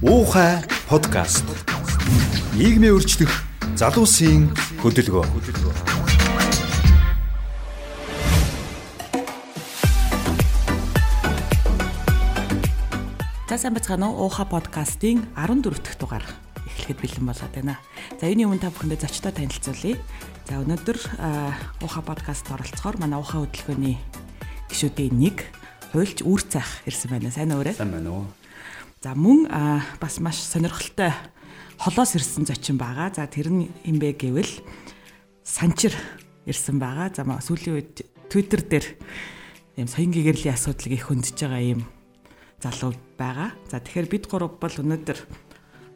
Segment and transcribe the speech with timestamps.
[0.00, 1.44] Уухай подкаст.
[2.56, 3.28] Нийгмийн өөрчлөх
[3.76, 4.48] залуусын
[4.80, 5.28] хөдөлгөөн.
[13.44, 14.24] За сайн бацгаана уу?
[14.24, 16.24] Ууха подкастын 14 дахь дугаар
[16.64, 17.76] эхлэхэд бэлэн болоод байна.
[18.16, 20.00] За юуны өмнө та бүхэндээ зочдоо танилцуулъя.
[20.48, 20.96] За өнөөдөр
[21.84, 24.00] Ууха подкаст оролцохоор манай Ууха хөдөлгөөний
[24.72, 25.44] гишүүдийн нэг
[25.92, 27.28] хуульч үр цайх ирсэн байна.
[27.28, 27.68] Сайн уу?
[27.68, 28.39] Сайн байна уу?
[29.00, 29.48] За мөн
[29.96, 31.16] бас маш сонирхолтой
[31.80, 33.08] холоос ирсэн зочин байгаа.
[33.08, 34.60] За тэр нь юм бэ гэвэл
[35.40, 35.96] санчир
[36.44, 37.08] ирсэн байгаа.
[37.08, 38.84] За сүүлийн үед Twitter дээр
[39.80, 41.88] ийм соён гэгэрлийн асуудлыг их хөндөж байгаа ийм
[42.60, 43.56] залуу байгаа.
[43.72, 45.16] За тэгэхээр бид гурав бол өнөөдөр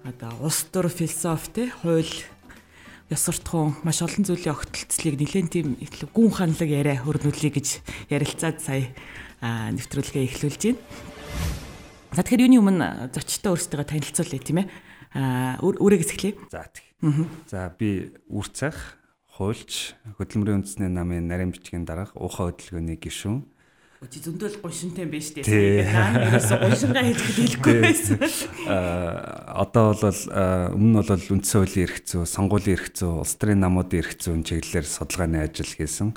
[0.08, 2.08] одоо улс төр философи те хууль
[3.12, 5.76] ёс суртахуун маш олон зүйлийн огтлцлыг нэлээд тийм
[6.08, 8.88] гүн ханлаг яриа хөрнүүлье гэж ярилцаад сая
[9.44, 10.80] нэвтрүүлгээ эхлүүлж байна.
[12.14, 14.68] За тэгэхээр юуны өмнө зочтой өөрсдөө танилцуулъя тийм ээ
[15.14, 16.34] Аа үрээс эхлэе.
[16.50, 16.82] За тэг.
[17.46, 18.98] За би үр цах
[19.38, 23.46] хуульч хөдөлмөрийн үндэсний намын нарийн бичгийн дараах ухаан хөдөлгөөний гишүүн.
[24.10, 25.86] Чи зөндөл гоншинтай байж тээ.
[25.86, 28.18] Наа ерөөсө гоншингаа хийхэд хэлэхгүй байсан.
[28.66, 30.20] Аа одоо бол
[30.74, 34.42] өмнө нь бол үндсэн хуулийн эрх зүй, сонгуулийн эрх зүй, улс төрийн намуудын эрх зүйн
[34.44, 36.10] чиглэлээр судалгааны ажил хийсэн.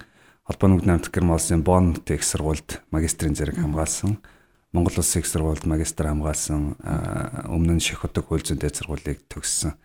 [0.50, 4.18] Холбооны өвгөн намт гэрмолсын Бонн тех сургуульд магистрийн зэрэг хамгаалсан.
[4.18, 4.37] Mm -hmm
[4.76, 6.76] Монгол Улсын их сургуульд магистр хамгаалсан
[7.48, 9.80] өмнө нь Ших хотог хууль зүйн дэд сургуулийг төгссөн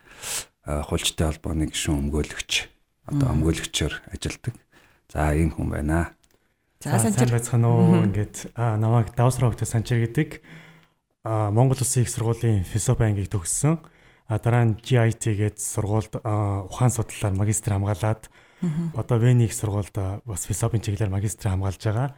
[0.67, 2.53] хуульчтай холбооны гишүүн өмгөөлөгч
[3.07, 4.55] одоо өмгөөлөгчөөр ажилладаг.
[5.11, 6.15] За ийм хүн байна.
[6.83, 8.03] За сайн байцгаана уу.
[8.11, 10.43] Ингээд намайг Давсраа хөгтө Санчир гэдэг
[11.27, 13.79] Монгол Улсын их сургуулийн философи ангийг төгссөн.
[14.27, 18.31] Дараа нь GIT гээд сургуульд ухаан судлалаар магистр хамгаалаад
[18.99, 19.95] одоо Вений их сургуульд
[20.27, 22.15] бас философийн чиглэлээр магистр хамгаалж байгаа.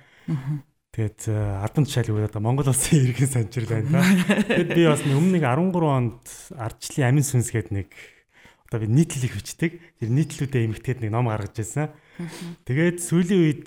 [0.95, 4.03] Тэгээд албан тушаалыг одоо Монгол улсын иргэн санчир байна да.
[4.47, 6.23] Тэгэд би бас өмнө нэг 13 онд
[6.55, 7.91] ардчлалын амин сүнс гээд нэг
[8.71, 9.83] одоо би нийтлэлийг бичдэг.
[9.99, 11.91] Тэр нийтлүүдээ эмгтээд нэг ном гаргаж ирсэн.
[12.63, 13.67] Тэгээд сүүлийн үед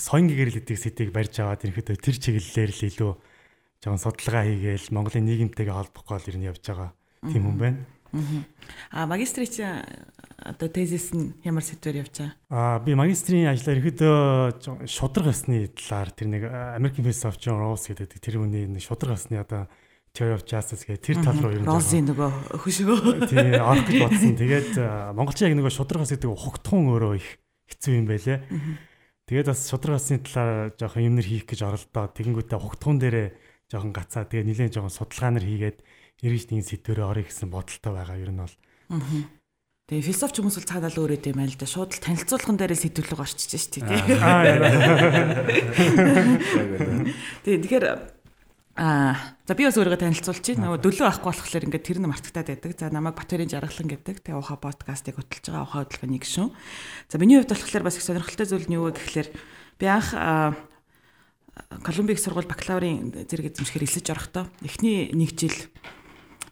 [0.00, 3.12] соён гэгэрэл гэдэг сэдвийг барьж аваад ерөнхийдөө тэр чиглэлээр л илүү
[3.84, 6.90] жоохон судалгаа хийгээл Монголын нийгэмтэйгээ холбохгүй л ер нь явж байгаа
[7.28, 7.78] тийм хүн байна.
[8.90, 9.84] А магистрийн
[10.38, 12.30] одоо тезис нь ямар сэдвээр байгаа?
[12.48, 16.42] Аа би магистрийн ажлаар ерөөдөө шудраг асны талаар тэр нэг
[16.96, 19.68] Philosophy of John Rawls гэдэг тэр хүний нэг шудраг асны одоо
[20.14, 22.30] Theory of Justice гэх тэр тал руу ер нь Rawls-ийн нөгөө
[22.64, 23.28] хөшгөө.
[23.28, 24.34] Тийм орох бодсон.
[24.40, 24.70] Тэгээд
[25.12, 27.28] монголчин яг нөгөө шудраг ас гэдэг хугтхун өөрөө их
[27.68, 28.38] хэцүү юм байлээ.
[29.28, 32.08] Тэгээд бас шудраг асны талаар жоохон юмнэр хийх гэж оролдоо.
[32.16, 33.28] Тэгэнгүүтээ хугтхун дээрээ
[33.68, 34.24] жоохон гацаа.
[34.24, 35.78] Тэгээ нилээн жоохон судалгаанаар хийгээд
[36.22, 38.56] эргэж нэг сэдвэрээ орё гэсэн бодолтой байгаа ер нь бол.
[38.90, 39.38] Аа
[39.88, 41.64] Тэгээ философч хүмүүс бол цаадаа л өөрөө юм байл да.
[41.64, 43.96] Шууд л танилцуулган дээрээ сэтгүүлэг орчиж штий тий.
[47.40, 47.84] Тэгээ тэгэхээр
[48.76, 49.16] аа
[49.48, 50.60] за би бас өөрийгөө танилцуулчих.
[50.60, 52.76] Нөгөө дөлөө авахгүй болохоор ингээд тэр нь мартагтаад байдаг.
[52.76, 54.28] За намайг Батэрийн жаргалан гэдэг.
[54.28, 56.52] Тэгээ ухаа подкастыг хөтлж байгаа ухаа хөдөлгөөний гишүүн.
[57.08, 59.32] За миний хувьд болохоор бас их сонирхолтой зүйл нь юу вэ гэхээр
[59.80, 60.12] би анх
[61.80, 65.56] Колумбик сургууль бакалаврын зэрэг эзэмшгээр элсэж орохдоо эхний нэг жил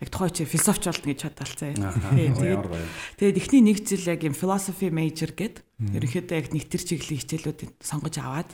[0.00, 1.74] яг тухай чи философч болно гэж бодолцсон.
[2.40, 2.62] Тэгээд
[3.16, 7.70] тэгээд эхний нэг жил яг юм philosophy major гэд ерөнхийдөө яг нэг төр чиглэлийн хичээлүүдийг
[7.80, 8.50] сонгож аваад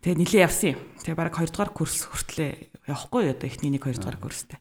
[0.00, 0.80] тэгээд нилээ явсан юм.
[1.04, 2.52] Тэгээд бараг 2 дугаар курс хүртлээ
[2.88, 4.60] явахгүй одоо эхний нэг 2 дугаар курстэй.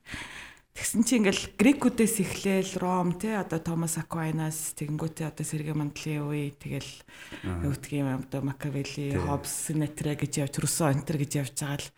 [0.73, 6.49] Тэгсэн чи ингээл грекүүдээс эхлээл Ром те одоо Томас Аквинас тэгэнгүүтээ одоо Сэргэ Мандлын үе
[6.49, 6.89] тэгэл
[7.61, 11.93] өвдгийн одоо Макавелли, Хоббс, Нетрэ гэж явж Руссо Антер гэж явж байгаа л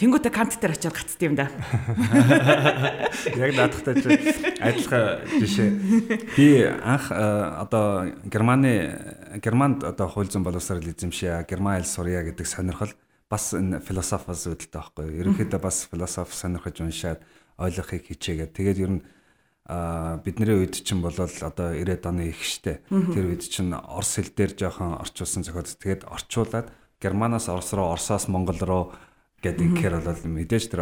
[0.00, 1.52] тэнгүүтээ Кант дээр очиод гацдсан юм да.
[3.44, 4.08] Яг наадахтай чи
[4.56, 5.04] адилхан
[5.44, 5.70] жишээ.
[6.32, 12.96] Би анх одоо Германы Германд одоо хууль зүйн боловсрол эзэмшээ, Герман хэл сурья гэдэг сонирхол
[13.30, 15.06] бас энэ философоос үүдэлтэй байхгүй.
[15.20, 17.20] Ерөнхийдөө бас философи сонирхож уншаад
[17.58, 19.02] ойлгохыг хичээгээд тэгээд ер нь
[19.64, 22.84] а бидний үед чинь болол одоо 90-ад оны их штэ.
[22.92, 25.64] Тэр үед чинь орс хэл дээр жоохон орчуулсан зохиол.
[25.64, 26.68] Тэгээд орчуулад
[27.00, 28.84] германаас орос руу, орсоос монгол руу
[29.40, 30.80] гэдэг ихээр бол мэдээж тэр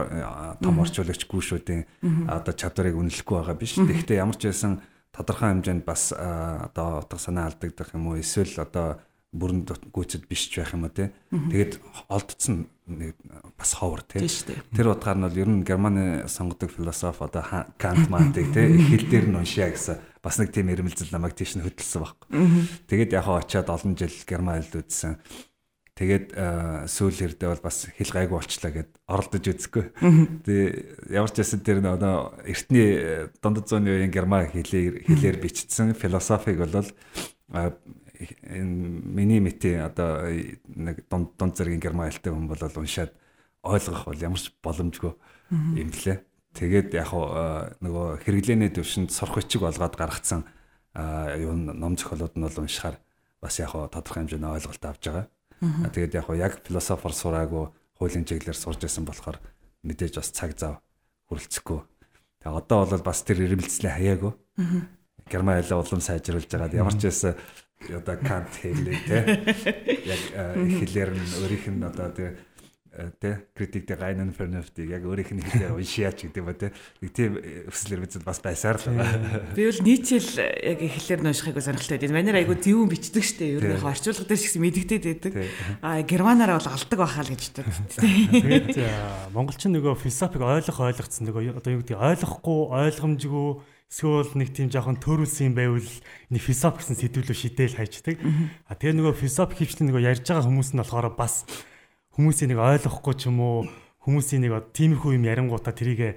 [0.58, 3.78] том орчуулагч гүүшүүдийн одоо чадварыг үнэлэхгүй байгаа биш.
[3.78, 4.82] Тэгэхдээ ямар ч байсан
[5.14, 8.98] тодорхой хэмжээнд бас одоо утга санаа алдагдах юм уу эсвэл одоо
[9.32, 11.10] бүрэн гүйцэд биш ч байх юм уу те.
[11.32, 11.80] Тэгээд
[12.12, 12.68] олдсон
[13.56, 14.20] бас ховор те.
[14.76, 17.44] Тэр утгаар нь бол ер нь Германы сонгодог философи одоо
[17.80, 21.64] Кант Мантыг те хэл дээр нь уншия гэсэн бас нэг тийм ирмэлзэл намайг тийш нь
[21.64, 22.28] хөдөлсөн байхгүй.
[22.92, 25.16] Тэгээд яг очиад олон жил Герман хэл үзсэн.
[25.92, 26.32] Тэгээд
[26.88, 29.84] сүүл хэрдээ бол бас хэл гайгүй болчлаа гэд оролдож үзэхгүй.
[30.44, 30.68] Тэгээ
[31.12, 36.88] ямар ч байсан тэр одоо эртний дундад зууны үеийн герман хэлээр хэлээр бичсэн философиг бол
[38.42, 40.30] энэ миний мэти одоо
[40.66, 43.12] нэг дунд дунд зэргийн герман хэлтэй хүн бол уншаад
[43.62, 45.12] ойлгох бол ямар ч боломжгүй
[45.50, 46.22] юм блэ.
[46.52, 47.10] Тэгээд яг
[47.80, 50.44] нөгөө хэрэглээний төвшөнд сурах бичиг болгоод гаргацсан
[50.94, 53.00] юу ном зохиолууд нь бол уншихаар
[53.40, 55.26] бас яг тодорхой хэмжээний ойлголт авч байгаа.
[55.62, 59.38] Тэгээд яг яг философор сураагүй хуулийн чиглэлээр сурж байсан болохоор
[59.86, 60.82] мэдээж бас цаг зав
[61.30, 61.80] хүрэлцэхгүй.
[62.42, 64.32] Тэгээ одоо бол бас тэр ирэмэлцлээ хаяагүй.
[65.30, 67.38] Герман хэлээ улам сайжруулж байгаад ямар ч байсан
[67.90, 69.18] одоо кант хэлээ те.
[70.06, 70.22] Яг
[70.54, 72.08] хэлээр нь өөрийнх нь одоо
[72.92, 77.10] Э, тэ критик дэ гайнан фернефтиг яг өөрийнх нь хэлээр уншияач гэдэг ба тэ нэг
[77.16, 77.40] тийм
[77.72, 78.92] өсөлөр мэдээд бас байсаар л.
[79.56, 82.12] Би бол нийцэл яг хэлээр нуушхайг сонирхолтой байдаг.
[82.12, 85.32] Манайр айгу зөвүүн бичдэг штэ ер нь орчуулга дээр ч гэсэн мэддэгдээд байдаг.
[85.80, 88.04] А германаараа бол алдаг байхаа л гэж боддог.
[88.28, 88.76] Тэгээд
[89.32, 93.48] монголчин нөгөө философиг ойлгох ойлгоцсон нөгөө одоо юу гэдэг ойлгохгүй ойлгомжгүй
[93.92, 95.90] эсвэл нэг тийм жоохон төрүүлсэн юм байвал
[96.32, 98.16] нэг философи гэсэн сэдвүүлөө шидээл хайчдаг.
[98.64, 101.44] А тэгээ нөгөө философи хөвчлэн нөгөө ярьж байгаа хүмүүс нь болохоор бас
[102.16, 103.68] хүмүүсийн нэг ойлгохгүй ч юм уу
[104.08, 106.16] хүмүүсийн нэг тиймэрхүү юм ярингуудаа тэрийг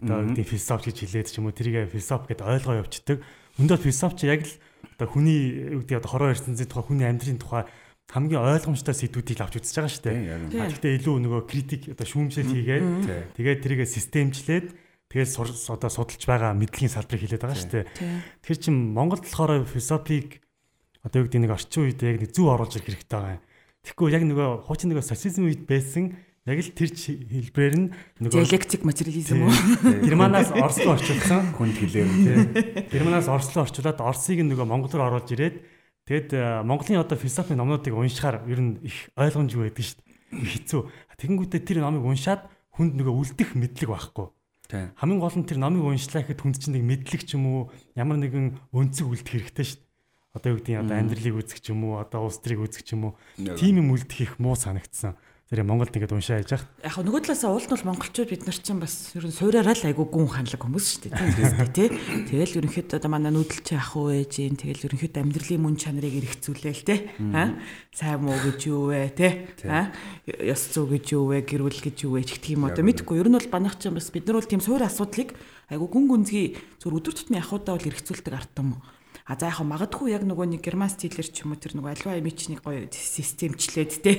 [0.00, 3.20] одоо тийм философи гэж хэлээд ч юм уу тэрийг философи гэдээ ойлгоо явцдаг.
[3.60, 4.54] Өндөө философи яг л
[4.96, 7.64] одоо хүний юу гэдэг одоо хороо ертөнцийн тухай хүний амьдралын тухай
[8.08, 10.18] хамгийн ойлгомжтой сэдвүүдийг авч үзэж байгаа шүү дээ.
[10.56, 12.86] Гэхдээ илүү нөгөө критик одоо шүүмжлэл хийгээд
[13.36, 14.66] тэгээд тэрийг системчлээд
[15.10, 15.30] тэгээд
[15.74, 17.86] одоо судалж байгаа мэдлэгийн салбарыг хэлээд байгаа шүү дээ.
[18.46, 20.38] Тэгэхээр чин Монголд болохоор философиг
[21.02, 23.44] одоо юу гэдэг нэг орчин үед яг нэг зөв оруулж ирэх хэрэгтэй байгаа юм
[23.80, 26.12] Тэгэхгүй яг нөгөө хуучин нөгөө социализм үед байсан
[26.44, 27.86] яг л тэр хэлбэрээр нь
[28.20, 30.04] нөгөө диалектик материализм үү?
[30.04, 32.36] Германаас Орос руу орчуулсан хүнд хэлээр тий.
[32.92, 35.64] Германаас Орос руу орчуулад Оросыг нөгөө Монгол руу оруулж ирээд
[36.04, 40.44] тэгэд э, Монголын одоо философийн номнуудыг уншихаар ер нь их ойлгомжгүй байдаг шүү дээ.
[40.44, 40.80] Хэцүү.
[41.16, 44.28] Тэгэнгүүтээ тэр номыг уншаад хүнд нөгөө үлдэх мэдлэг байхгүй.
[44.70, 47.60] Хамгийн гол нь тэр номыг уншлаа гэхэд хүнд чинь нэг мэдлэг ч юм уу
[47.98, 49.88] ямар нэгэн өнцөг үлдэх хэрэгтэй шүү дээ.
[50.30, 52.94] Одоо юу гэдэг нь одоо амьдралыг үзэх ч юм уу одоо улс төрийг үзэх ч
[52.94, 53.14] юм уу.
[53.36, 55.18] Тийм юм үлдэх их муу санагдсан.
[55.50, 56.62] Тэр Монголд ингээд уншаа яж хах.
[56.78, 59.74] Яг хөө нөгөө талаас уул нь бол монголчууд бид нар чинь бас ер нь суураараа
[59.74, 61.74] л айгүй гүн хандлаг хүмүүс шүү дээ.
[61.74, 61.90] Тий.
[62.30, 66.86] Тэгэл ерөнхийдөө одоо манай нүүдэлч ах уу ээж юм тэгэл ерөнхийдөө амьдралын мөн чанарыг эргцүүлээл
[66.86, 66.98] тий.
[67.34, 67.58] Аа
[67.90, 69.50] сайн муу гэж юу вэ тий.
[69.66, 69.90] Аа
[70.30, 73.34] ёс зүй гэж юу вэ гэрүүл гэж юу вэ гэх юм одоо мэдгүй ер нь
[73.34, 75.34] бол банах чинь бас бид нар бол тийм суур асуудлыг
[75.66, 76.46] айгүй гүн гүнзгий
[76.78, 78.78] зөв өдөр тутмын ахуйдаа бол эргцүүлдэг арт юм.
[79.30, 82.18] А за яг магадгүй яг нөгөө нэг герман стилэр ч юм уу тэр нөгөө альва
[82.18, 84.18] имиж нэг гоё системчлээд те.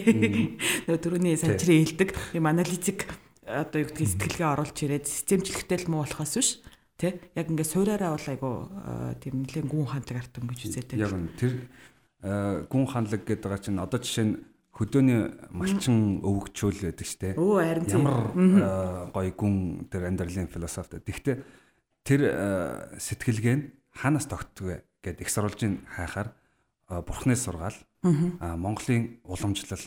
[0.87, 3.11] Нөгөө түрүүний санчрын хэлдэг юм аналитик
[3.43, 6.49] одоо юу гэдгийг сэтгэлгээ оруулж ирээд системчлэхтэй л муу болохоос биш
[6.95, 8.51] тэ яг ингээд суураараа бол айгу
[9.19, 11.03] тийм нэлээд гүн хандлаг артсан гэж үзээтэй.
[11.03, 11.53] Яг нь тэр
[12.71, 14.35] гүн хандлаг гэдэг байгаа чинь одоо жишээ нь
[14.71, 15.19] хөдөөний
[15.51, 17.35] малчин өвөгчүүл байдаг штэ.
[17.35, 21.03] Өө харин ямар гоё гүн тэр амьдралын философи.
[21.03, 21.43] Тэгвэл
[22.07, 22.21] тэр
[22.95, 25.11] сэтгэлгээ нь хаанаас тогтдог вэ?
[25.11, 26.33] гэд их сурвалжийн хайхаар
[26.87, 29.85] бурхны сургаал Монголын уламжлал.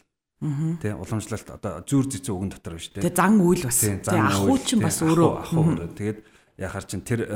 [0.83, 3.81] Тий уламжлалт одоо зүүр зэцүү үгэн дотор биш тий зан үйл бас.
[3.81, 5.31] Тий ахуу чинь бас өөрөө.
[5.41, 5.65] ахуу
[5.95, 6.19] тэгээд
[6.59, 7.27] яхаар чин тэр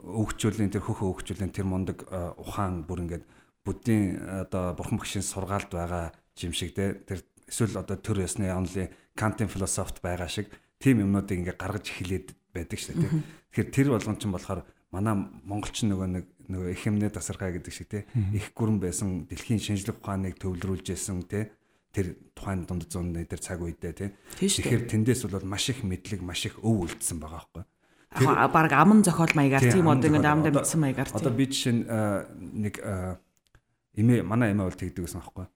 [0.00, 2.04] өвгчүүлийн тэр хөх өвгчүүлийн тэр мундаг
[2.40, 3.24] ухаан бүр ингээд
[3.64, 4.16] буддийн
[4.48, 9.52] одоо бурхан багшийн сургаалд байгаа юм шиг тий тэр эсвэл одоо төр ясны онлын кантын
[9.52, 10.48] философт байгаа шиг
[10.80, 13.10] тийм юмнуудыг ингээд гаргаж эхлээд байдаг шээ тий
[13.52, 15.14] тэгэхээр тэр болгон чинь болохоор манай
[15.46, 18.06] монголчин нөгөө нэг нөгөө их юмны тасархай гэдэг шиг те.
[18.34, 21.54] Их гүрэн байсан дэлхийн шинжлэх ухааныг төвлөрүүлж байсан те.
[21.90, 24.14] Тэр тухайн дунд зууны тэр цаг үедээ те.
[24.38, 27.64] Тэгэхээр тэндээс бол маш их мэдлэг маш их өв үлдсэн байгаа байхгүй.
[28.26, 31.82] Яг баг аман зохиол маягаар тийм одоо ингээд амдаа мэдсэн маягаар одоо би жишээ нь
[32.62, 32.74] нэг
[33.94, 35.46] эмээ манай эмээ бол тэгдэг гэсэн аахгүй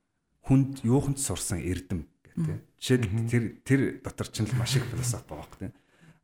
[0.47, 2.05] хүнд юуханд сурсан эрдэм
[2.37, 5.69] гэдэг жишээл тэр тэр дотор ч л маш их философи байгаа байхгүй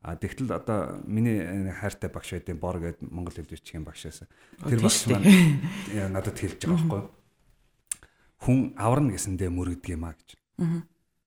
[0.01, 1.45] А тэгтэл одоо миний
[1.77, 4.25] хайртай багш байдیں۔ Бор гэдэг Монгол хэл бичгийн багшаас.
[4.65, 5.61] Тэр багш маань
[6.17, 7.03] надад хэлж байгаа байхгүй.
[8.41, 10.41] Хүн аварна гэсэндээ мөрөгдөг юм а гэж.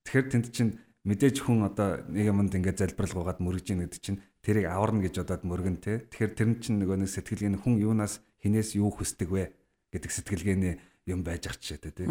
[0.09, 4.65] Тэгэхээр тэнд чинь мэдээж хүн одоо нэг юмд ингээд залбиралгуугаад мөрөгж ийн гэдэг чинь тэрийг
[4.73, 6.09] аварна гэж бодоод мөргөн те.
[6.09, 9.53] Тэгэхээр тэр нь чинь нөгөө нэг сэтгэлгээний хүн юунаас хинээс юу хүсдэг вэ
[9.93, 10.73] гэдэг сэтгэлгээний
[11.05, 12.09] юм байж ах чишээ те.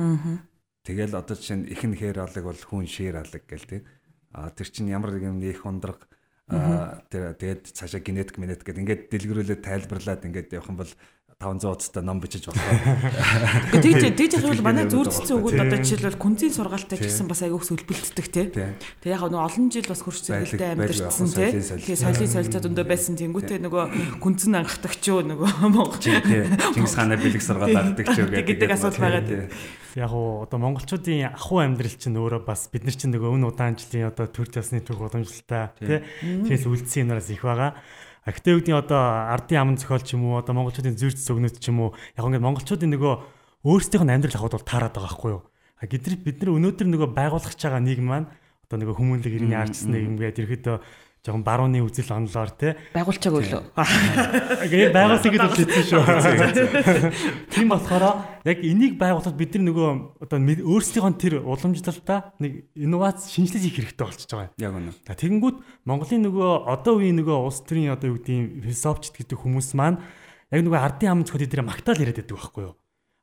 [0.86, 3.82] Тэгэл одоо чинь ихэн хээр алаг бол хүн шээр алаг гэл те.
[4.30, 6.06] А тэр чинь ямар нэг юм их ундраг
[6.52, 10.92] тэр тэгээд цаашаа генетик генетик гэдэг ингээд дэлгэрүүлээд тайлбарлаад ингээд явах юм бол
[11.42, 12.62] 500 удаатай ном бичиж болно.
[13.74, 18.26] Тэгж тэгж бол манай зүрдсэн үгүүд одоо жишээлбэл күнзийн сургаалтай ч гэсэн бас аягүй хөлбөлддөг
[18.30, 18.46] тий.
[19.02, 21.50] Тэгээ яг нөгөө олон жил бас хурц зэрэгтэй амьдэрсэн тий.
[21.58, 23.18] Тэгээ соёлын солилцоод өндөө байсан.
[23.18, 23.84] Тэнгуүтэй нөгөө
[24.22, 29.02] күнзэн ангахдаг ч юу нөгөө Монгол Чингис хааны бэлэг сургаал авдаг ч юу гэдэг асуудал
[29.02, 29.42] байгаа тий
[29.94, 33.76] яг уу одоо монголчуудын ахуй амьдрал чинь өөрөө бас бид нар чинь нөгөө өн удаан
[33.76, 36.00] жилийн одоо төр төсны төр уламжлалтай тий.
[36.48, 37.76] Тиймээс үлдсэн юмнаас их байгаа.
[38.22, 39.02] А гэтээ үгний одоо
[39.34, 42.46] ардын аман зохиол ч юм уу одоо монголчуудын зүрх зөвгнөд ч юм уу яг ингээд
[42.46, 43.14] монголчуудын нөгөө
[43.66, 45.42] өөрсдийнх нь амьдрал ахуйд бол таарад байгаа байхгүй юу.
[45.82, 48.30] А гэдрэг бид нар өнөөдөр нөгөө байгуулах байгаа нийгэм маань
[48.62, 50.76] одоо нөгөө хүмүүнлэг иргэний арчсан нийгэм гэдэг ерөөдөө
[51.22, 53.62] жоохон барууны үзэл онлоор те байгуулчааг үлээ.
[54.74, 56.02] Гээ байгуулсан гэж хэлсэн шүү.
[57.54, 63.62] Тийм болохоор яг энийг байгуулахад бид нар нөгөө одоо өөрсдийнхөө тэр уламжлалтаа нэг инновац шинжилгээ
[63.70, 64.58] хийх хэрэгтэй болчихж байгаа юм.
[64.58, 64.92] Яг үнэ.
[65.14, 70.02] Тэгэнгүүт Монголын нөгөө одоо үеийн нөгөө улс төрийн одоо юу гэдэг философч гэдэг хүмүүс маань
[70.50, 72.74] яг нөгөө ардын ам зөвхөн тэр магтаал яриад байдаг байхгүй юу?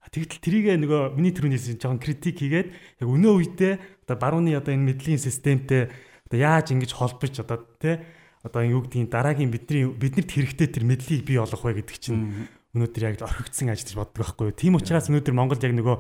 [0.10, 2.72] Тэгтэл трийг нөгөө миний түрүүнээс жоохон критик хийгээд
[3.04, 3.74] яг өнөө үедээ
[4.08, 5.94] одоо барууны одоо энэ мэдлийн системтэй
[6.30, 7.98] одоо яаж ингэж холбож одоо тий
[8.46, 13.04] одоо юу гэдгийг дараагийн бидний биднэрт хэрэгтэй тэр мэдлийг бий болгох вэ гэдэг чинь өнөөдөр
[13.10, 14.56] яг орхигдсан ажил гэж боддог байхгүй юу.
[14.56, 15.98] Тийм учраас өнөөдөр Монголд яг нөгөө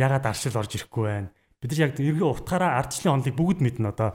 [0.00, 1.30] ягаад аршил орж ирэхгүй байна.
[1.60, 4.10] Бид нар яг ерөнхий утгаараа ардчлалын онолыг бүгд мэднэ одоо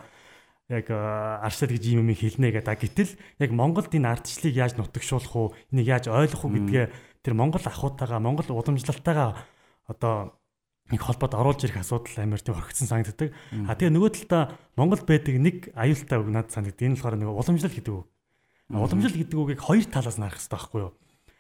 [0.74, 2.80] яг аршил гэж юм юм хэлнэ гэдэг.
[2.82, 6.86] Гэтэл яг Монголд энэ ардчлалыг яаж нутагшуулах уу, энийг яаж ойлгох уу гэдгээ
[7.22, 9.38] тэр Монгол ахуйтайгаа Монгол уламжлалтайгаа
[9.88, 10.40] одоо
[10.94, 13.34] нэг холбоод оруулж ирэх асуудал амар тийм орхигдсан санагддаг.
[13.66, 14.44] А тэгээ нөгөө талдаа
[14.78, 16.86] Монгол байдаг нэг аюултай үг надад санагддаг.
[16.86, 18.06] Энэ болохоор нөгөө уламжлал гэдэг үг.
[18.70, 20.92] Уламжлал гэдэг үгийг хоёр талаас нь харах хэрэгтэй байхгүй юу?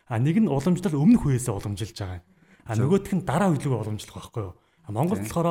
[0.10, 2.26] А нэг нь уламжлал өмнөх үеэсээ уламжилж байгаа юм.
[2.66, 4.54] А нөгөөх нь дараа үеийг уламжлах байхгүй юу?
[4.84, 5.50] А Монгол болохоор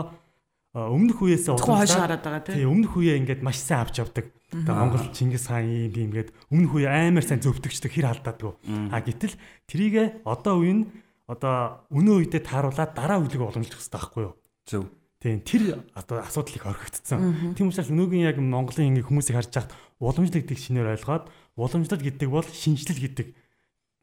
[0.73, 4.33] өмнөх үеэсээ уламжлаад байгаа тийм өмнөх үеэ ингээд маш сайн авч явдаг.
[4.53, 8.57] Одоо Монгол Чингис хаан юм би ингээд өмнөх үе амар сайн зөвтгчдэг хэр алдаадаг.
[8.89, 9.37] А гэтэл
[9.69, 10.85] трийгээ одоо үе нь
[11.33, 14.35] одоо өнөө үедээ тааруулаад дараа үеийг уламжлах хэрэгтэй байхгүй юу?
[14.69, 14.85] Зөв.
[15.23, 17.55] Тийм тэр одоо асуудал их орхигдсон.
[17.57, 19.73] Тийм учраас өнөөгийн яг Монголын ингээ хүмүүсийг харж хахад
[20.03, 23.29] уламжлал гэдэг шинээр ойлгоод уламжлал гэдэг бол шинжлэл гэдэг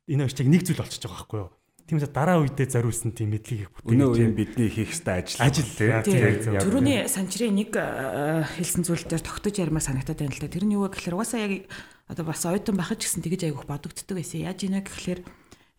[0.09, 1.51] энэ хоёр чиг нэг зүйл болчихж байгаа байхгүй юу?
[1.89, 3.91] Тийм учраас дараа үедээ зориулсан тийм мэдлийг их бүтээх.
[3.98, 5.41] Өнөө үеийн бидний хийх ёстой ажил.
[5.41, 6.55] Ажил тийм.
[6.62, 10.53] Төрөний санчрын нэг хэлсэн зүйл дээр тогтож ярмаар санагтаад байна л да.
[10.53, 11.65] Тэр нь юу вэ гэхээр угаасаа яг
[12.05, 14.45] одоо бас оюутан байхад ч гэсэн тэгэж айгуух бодогддог байсан.
[14.45, 15.19] Яаж ийнэ гэхээр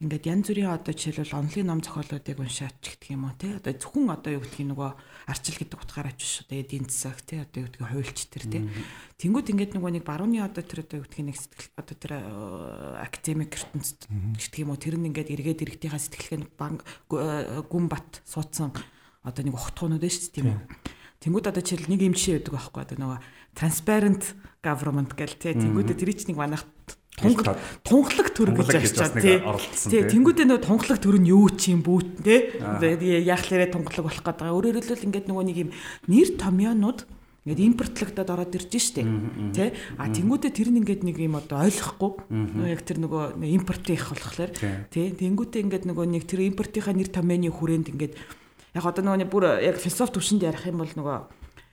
[0.00, 3.60] ингээд янз бүрийн одоо жишээлбэл онлын ном зохиолуудыг уншаач гэх юм уу те?
[3.60, 4.90] Одоо зөвхөн одоо юу гэдгийг нөгөө
[5.28, 7.44] арчил гэдэг утгаараа ч шүү дээ эдийн засаг те?
[7.44, 8.64] Одоо юу гэдгийг хуульч төр те?
[9.20, 12.20] Тэнгууд ингээд нөгөө нэг барууны одоо тэр одоо юу гэдгийг нэг сэтгэл одоо тэр э,
[13.04, 16.80] академик ертөнцид гэдэг юм уу тэр нь ингээд эргээд иргэдийнхаа сэтгэлгээ банк
[17.12, 18.72] э, гүн бат суудсан
[19.20, 20.60] одоо нэг ухтгуунууд шүү дээ тийм үү?
[21.20, 23.18] Тэнгүүд одоо жишээл нэг юм жишээ өгдөг байхгүй одоо нөгөө
[23.52, 24.32] transparent
[24.64, 26.64] government гэл тий тэнгүүдээ тэр чинь нэг манайх
[27.84, 29.38] тунгалаг төр гэж ярьчаа тий.
[29.88, 32.56] Тий тэнгуүдээ нөгөө тунгалаг төр нь юу ч юм бүүт тий.
[33.24, 34.48] Яг л яриа тунгалаг болох гэдэг.
[34.48, 35.70] Өөрөөр хэлбэл ингээд нөгөө нэг юм
[36.08, 37.00] нэр томьёонууд
[37.44, 39.04] ингээд импортлогдоод ороод ирж штэ
[39.52, 39.68] тий.
[40.00, 42.12] А тэнгуүдээ тэр нь ингээд нэг юм одоо ойлгохгүй.
[42.68, 44.52] Яг тэр нөгөө импортын их болохоор
[44.88, 45.12] тий.
[45.12, 48.14] Тэнгуүдээ ингээд нөгөө нэг тэр импортынхаа нэр томьёоны хүрээнд ингээд
[48.76, 51.16] яг одоо нөгөө бүр яг философи төвшөнд ярих юм бол нөгөө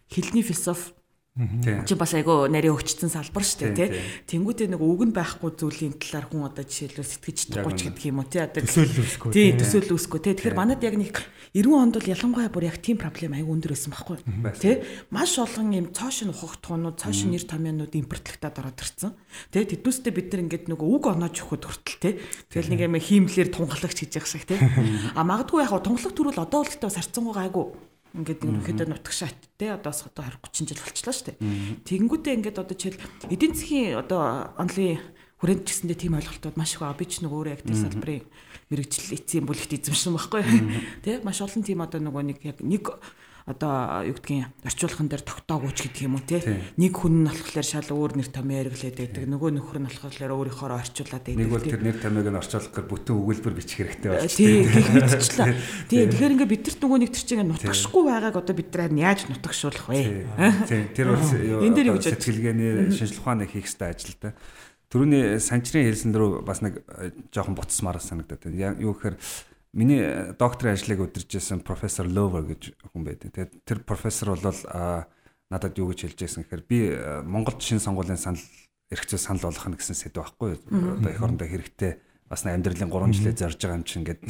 [0.10, 0.96] хилний философи
[1.38, 3.89] Чи бас айгу нарийн өгчтсөн салбар шүү дээ тий.
[4.25, 8.17] Тэнгүүтээ нэг үг нь байхгүй зүйлийн талаар хүн одоо жишээлбэл сэтгэж чадахгүй ч гэдэг юм
[8.17, 8.41] уу тий.
[8.41, 9.29] Одоо төсөөлөл үсгүй.
[9.38, 10.34] Тий, төсөөлөл үсгүй тий.
[10.34, 11.13] Тэгэхээр манад яг нэг
[11.53, 14.17] 90 онд бол ялангуяа бүр яг тийм проблем айгу өндөр байсан байхгүй.
[14.58, 14.75] Тий.
[15.13, 19.13] Маш олон юм цоошин ухагтхуунууд, цоошин нэр томьёонууд импортлогдоод ороод ирсэн.
[19.53, 19.62] Тий.
[19.62, 22.13] Тэднүүстэй бид нар ингээд нөгөө үг оноож өгөхөд хүртэл тий.
[22.50, 24.58] Тэгэл нэг юм хиймлэр тунгалагч гэж яах шиг тий.
[25.17, 27.77] А магадгүй яг тунгалаг төрөл одоо бол бас харцсангуйгаа айгу
[28.16, 31.38] Ингээд ерөнхийдөө нутагшаат те одоо одоо 20 30 жил болчихлоо шүү дээ.
[31.84, 33.02] Тэгэнгүүтээ ингээд одоо жишээл
[33.34, 34.22] эдийн засгийн одоо
[34.56, 35.02] онлын
[35.38, 36.98] хүрээнд ч гэсэндээ тийм ойлголтууд маш их байгаа.
[36.98, 38.26] Би ч нөгөө өөрөө тэр салбарын
[38.74, 40.44] мэрэгжил эцсийн бүлэгт эзэмшсэн байхгүй.
[41.06, 42.90] Тэ маш олон тийм одоо нөгөө нэг яг нэг
[43.48, 46.44] одоо юу гэдгийг орчуулган дээр тогтоогүйч гэдэг юм уу те
[46.75, 49.24] нэг хүн нь болохоор шал өөр нэр томьёо хэрэглээд байдаг.
[49.24, 52.86] Нөгөө нөхөр нь болохоор өөрийнхөө орчуулад байдаг нэг бол тэр нэр томьёог нь орчуулах гэж
[52.92, 55.56] бүтэн өгүүлбэр бичих хэрэгтэй байна тийм гэх мэтчлээ.
[55.88, 59.88] Тийм тэгэхээр ингээ бидэрт нөгөө нэг тэр чинь нутагшгүй байгааг одоо бид нар яаж нутагшуулах
[59.88, 60.27] вэ?
[60.68, 64.36] Тийм тэр бол энэ дээр юу гэж сэтгэлгээний шинжилгээ ухааны хийх хэрэгтэй ажил та
[64.88, 68.80] Төрөний санчрын хэлсэн дөрөв бас нэг э, жоохон буцсмаар санагдаад байна.
[68.80, 69.20] Юу гэхээр
[69.74, 73.36] Миний э, докторийн ажлыг удиржсэн профессор Lover гэж хүн байдаг.
[73.36, 74.44] Тэгээд тэр профессор бол
[75.50, 78.44] надад юу гэж хэлж байсан гэхээр би э, Монголд шин сонгуулийн санал
[78.92, 80.60] эрх зүй санал болгох нь гэсэн сэдв байхгүй.
[80.60, 84.24] Одоо эх орондоо хэрэгтэй бас амьдралын 3 жилээ зорж байгаа юм чинь ингээд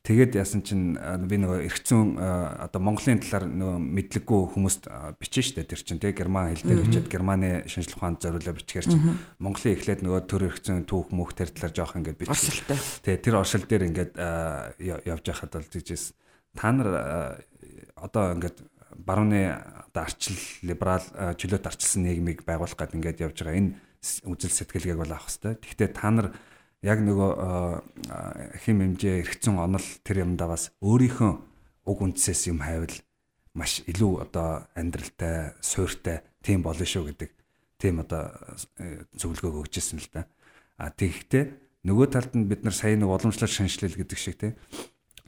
[0.00, 0.96] тэгээд яасан чинь
[1.28, 4.88] би нөгөө зүйн одоо Монголын талаар нөгөө мэдлэггүй хүмүүст
[5.20, 9.20] бичэн штэ тэр чинь тий герман хэл дээр бичээд германы шинжлэх ухаанд зориулаад бичгээр чинь
[9.36, 12.80] Монголын эхлээд нөгөө төр зүйн түүх мөх тэр талаар жоох ингээд бичсэн.
[13.04, 14.12] Тий тэр оршил дээр ингээд
[14.80, 16.16] явж байхад бол тийжээс
[16.56, 16.88] та нар
[18.00, 18.64] одоо ингээд
[18.96, 19.60] барууны
[19.92, 21.04] одоо арчил либерал
[21.36, 23.60] чөлөөт арчилсан нийгмийг байгуулах гэдэг ингээд явж байгаа.
[23.60, 23.76] Энэ
[24.24, 25.54] үзэл сэтгэлгээг бол авах хэрэгтэй.
[25.60, 26.28] Гэхдээ та нар
[26.80, 27.30] яг нөгөө
[28.64, 31.32] хэм хэмжээ эргэцэн онол тэр юмдаа бас өөрийнхөө
[31.84, 32.92] уг үндсээс юм хайвал
[33.52, 37.30] маш илүү одоо амьдралтай, суйртай тийм болно шүү гэдэг
[37.80, 38.32] тийм одоо
[38.78, 40.28] э, зөвлөгөө өгчээсэн л да.
[40.76, 44.54] А тэгэхдээ нөгөө талд нь бид нар сая нэг уламжлалт шинжилэл гэдэг шиг тийм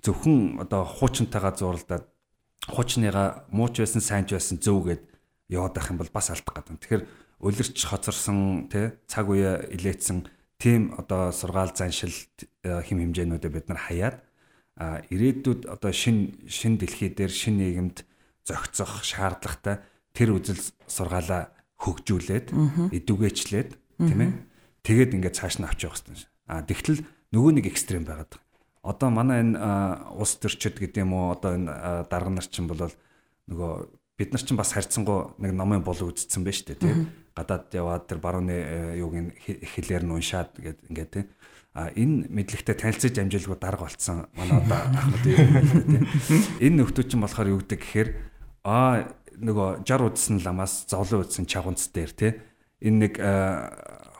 [0.04, 2.06] зөвхөн одоо хуучнтайгаа зурлаад
[2.68, 5.02] хуучныгаа мууч байсан, сайн ч байсан зөв гэд
[5.49, 6.78] яваад байх юм бол бас алдах гэдэг.
[6.78, 7.04] Тэгэхээр
[7.40, 10.28] улирч хоцорсон тий цаг үе илээдсэн
[10.62, 12.14] тийм одоо сургаал заншил
[12.62, 14.16] хэм хэмжээнүүдээ бид нар хаяад
[15.11, 18.07] ирээдүйд одоо шин шин дэлхий дээр шин нийгэмд
[18.47, 19.83] зохицох шаардлагатай
[20.14, 21.50] тэр үзэл сургаалаа
[21.83, 22.54] хөгжүүлээд
[22.95, 23.71] эдүгээчлээд
[24.07, 24.31] тийм ээ
[24.87, 26.31] тэгээд ингээд цааш нь авч явах хэрэгтэй.
[26.47, 27.02] А тэгтэл
[27.35, 28.47] нөгөө нэг экстрем байгаад байгаа.
[28.87, 29.59] Одоо манай энэ
[30.14, 32.87] улс төрчид гэдэг юм уу одоо энэ дарга нар чинь бол
[33.50, 33.73] нөгөө
[34.23, 38.23] бид нар чинь бас харьцангуй нэг номын бол үзсэн байж тээ тийм гадаад яваад тэр
[38.23, 41.26] барууны э, юуг нь хэлээр нь уншаад гээд ингээд тийм
[41.73, 44.29] а энэ мэдлэгтэй танилцаж амжилгүй дарга болцсон.
[44.37, 46.05] Манай одоо ахмад юм
[46.61, 48.09] энэ нөхдөө чинь болохоор юу гэдэг гэхээр
[48.69, 49.09] а
[49.41, 52.29] нөгөө 60 удсан ламаас зовлон удсан чагунц дээр те
[52.85, 53.33] энэ нэг э,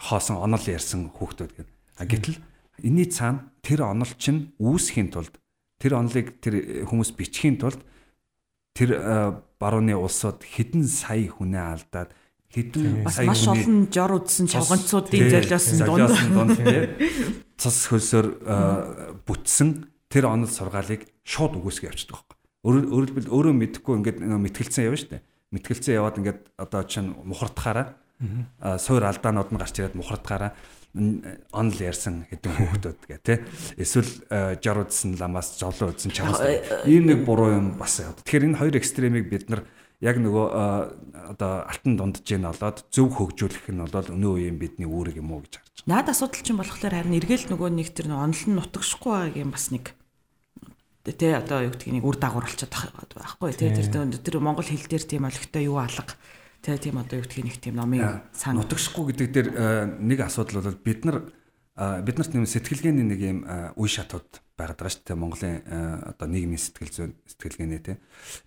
[0.09, 1.77] хоосон онол ярьсан хүүхдүүд гэдэг.
[2.01, 2.41] А гэтэл
[2.81, 5.37] энэний цаана тэр онол чинь үүсхийн тулд
[5.77, 7.85] тэр онолыг тэр хүмүүс бичихийн тулд
[8.73, 12.11] тэр э, барууны улсууд хэдэн сая хүнээ алдаад
[12.51, 16.59] хэдэн бас маш олон жор үдсэн чавганцуудын золиосон дунд
[17.57, 18.27] цус хөлсөөр
[19.23, 22.37] бүтсэн тэр онол сургаалыг шууд үгүйсгээ явчихдаг байхгүй.
[22.67, 25.23] Өөрөөр хэлбэл өөрөө мэдэхгүй ингээд мэтгэлцэн явна дээ.
[25.57, 27.97] Мэтгэлцэн яваад ингээд одоо чинь мухардахаараа
[28.79, 30.53] суур алдаанууд нь гарч ирээд мухардахаараа
[30.93, 33.35] онл ярьсан хэдэн хүүхдүүд гэ тэ
[33.81, 34.13] эсвэл
[34.61, 36.45] жор үдсэн ламаас жолоо үдсэн чамаас
[36.85, 37.97] ийм нэг буруу юм бас.
[37.97, 39.65] Тэгэхээр энэ хоёр экстремийг бид нар
[40.05, 40.47] яг нөгөө
[41.33, 45.49] одоо алтан дундж ийн олоод зөв хөгжүүлэх нь бол өнөө үеийн бидний үүрэг юм уу
[45.49, 45.89] гэж харж байна.
[45.89, 49.97] Наад асуудал чинь болохоор харин эргээл нөгөө нэг тэр онол нь нутагшгүй байгааг бас нэг
[51.09, 55.05] тэ одоо юу гэдгийг нэг үр дагавар болчиход байхгүй тэ тэр тэр монгол хэл дээр
[55.07, 56.15] тийм олигтой юу алга
[56.63, 59.49] тэ тийм одоо юу гэдгийг нэг тийм номын сан нутагшгүй гэдэг дээр
[59.99, 61.19] нэг асуудал бол бид нар
[61.75, 63.39] бид нарт нэм сэтгэлгээний нэг юм
[63.75, 65.57] үе шатууд байгаад байгаа шүү дээ Монголын
[66.15, 67.99] одоо нийгмийн сэтгэл зүйн сэтгэлгээний те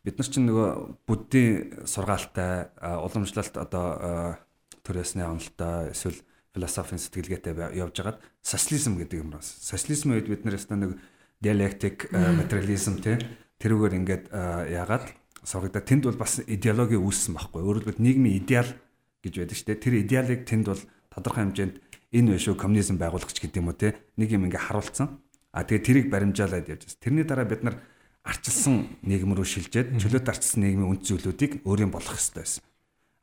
[0.06, 0.70] бид нар чинь нөгөө
[1.04, 4.40] буддийн сургаалтай уламжлалт одоо
[4.86, 6.22] төрөөсний онолтой эсвэл
[6.56, 9.44] философийн сэтгэлгээтэй явж байгаад социализм гэдэг юм байна.
[9.44, 10.96] Социализмын үед бид нар ястаа нэг
[11.44, 13.20] диалектик материализм те
[13.60, 14.26] тэрүүгээр ингээд
[14.72, 15.12] яагаад
[15.46, 17.62] сургагдаа тэнд бол бас идеологи үүссэн байхгүй.
[17.62, 18.70] Өөрөөр хэлбэл нийгмийн идеал
[19.22, 19.84] гэж байдаг шүү дээ.
[19.86, 20.82] Тэр идеалыг тэнд бол
[21.14, 21.76] тодорхой хэмжээнд
[22.18, 25.22] энэ биш үү коммунизм байгуулагч гэдэг юм уу те нэг юм ингээ харуулсан.
[25.54, 27.00] А тэгээ тэрийг баримжаалаад явж байна.
[27.00, 27.78] Тэрний дараа бид нар
[28.26, 32.64] арчилсан нийгэм рүү шилжээд чөлөөт арчилсан нийгмийн үнд зүйлүүдийг өөрийн болгох хэрэгтэй байсан.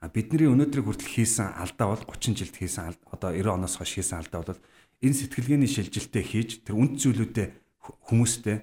[0.03, 4.19] А бидний өнөөдрийг хүртэл хийсэн алдаа бол 30 жилд хийсэн одоо 90 оноос хойш хийсэн
[4.23, 4.63] алдаа бол
[5.03, 7.51] энэ сэтгэлгээний шилжилтээ хийж тэр үнд зүйлүүдэд
[8.11, 8.57] хүмүүстэй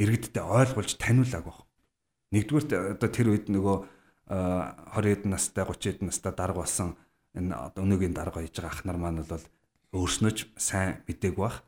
[0.00, 1.67] иргэдтэй ойлгуулж таниулааг баг.
[2.32, 3.76] Нэгдүгээр одоо тэр үед нөгөө
[4.28, 6.96] 20 эд настай 30 эд настай дарга болсон
[7.32, 9.44] энэ одоо өнөөгийн дарга хийж байгаа ах нар маань бол
[9.96, 11.64] өөрснөж сайн мэдээг бах.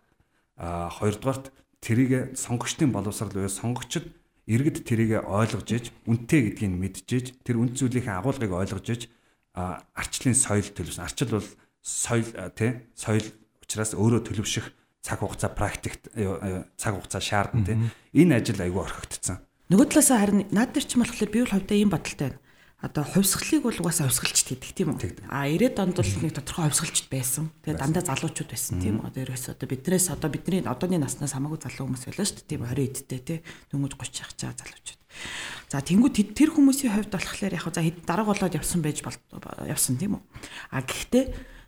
[0.60, 1.48] А хоёрдугаарт
[1.80, 4.12] тэрийг сонгогчдын боловсрал буюу сонгогчд
[4.44, 9.02] иргэд тэрийг ойлгож иж үнтэй гэдгийг мэдж иж тэр үнд зүйлийн агуулгыг ойлгож иж
[9.56, 11.08] арчлын соёл төлөвсөн.
[11.08, 11.48] Арчил бол
[11.80, 13.24] соёл тий соёл
[13.64, 14.68] учраас өөрөө төлөвшөх
[15.00, 16.12] цаг хугацаа практикт
[16.76, 17.76] цаг хугацаа шаардна тий.
[18.12, 19.40] Энэ ажил айгүй орхигдсон.
[19.70, 22.38] Нөгөө талаас харин наад дээр ч юм болохоор би бол хувьдаа ийм бодолтой байна
[22.80, 25.28] одоо хувьсгалыг бол угаасаа хувьсгалчд хийдэг тийм үү.
[25.28, 27.52] А 90-ад онд бол нэг тодорхой хувьсгалчд байсан.
[27.60, 29.12] Тэгээ дандаа залуучууд байсан тийм үү.
[29.12, 32.48] Одоо ерөөс одоо биднээс одоо бидний одооны наснаас хамаагүй залуу хүмүүс байлаа шүү дээ.
[32.56, 33.38] Тийм 20 эдтэй тий.
[33.68, 35.00] Дөнгөж 30 явах чаа залуучууд.
[35.68, 40.22] За тэнгуү тэр хүмүүсийн хувьд болохоор яг за дарга болоод явсан байж явсан тийм үү.
[40.72, 41.24] А гэхдээ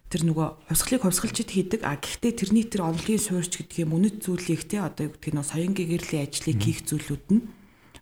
[0.08, 1.80] тэр нөгөө хувьсгалыг хувьсгалчд хийдэг.
[1.84, 5.44] А гэхдээ тэрний тэр онлын суурьч гэдэг юм үнэт зүйлийг тий одоо юу гэдэг нь
[5.44, 7.42] соён гэгэрлийн ажлыг хийх зүйлүүд нь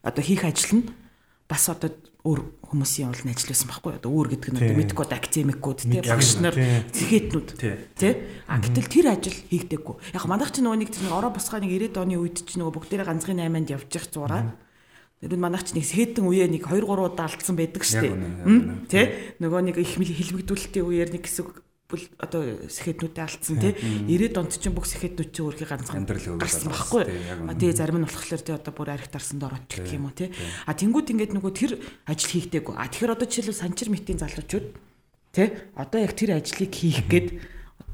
[0.03, 0.85] одоо хийх ажил нь
[1.49, 1.91] бас одоо
[2.25, 6.31] өөр хүмүүсийн олон ажил байсан байхгүй одоо өөр гэдэг нь одоо медикод академикууд тий багш
[6.39, 7.49] нар зэхэтнүүд
[7.97, 8.13] тий.
[8.45, 9.97] а гэтэл тэр ажил хийгдэггүй.
[10.15, 13.09] Яг манайх чи нөгөө нэг тэр ороо босгоо нэг 90-ад оны үед чи нөгөө бүгдээрээ
[13.09, 14.53] ганцхан 8-нд явж их зураа
[15.21, 18.89] Тэр нь манайх ч нэг сэхэтэн үеэ нэг 2 3 удаа алдсан байдаг шүү дээ.
[18.89, 19.37] Тэ?
[19.37, 21.61] Нөгөө нэг их хэлбэгдүүлэлтийн үеэр нэг хэсэг
[21.91, 23.75] бол одоо сэхэднүүдээ алдсан тий.
[24.07, 27.05] 90-ад онд чинь бүх сэхэднүүд чинь өөрхий ганцхан гарсан байхгүй.
[27.59, 30.31] тий зарим нь болохоор тий одоо бүр архит арсанд ороод гэх юм уу тий.
[30.65, 31.73] а тэнгууд ингээд нөгөө тэр
[32.07, 34.67] ажил хийгдээгүй а тэгэхээр одоо жишээлбэл санчир мэтийн залуучууд
[35.35, 37.29] тий одоо яг тэр ажлыг хийх гээд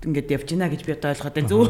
[0.05, 1.49] ингээд явж гинэ гэж би одоо ойлгоод байна.
[1.49, 1.65] Зөв.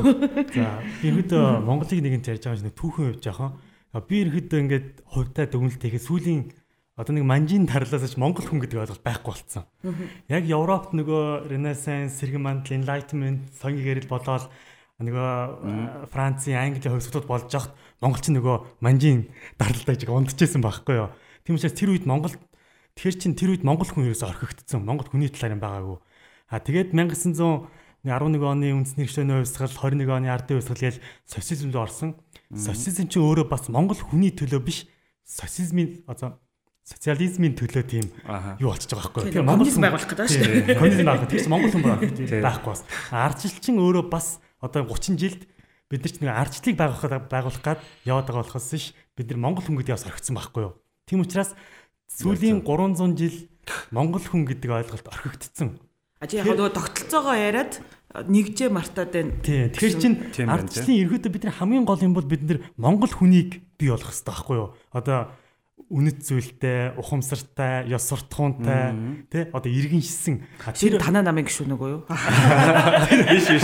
[0.50, 5.46] За ерөөдөө Монголыг нэгэн ярьж байгаа юм шиг түүхэн явж байгаа би ерөөдөө ингээд хувьтай
[5.46, 6.42] дүгнэлт хийхэд сүүлийн
[6.96, 9.68] одоо нэг манжийн тарлаас ч монгол хүн гэдэг ойлголт байхгүй болцсон.
[10.32, 14.48] Яг Европт нөгөө Renaissance, сэргэн мандал, Enlightenment, соёлын гэрэл болоод
[15.04, 19.28] нөгөө Францын, Английн хувьсгалууд болж хахад монголч нөгөө манжийн
[19.60, 21.12] даралтай жиг ундчихсэн байхгүй юу.
[21.44, 22.32] Тийм учраас тэр үед Монгол
[22.96, 24.80] тэр чин тэр үед монгол хүн ерөөсө орхигдсон.
[24.80, 25.98] Монгол хүний талаар юм байгаагүй.
[26.48, 27.68] А тэгээд 1911
[28.40, 32.16] оны үндэсний гишүүний хувьсгал 21 оны ардын хувьсгал гээл социализм руу орсон.
[32.56, 34.88] Социализм чинь өөрөө бас монгол хүний төлөө биш
[35.28, 36.40] социализмын одоо
[36.86, 38.06] социализмын төлөө тийм
[38.62, 39.32] юу болчихж байгаа байхгүй.
[39.34, 40.78] Тийм коммунизм байгуулах гэдэг шүү дээ.
[40.78, 41.30] Коммунизм байгуулах.
[41.34, 41.84] Тэгээс Монгол хүн
[42.46, 42.82] байхгүй бас.
[43.10, 44.26] Ардчилчин өөрөө бас
[44.62, 45.42] одоо 30 жилд
[45.90, 49.66] бид нар ч нэг ардчлалыг байгуулах байгуулах гад яваад байгаа болохоос ш бид нар Монгол
[49.66, 50.74] хүн гэдэг бас орхисон байхгүй юу.
[51.10, 51.58] Тийм учраас
[52.06, 53.36] сүүлийн 300 жил
[53.90, 55.82] Монгол хүн гэдэг ойлголт орхигдсон.
[56.22, 57.82] А чи яг нөгөө тогтолцоогоо яриад
[58.14, 59.34] нэгжээ мартаад байна.
[59.42, 59.74] Тийм.
[59.74, 60.14] Тэгэхээр чин
[60.48, 64.56] ардчлалын ерөөдөө бидний хамгийн гол юм бол бид нар Монгол хүнийг бий болгох хэрэгтэй байхгүй
[64.56, 64.68] юу?
[64.94, 65.34] Одоо
[65.86, 68.90] үнэт зүйлтэй, ухамсартай, ёс суртахуунтай,
[69.30, 70.42] тий одоо иргэн шисэн.
[70.74, 72.02] Тэр танаа намын гişүн нөгөө юу?
[73.30, 73.62] Биш биш.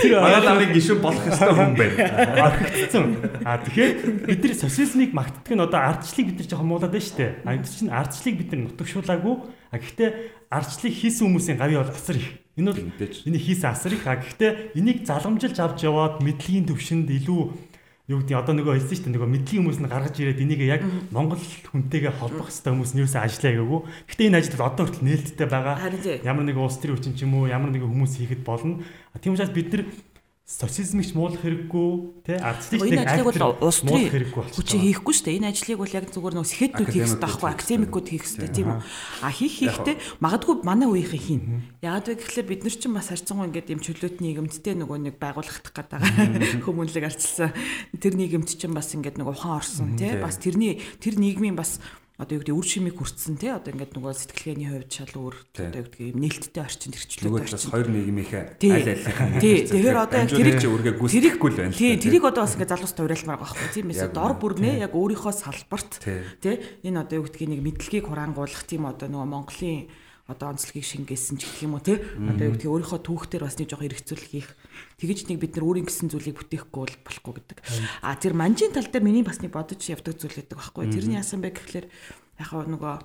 [0.00, 2.48] Тэр манай намын гişүн болох ёстой хүн байна.
[2.48, 3.04] Архигдсан.
[3.44, 7.18] А тэгэхээр бид нар социализмыг магтдаг нь одоо ардчлалыг бид нар жоохон муулаад байна шүү
[7.20, 7.32] дээ.
[7.44, 9.34] А энэ чинь ардчлалыг бид нар нутагшуулаагүй.
[9.68, 10.10] А гэхдээ
[10.48, 12.40] ардчлалыг хийсэн хүмүүсийн гавь бол асар их.
[12.56, 14.08] Энэ бол энэ хийсэн асар их.
[14.08, 17.73] А гэхдээ энийг заламжилж авч яваад мэдлэгийн төвшөнд илүү
[18.04, 20.82] юу гэдэг одоо нөгөө хэлсэн шүү дээ нөгөө мэдлэг хүмүүс нь гаргаж ирээд энийг яг
[21.08, 23.80] Монгол хүнтэйгээ холбох хэрэгтэй хүмүүс нь юусэн ажиллаа гээгүү.
[24.12, 25.76] Гэхдээ энэ ажил одоо хүртэл нээлттэй байгаа.
[26.20, 28.84] Ямар нэг улс төрийн хүчин ч юм уу ямар нэг хүмүүс хийхэд болно.
[29.24, 29.82] Тийм учраас бид нар
[30.44, 31.90] социализмыг муулах хэрэггүй
[32.28, 35.36] тий ардчлалыг энэ ажлыг бол улс төрийн хүчин хийхгүй шүү дээ.
[35.40, 38.80] Энэ ажлыг бол яг зүгээр нөө сэхэтнүүд хийх хэрэгтэй байхгүй академикууд хийх хэрэгтэй тийм үү?
[39.24, 41.42] А хийх хийхдээ магадгүй манай үеийнхэн хийн.
[41.80, 45.64] Яагаад вэ гэхээр бид нар чинь бас харьцангуй ингээд юм чөлөөт нийгэмдтэй нөгөө нэг байгуулах
[45.64, 46.12] гэдэг байгаа
[46.60, 47.50] хүмүүнлэг арчилсан.
[47.96, 50.12] Тэр нийгэмд чинь бас ингээд нөгөө ухаан орсон тий.
[50.20, 51.80] Бас тэрний тэр нийгмийн бас
[52.14, 55.80] одоо юу гэдэг үр шимийг хүртсэн тий одоо ингээд нөгөө сэтгэлгээний хувьд шал өөр одоо
[55.82, 59.56] юу гэдэг нээлттэй орчин төрчлөө нөгөө талаас хоёр нийгмийнхээ аль аль тий.
[59.66, 63.38] тэгэхээр одоо яг тэрийг үргээ гүйцэтгэхгүй л байна тий тэрийг одоо бас ингээд залуус тавиалмаар
[63.42, 65.92] байгаа байхгүй тийм ээ дор бүрнээ яг өөрийнхөө салбарт
[66.38, 66.54] тий.
[66.86, 69.90] энэ одоо юу гэдгийг нэг мэдлэгийг хураангуулах тийм одоо нөгөө Монголын
[70.30, 72.00] одоо онцлогийг шингээсэн ч гэх юм уу тий.
[72.00, 74.48] Одоо юу гэдэг өөрийнхөө түүхтэр бас нэг жоохон эргэцүүлэх хийх
[75.00, 77.58] тэгэж нэг бид нар өөрийн гэсэн зүйлийг бүтээхгүй бол болохгүй гэдэг.
[78.02, 80.90] А тэр манжийн тал дээр миний бас нэг бодож явдаг зүйл гэдэг байхгүй.
[80.90, 81.86] Тэрний яасан бэ гэхэлэр
[82.40, 82.96] яг нөгөө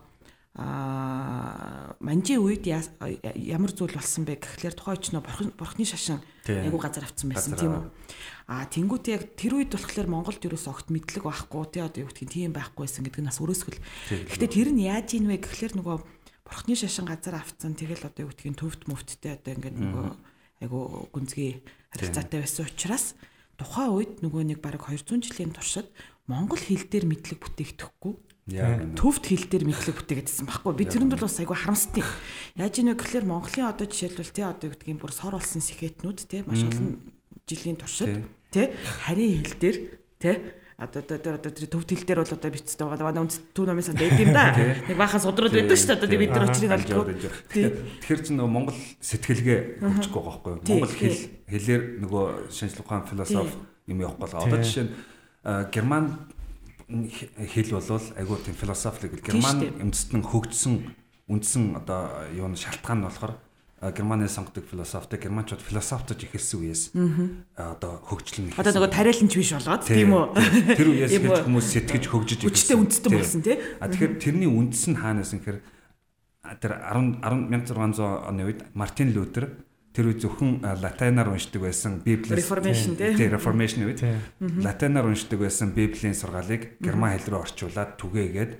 [0.59, 7.05] а манжийн үед ямар зүйл болсон бэ гэхлээр тухайн ч нөө бурхны шашин айгу газар
[7.05, 7.85] авцсан байсан тийм үү?
[8.49, 12.33] а тэнгуүтээ яг тэр үед болохоор Монголд ерөөс огт мэдлэг байхгүй тий одоо юу гэдгийг
[12.33, 13.79] тийм байхгүйсэн гэдэг нь бас өрөөсгөл.
[14.09, 15.97] Гэхдээ тэр нь яаж ийн вэ гэхлээр нөгөө
[16.49, 20.05] бурхны шашин газар авцсан тэгэл одоо юу гэдгийг төвд мөвдтэй одоо ингээд нөгөө
[20.61, 23.15] айгу гүнзгий харилцаатай байсан учраас
[23.59, 25.87] тухайн үед нөгөө нэг бараг 200 жилийн туршид
[26.27, 28.13] монгол хэл дээр мэдлэг бүтээхдэггүй
[28.49, 30.73] төвд хэл дээр мэдлэг бүтээгээдсэн байхгүй.
[30.73, 32.07] Би тэрэнд бол бас айгу харамсдаг
[32.57, 36.65] яаж ийнэ гэхэлэр монголын одоо жишээлбэл тий одоо гэдгийг бүр сор болсон сэхэтнүүд тий маш
[36.65, 36.97] олон
[37.45, 38.73] жилийн туршид тий
[39.05, 39.77] харийн хэл дээр
[40.17, 40.35] тий
[40.79, 43.11] одоо одоо одоо тэр төв тэл дээр бол одоо бицтэй байгаа.
[43.11, 44.55] Манай үндэс төв номын санд байд юм да.
[44.55, 45.99] Нэг баахан судрал байдаг шүү дээ.
[45.99, 47.03] Одоо бид нар очрыг алгүй.
[47.51, 50.63] Тэгэхээр чи нөгөө Монгол сэтгэлгээ хөгжихгүй байгаа байхгүй юу?
[50.71, 51.19] Монгол хэл
[51.51, 53.55] хэлээр нөгөө шинжлэх ухаан философи
[53.91, 54.47] юм явахгүй байгаа.
[54.47, 54.93] Одоо жишээ нь
[55.75, 56.05] герман
[56.89, 60.75] хэл болвол айгүй тийм философик герман үндэстэн хөгжсөн
[61.29, 63.33] үндсэн одоо юу н шалтгаан нь болохоор
[63.79, 66.83] Германы сонгодог философитой германчууд философтож эхэлсэн үеэс
[67.55, 68.59] одоо хөгжлөн эхэлсэн.
[68.59, 70.25] Одоо нөгөө тариаланч биш болоод тийм үү?
[70.75, 72.51] Тэр үеэс гэж хүмүүс сэтгэж хөгжиж эхэлсэн.
[72.51, 73.55] Хүчтэй үндэстэн болсон тий.
[73.79, 75.63] А тэгэхээр тэрний үндэс нь хаанаас нэхэр
[76.59, 79.63] тэр 10 1600 оны үед Мартин Лютер
[79.95, 83.15] тэр үе зөвхөн латинаар уншдаг байсан Библийг Reformation тий.
[83.31, 84.03] Reformation үед.
[84.39, 88.51] Латинаар уншдаг байсан Библийн сургаалыг герман хэл рүү орчуулад түгээгээд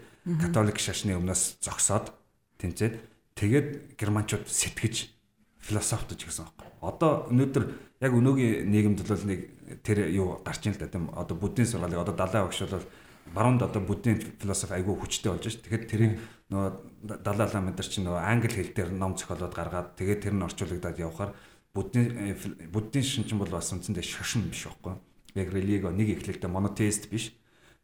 [0.48, 2.16] католик шашны өмнөөс зогсоод
[2.60, 5.16] тэнцээд Тэгээд германчууд сэтгэж
[5.64, 6.52] философтож гэсэн юм.
[6.84, 7.64] Одоо өнөөдөр
[8.04, 9.40] яг өнөөгийн нийгэмд бол нэг
[9.80, 12.84] тэр юу гарч ийн л да тийм одоо буддийн сургаалыг одоо далай багш бол
[13.32, 15.64] баруунд одоо буддийн философи айгүй хүчтэй болж шүү.
[15.64, 16.14] Тэгэхээр тэрийг
[16.52, 20.44] нөгөө далай лама дээр чинь нөгөө англи хэл дээр ном зохиолоод гаргаад тэгээд тэр нь
[20.44, 21.32] орчуулагдаад явхаар
[21.72, 22.36] буддийн
[22.74, 25.00] буддийн шинжин бол бас үндсэндээ шашин биш байхгүй.
[25.40, 27.32] Яг религо нэг ихлэгтэй монотеист биш.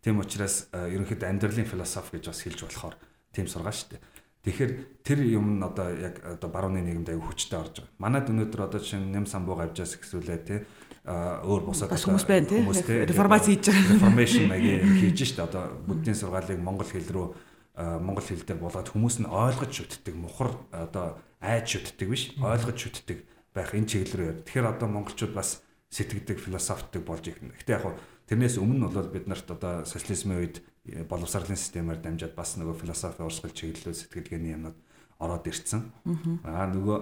[0.01, 2.95] Тийм учраас ерөнхийдөө амьдралын философи гэж бас хэлж болохоор
[3.31, 4.01] тийм сургаал шүү дээ.
[4.45, 7.97] Тэгэхээр тэр юм нь одоо яг одоо барууны нийгэмд аяг хүчтэй орж байгаа.
[7.97, 10.59] Манайд өнөөдөр одоо чинь нэм самбуу гавжаас гэсүүлээ тий
[11.05, 12.61] өөр бусад хүмүүс байна тий
[13.09, 13.97] реформац хийж байгаа.
[13.97, 17.27] Reformation маягийн хийж штэ одоо буддийн сургаалыг монгол хэл рүү
[18.05, 23.25] монгол хэл дээр болгоод хүмүүс нь ойлгож шүтдэг мухар одоо айж шүтдэг биш ойлгож шүтдэг
[23.49, 24.45] байх энэ чиглэл рүү.
[24.45, 27.57] Тэгэхээр одоо монголчууд бас сэтгэдэг философтдаг болж ирнэ.
[27.57, 27.97] Гэтэ яг
[28.29, 30.61] тэрнээс өмнө бол бид нарт одоо социализмын үед
[31.09, 34.77] боловсролын системээр дамжаад бас нөгөө философи урсгал чиглэлүүд сэтгэлгээний юмнууд
[35.19, 35.89] ороод ирцэн.
[36.45, 36.97] Аа нөгөө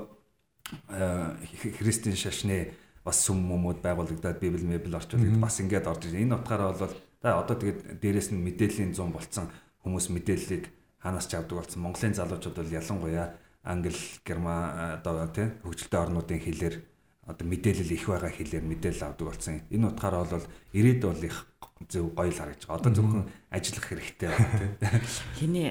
[1.79, 2.71] христийн шашны
[3.03, 6.23] бас сүм мөмүүд байгуулагдаад библ мебл орчуулдаг бас ингээд орж ирсэн.
[6.23, 9.51] Энэ утгаараа бол та одоо тэгээд дээрэс нь мэдээллийн зам болцсон
[9.83, 10.71] хүмүүс мэдээллийг
[11.03, 11.83] ханаас ч авдаг болсон.
[11.83, 16.75] Монголын залуучууд бол ялангуяа англи, герман одоо тийм хөгжилтэй орнуудын хэлээр
[17.23, 19.63] одоо мэдээлэл их байгаа хэлээр мэдээлэл авдаг болсон.
[19.71, 21.47] Энэ утгаараа бол ирээд бол их
[21.87, 22.79] зөв гоё л харагдаж байгаа.
[22.83, 24.73] Одоо зөвхөн ажиллах хэрэгтэй байна тийм.
[25.39, 25.69] Хиний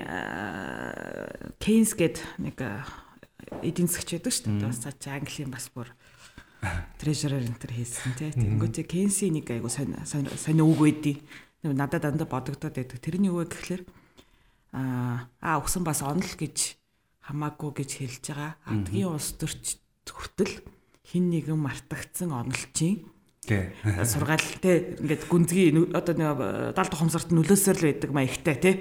[1.61, 2.57] Кейнс гээд нэг
[3.61, 4.65] эдийн засгч байдаг шүү дээ.
[4.65, 5.89] Бас цааш Английн бас бүр
[7.01, 8.31] treasurer энэ төр хийсэн тий.
[8.33, 11.17] Тэгэнгүүт Кейнси нэг айгу сонь сонь үг байдий.
[11.63, 12.97] Надад дандаа бодогдоод байдаг.
[12.97, 13.83] Тэрний юу вэ гэхэлэр
[14.73, 16.81] аа аа өгсөн бас онол гэж
[17.29, 18.53] хамаагүй гэж хэлж байгаа.
[18.67, 20.65] Адгийн улс төрч хүртэл
[21.13, 23.75] хин нэгэн мартагдсан онолчийн Тий.
[24.07, 28.79] Сургаал те ингээд гүнзгий одоо нэг 70 тухамсарт нөлөөсөр л байдаг маягтай те.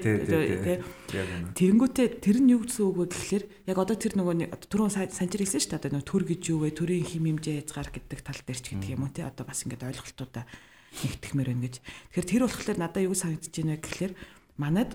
[1.57, 5.65] Тэрэнгүүтээ тэр нь юу гэсэн үг вэ гэхэлэр яг одоо тэр нөгөө түрүүн санчир хэлсэн
[5.65, 5.81] шүү дээ.
[5.81, 6.77] Одоо нөгөө төр гэж юу вэ?
[6.77, 9.25] Төрийн хим хэмжээ хязгаар гэдэг тал дээр ч гэдэг юм уу те.
[9.25, 11.75] Одоо бас ингээд ойлголтуудаа нэгтгэмээр байна гэж.
[12.13, 14.13] Тэгэхээр тэр болохоор надад юу санагдаж байна вэ гэхэлэр
[14.61, 14.91] манад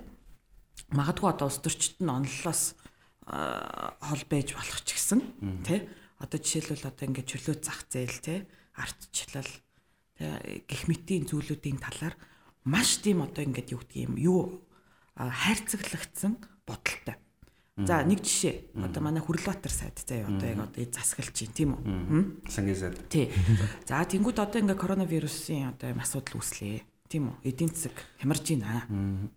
[0.94, 2.79] магадгүй одоо улс төрчид нь онлолоос
[3.27, 5.20] хол байж болох ч гэсэн
[5.66, 5.83] тий
[6.18, 8.38] одоо жишээлбэл одоо ингээд чөлөө зах зээл тий
[8.76, 9.52] ардчлал
[10.18, 12.16] гих мэтийн зүйлүүдийн талаар
[12.64, 14.40] маш тийм одоо ингээд юу гэдэг юм юу
[15.16, 17.16] хайрцаглагдсан бодолтой.
[17.76, 18.72] За нэг жишээ.
[18.81, 22.48] Одоо манай Хүрлбаатар сайд заяа одоо яг одоо засаглаж чинь тийм үү?
[22.48, 22.96] Сангийн сайд.
[23.12, 23.29] Тий.
[23.85, 26.81] За тэнгууд одоо ингээ коронавирусын одоо юм асуудал үүслээ.
[27.12, 27.52] Тийм үү?
[27.52, 28.88] Эдийн засаг хямарж байна.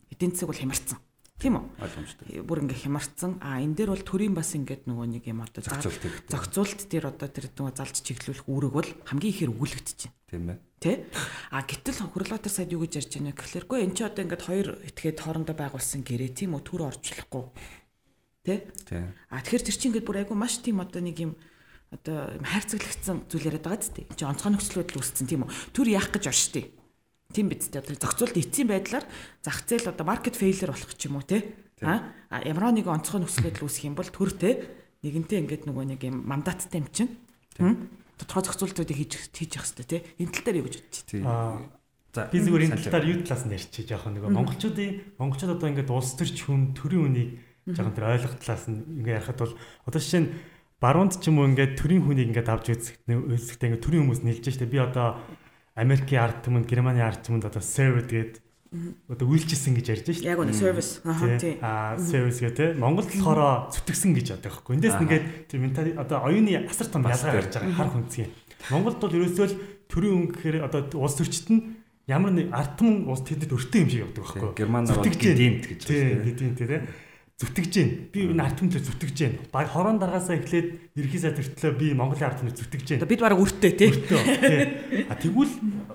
[0.08, 1.00] Эдийн засаг бол хямарсан.
[1.40, 1.66] Тийм үү?
[1.80, 2.44] Ойлгомжтой.
[2.44, 3.40] Бүр ингээ хямарсан.
[3.40, 7.48] А энэ дээр бол төрийн бас ингээд нөгөө нэг юм одоо зохицуулт дээр одоо тэр
[7.56, 10.20] нөгөө залж чиглүүлэх үүрэг бол хамгийн ихээр өгүүлэгдэж байна.
[10.28, 10.60] Тийм ээ.
[10.84, 11.08] Тэ?
[11.56, 14.68] А гэтэл Хүрлбаатар сайд юу гэж ярьж байна гэхэлэр гоо эн чи одоо ингээд хоёр
[14.84, 17.44] этгээд хоорондоо байгуулсан гэрээ тийм үү төр орчлохгүй.
[18.44, 18.68] Тэ?
[18.84, 19.16] Тийм.
[19.32, 21.40] А тэгэхээр тэр чинь ингээд бүр айгу маш тийм одоо нэг юм
[21.92, 24.04] одоо хайрцаглагдсан зүйл яриад байгаа зү.
[24.12, 25.52] Чи онцгой нөхцөл байдал үүссэн тийм үү?
[25.72, 26.79] Төр яах гэж оршдээ.
[27.30, 27.86] Тийм биз дээ.
[27.86, 29.06] Одоо зохицуулт эцсийн байдлаар
[29.46, 31.46] зах зээл одоо маркет фейлер болох ч юм уу те.
[31.86, 32.10] А
[32.42, 34.66] ямар нэг онцгой нөхцөл байдал үүсэх юм бол төр те
[35.06, 37.14] нэгэнтээ ингээд нөгөө нэг юм мандаттай юм чинь.
[38.18, 39.98] Тодорхой зохицуултуудыг хийж хийж явах хэрэгтэй те.
[40.18, 41.06] Энэ тал дээр юу гэж бодчих.
[41.06, 41.24] Тийм.
[42.10, 45.94] За би зүгээр энэ талаар юу талаас нь ярьчих жоохон нөгөө монголчуудын монголчууд одоо ингээд
[45.94, 47.30] улс төрч хүн төрийн үнийг
[47.70, 49.54] жоохон тэр ойлгох талаас нь ингээд ярихад бол
[49.86, 50.34] одоо жишээ нь
[50.82, 54.42] баруунд ч юм уу ингээд төрийн хүнийг ингээд авч үзэх үзэхдээ ингээд төрийн хүмүүс нийлж
[54.50, 55.22] штэ би одоо
[55.80, 58.44] Америкийн ард түмэнд, Германы ард түмэнд одоо served гээд
[59.10, 60.30] одоо үйлчилсэн гэж ярьж штэ.
[60.30, 61.02] Яг үнэ service.
[61.02, 61.58] Аа тий.
[61.58, 62.68] Аа service гэдэг те.
[62.78, 64.78] Монголд болохоор зүтгэсэн гэж одоо байхгүй.
[64.78, 68.30] Эндээс нэгээд тэр ментали одоо оюуны асар том ялгаа гарч байгаа хар хүнцгий.
[68.70, 69.58] Монголд бол ерөөсөө л
[69.90, 71.62] төрийн өнгө гэхээр одоо улс төрчид нь
[72.06, 74.54] ямар нэг ард түмэн улс тэдэд өртөө юм шиг явдаг байхгүй.
[74.54, 76.26] Германаар бол гидимт гэж байна.
[76.30, 76.86] Гидимт те
[77.40, 77.90] зүтгэж гин.
[78.12, 79.34] Би энэ ард түмнээ зүтгэж гин.
[79.48, 83.08] Баг хорон даргаасаа эхлээд ерхий сайд төртлөө би Монголын ард түмнээ зүтгэж гин.
[83.08, 83.96] Бид бараг өртөө тий.
[85.08, 85.54] А тэгвэл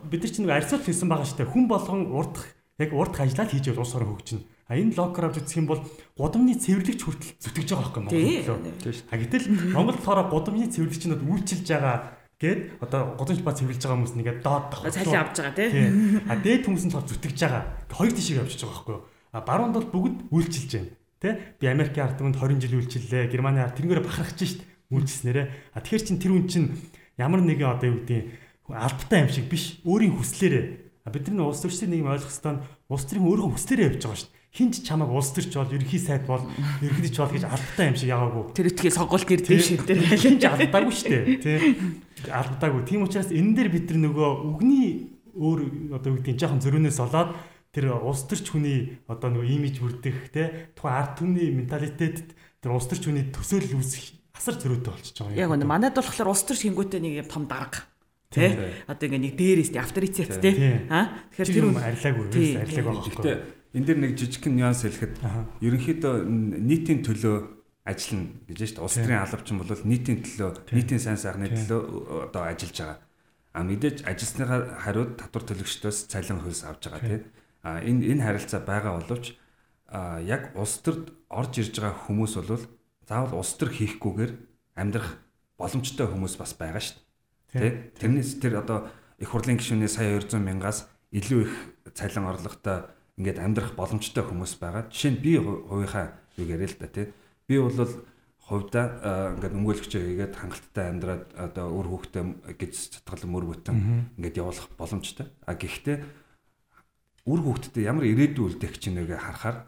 [0.08, 1.44] бид нар чинь нэг арьсууд хийсэн байгаа штэ.
[1.44, 2.48] Хүн болгон урдах
[2.80, 4.44] яг урдах ажиллаад хийж явал орон хөгжинэ.
[4.64, 5.84] А энэ локер авч үзэх юм бол
[6.16, 9.04] гудамжны цэвэрлэгч хүртэл зүтгэж байгаа байхгүй Монголд.
[9.12, 9.44] А гэтэл
[9.76, 11.96] Монгол болохоор гудамжны цэвэрлэгчнүүд үйлчилж байгаа
[12.40, 14.88] гээд одоо гудамж ба цэвэрлж байгаа хүмүүс нэгээ доод тах.
[14.88, 15.68] Цалин авч байгаа тий.
[16.24, 17.62] А дээд хүмүүс нь болохоор зүтгэж байгаа.
[17.92, 19.04] Хоёр тишийг авчиж байгаа байхгүй юу?
[19.36, 20.90] А баруунд бол бүгд үйлчилж байна.
[21.24, 21.56] Тэ?
[21.56, 23.32] Би Америкийн ард түмэнд 20 жил үйлчиллээ.
[23.32, 24.60] Германы ард тэрнгээр бахархаж шít
[24.92, 25.72] үйлчилснээрээ.
[25.72, 26.64] А тэгэхээр чин тэр хүн чин
[27.16, 29.80] ямар нэгэн одоо юу гэдэг албатай юм шиг биш.
[29.88, 30.64] Өөрийн хүслээрээ.
[31.04, 34.32] А бидний улс төрчдийн нийгэм ойлгох хэвээр улс төрийн өөрийнхөө хүслээрээ явж байгаа шít.
[34.54, 36.44] Хинч чамаг улс төрч бол ерхий сайд бол
[36.80, 38.42] ерхийч бол гэж албатай юм шиг яваагүй.
[38.54, 41.18] Тэр ихтгэл сонгуульт нэр тийм шин дээр хинч алдаагүй штэ.
[41.42, 41.52] Тэ?
[42.30, 42.86] Алдаагүй.
[42.86, 47.34] Тийм учраас энэ дээр бид нар нөгөө үгний өөр одоо юу гэдэг жоохон зөрөөнөөс олоод
[47.74, 52.30] тэр улс төрч хүний одоо нөгөө имиж бүрдэх те тухайн ард түмний менталитетэд
[52.62, 55.42] тэр улс төрч хүний төсөөлөл үүсэх асар зөрүүтэй болчихж байгаа юм.
[55.42, 57.82] Яг үнэ манайд болохоор улс төрч хингүүтэй нэг юм том дарга
[58.30, 58.50] тий
[58.86, 60.54] одоо ингээ нэг дээрээс тий авторитет тий
[60.90, 63.14] а тэгэхээр тэр хүн арилаагүй арилааг байгаа байхгүй.
[63.18, 63.32] Гэтэ
[63.74, 65.14] энэ дэр нэг жижигхэн нюанс хэлэхэд
[65.62, 66.14] ерөнхийдөө
[66.62, 67.36] нийтийн төлөө
[67.86, 68.86] ажиллана гэж байна шүү дээ.
[68.86, 72.98] Улс төрийн алавчин бол нийтийн төлөө нийтийн сайн сайхны төлөө одоо ажиллаж байгаа.
[73.54, 77.22] А мэдээж ажилсныхаа хариуд татвар төлөгчдөөс цалин хөлс авч байгаа тий
[77.64, 79.34] энэ энэ харилцаа байгаа боловч
[79.88, 82.64] а яг улс төрд орж ирж байгаа хүмүүс бол
[83.08, 84.32] заавал улс төр хийхгүйгээр
[84.76, 85.20] амьдрах
[85.56, 86.98] боломжтой хүмүүс бас байгаа шүү
[87.56, 87.94] дээ.
[88.00, 91.54] Тэрнээс тэр одоо их хурлын гишүүний сая 200 мянгаас илүү их
[91.94, 94.90] цалин орлоготой ингээд амьдрах боломжтой хүмүүс байгаа.
[94.90, 97.06] Жишээ нь би хувийнхаа юу яриа л да тий.
[97.46, 97.70] Би бол
[98.44, 102.24] хувьдаа ингээд өмгөөлөгчөө хийгээд хангалттай амьдраад одоо үр хүүхдээ
[102.58, 103.78] гэж цатгалан мөр бүтэн
[104.18, 105.30] ингээд явуулах боломжтой.
[105.46, 106.23] А гэхдээ
[107.24, 109.64] үр хөвгтдээ ямар ирээдүй үлдээх чинь нэгэ харахаар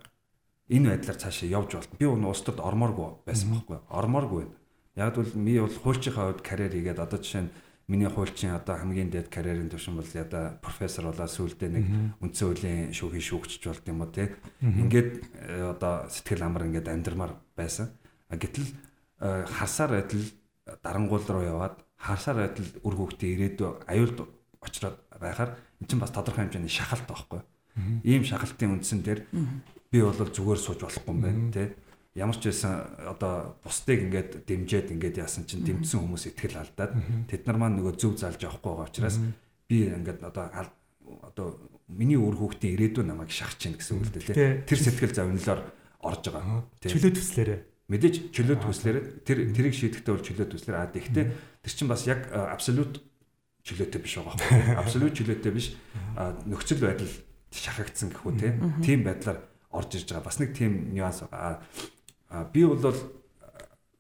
[0.69, 1.97] энэ байдлаар цаашаа явж болно.
[1.97, 3.79] Би өнөө улс төрд ормооргүй байсан байхгүй.
[3.89, 4.57] Ормооргүй байна.
[4.97, 7.55] Яг бол ми бол хуульчийнхаа хувьд карьер хийгээд одоо жишээ нь
[7.89, 11.85] миний хуульчин одоо хамгийн дээд карьерийн төвшин бол яда профессор болоо сүүлдээ нэг
[12.19, 14.35] үндсэн хуулийн шүүхийн шүүгчч болд юм уу те.
[14.59, 17.95] Ингээд э, одоо сэтгэл амар ингээд амьдрмаар байсан.
[18.27, 18.67] Гэтэл
[19.23, 20.27] э, хасаар адил
[20.83, 24.19] дарангуул руу яваад харсаар байтал үр хөвгтийн ирээдүй аюулд
[24.59, 27.41] очроод байхаар эн чинь бас тодорхой хэмжээний шахалт байхгүй.
[28.05, 29.21] Ийм шахалтын үндсэн дээр
[29.93, 31.69] би бол зүгээр сууж болохгүй юм байна тий.
[32.17, 36.97] Ямар ч байсан одоо бусдыг ингээд дэмжиад ингээд яасан чинь дэмжсэн хүмүүс итгэл алдаад
[37.29, 39.21] тэд нар маань нөгөө зөв залж явахгүй байгаа учраас
[39.69, 40.49] би ингээд одоо
[41.23, 41.61] одоо
[41.93, 45.61] миний өөр хүүхдийн ирээдүй намайг шахаж чинь гэсэн үг л дээ тэр сэтгэл завнлоор
[46.01, 46.65] орж байгаа.
[46.83, 47.61] Чөлөө төслээрээ.
[47.87, 51.27] Мэдээж чөлөө төслээр тэр тэрийг шийдэхдээ бол чөлөө төслээр аа гэхдээ
[51.63, 52.99] тэр чинь бас яг абсолют
[53.67, 54.79] чөлөөтэй биш байгаа байхгүй.
[54.81, 55.75] Абсолют чөлөөтэй биш
[56.47, 57.13] нөхцөл байдал
[57.51, 58.55] шахагдсан гэхүү те.
[58.87, 59.43] Тийм байдлаар
[59.75, 60.27] орж ирж байгаа.
[60.31, 61.61] Бас нэг тийм нюанс байгаа.
[62.55, 62.95] Би бол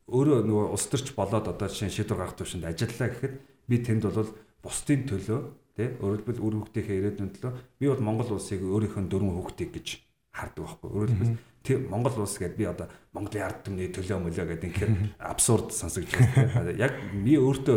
[0.06, 3.34] өөрөө нөгөө улс төрч болоод одоо жишээ шийдвэр гаргах төвшөнд ажиллаа гэхэд
[3.66, 4.30] би тэнд бол
[4.62, 5.40] бусдын төлөө
[5.74, 7.52] тий өөрөлдвөл үр хөвгтийнхээ ирээдүйн төлөө
[7.82, 9.86] би бол Монгол улсыг өөрийнхөө дөрвөн хөвгтийг гэж
[10.30, 10.90] хардаг байхгүй.
[10.94, 14.94] Өөрөлдвөл тэр Монгол улс гэдээ би одоо Монголын ард түмний төлөө мөлөө гэдэг ингээд
[15.32, 16.72] абсурд сонсогдож байна.
[16.78, 17.76] Яг би өөртөө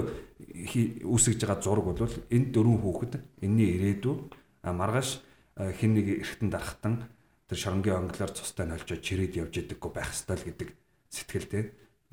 [1.03, 4.15] үүсгэж байгаа зураг бол энэ дөрвөн хүүхэд энэний ирээдүй
[4.63, 5.09] маргааш
[5.81, 7.09] хин нэг эргэтэн дарахтан
[7.49, 10.69] тэр шоронгийн онглоор цустай нь олжоо чирээд явж идэггүй байх ёстой л гэдэг
[11.09, 11.63] сэтгэлтэй.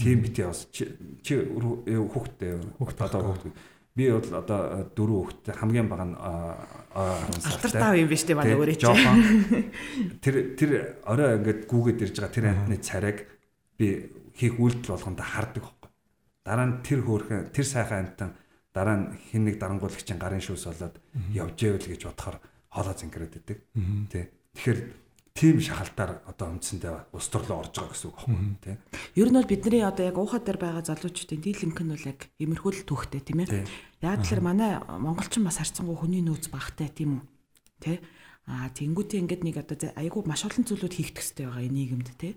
[0.01, 0.89] Тийм битээ бас чи
[1.37, 3.53] хүүхдтэй одоо хүүхд
[3.97, 4.61] би бол одоо
[4.93, 7.53] дөрөв хүүхдтэй хамгийн бага нь 10 сартай.
[7.57, 8.87] Алтар тав юм биш үү манай өөрөө чи.
[10.25, 10.71] Тэр тэр
[11.09, 13.25] орой ингээд гүүгээд ирж байгаа тэр амтны царайг
[13.81, 15.91] би хийх үйлдэл болгонд хардаг байхгүй.
[16.45, 18.31] Дараа нь тэр хөөрхөн тэр сайхан амтан
[18.77, 21.01] дараа нь хин нэг дарангуулагчийн гарын шүүс болоод
[21.33, 22.37] явж ивэл гэж бодохоор
[22.69, 23.59] хоолоо зингэрээд идэг.
[24.13, 24.29] Тэ.
[24.61, 24.81] Тэгэхээр
[25.37, 28.77] тийм шахалтаар одоо үндсэндээ ус төрлөө орж байгаа гэсэн үг байна тий.
[29.21, 32.89] Ер нь бол бидний одоо яг уухад дээр байгаа залуучуудын дийлэнх нь бол яг имерхүүл
[32.89, 33.69] түүхтэй тийм ээ.
[34.01, 37.23] Яг л манай монголчин бас харцсангуу хүний нөөц багтай тийм үү.
[37.85, 38.01] Тэ.
[38.49, 42.35] Аа тэнгуүтээ ингээд нэг одоо айгүй маш олон зүйлүүд хийх төстэй байгаа энэ нийгэмд тий.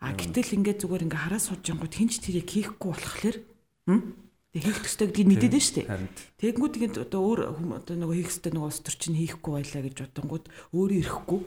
[0.00, 3.36] А гэтэл ингээд зүгээр ингээ хараа сууж янгууд хинч тэрийг хийхгүй болохоор
[4.50, 5.86] Тэг хийх төстэй гэдгийг мэдээд нь дээ.
[6.42, 9.96] Тэгэнгүүт тэгээд одоо өөр одоо нөгөө хийх төстэй нөгөө ус төр чинь хийхгүй байлаа гэж
[10.10, 11.40] бодонгууд өөрөө ирэхгүй.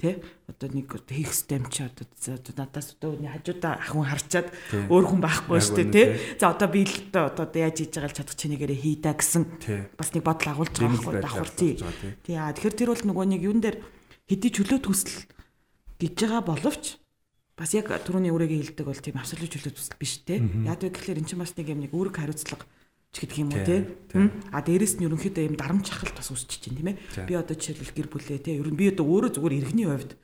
[0.00, 2.08] Тэ одоо нэг хийх систем чи одоо
[2.56, 4.48] надаас одоо үний хажуудаа ахын харчаад
[4.88, 6.06] өөр хүн байхгүй шүү дээ тий.
[6.40, 9.44] За одоо би л одоо яаж хийж байгаа л чадах чинийгээрээ хийдаа гэсэн
[10.00, 11.72] бас нэг бодол агуулж байгаа байхгүй давхар тий.
[12.24, 13.76] Тий а тэгэхээр тэр бол нөгөө нэг юун дээр
[14.24, 15.20] хэдий чөлөө төсөл
[16.00, 16.96] гэж байгаа боловч
[17.60, 20.40] бас яг түрүүний үрээгээ хилдэг бол тийм абсолют чөлөө төсөл биш те.
[20.40, 22.64] Яг вэ гэхэлэр эн чинь бас нэг юм нэг үүрэг хариуцлага
[23.10, 23.76] ч гэдэг юм уу те.
[24.54, 27.26] А дээрэс нь ерөнхийдөө юм дарамт чахалт бас үүсчихэж байна тийм ээ.
[27.26, 28.58] Би одоо жишээлбэл гэр бүлээ те.
[28.58, 30.14] Ер нь би одоо өөрөө зүгээр иргэний хувьд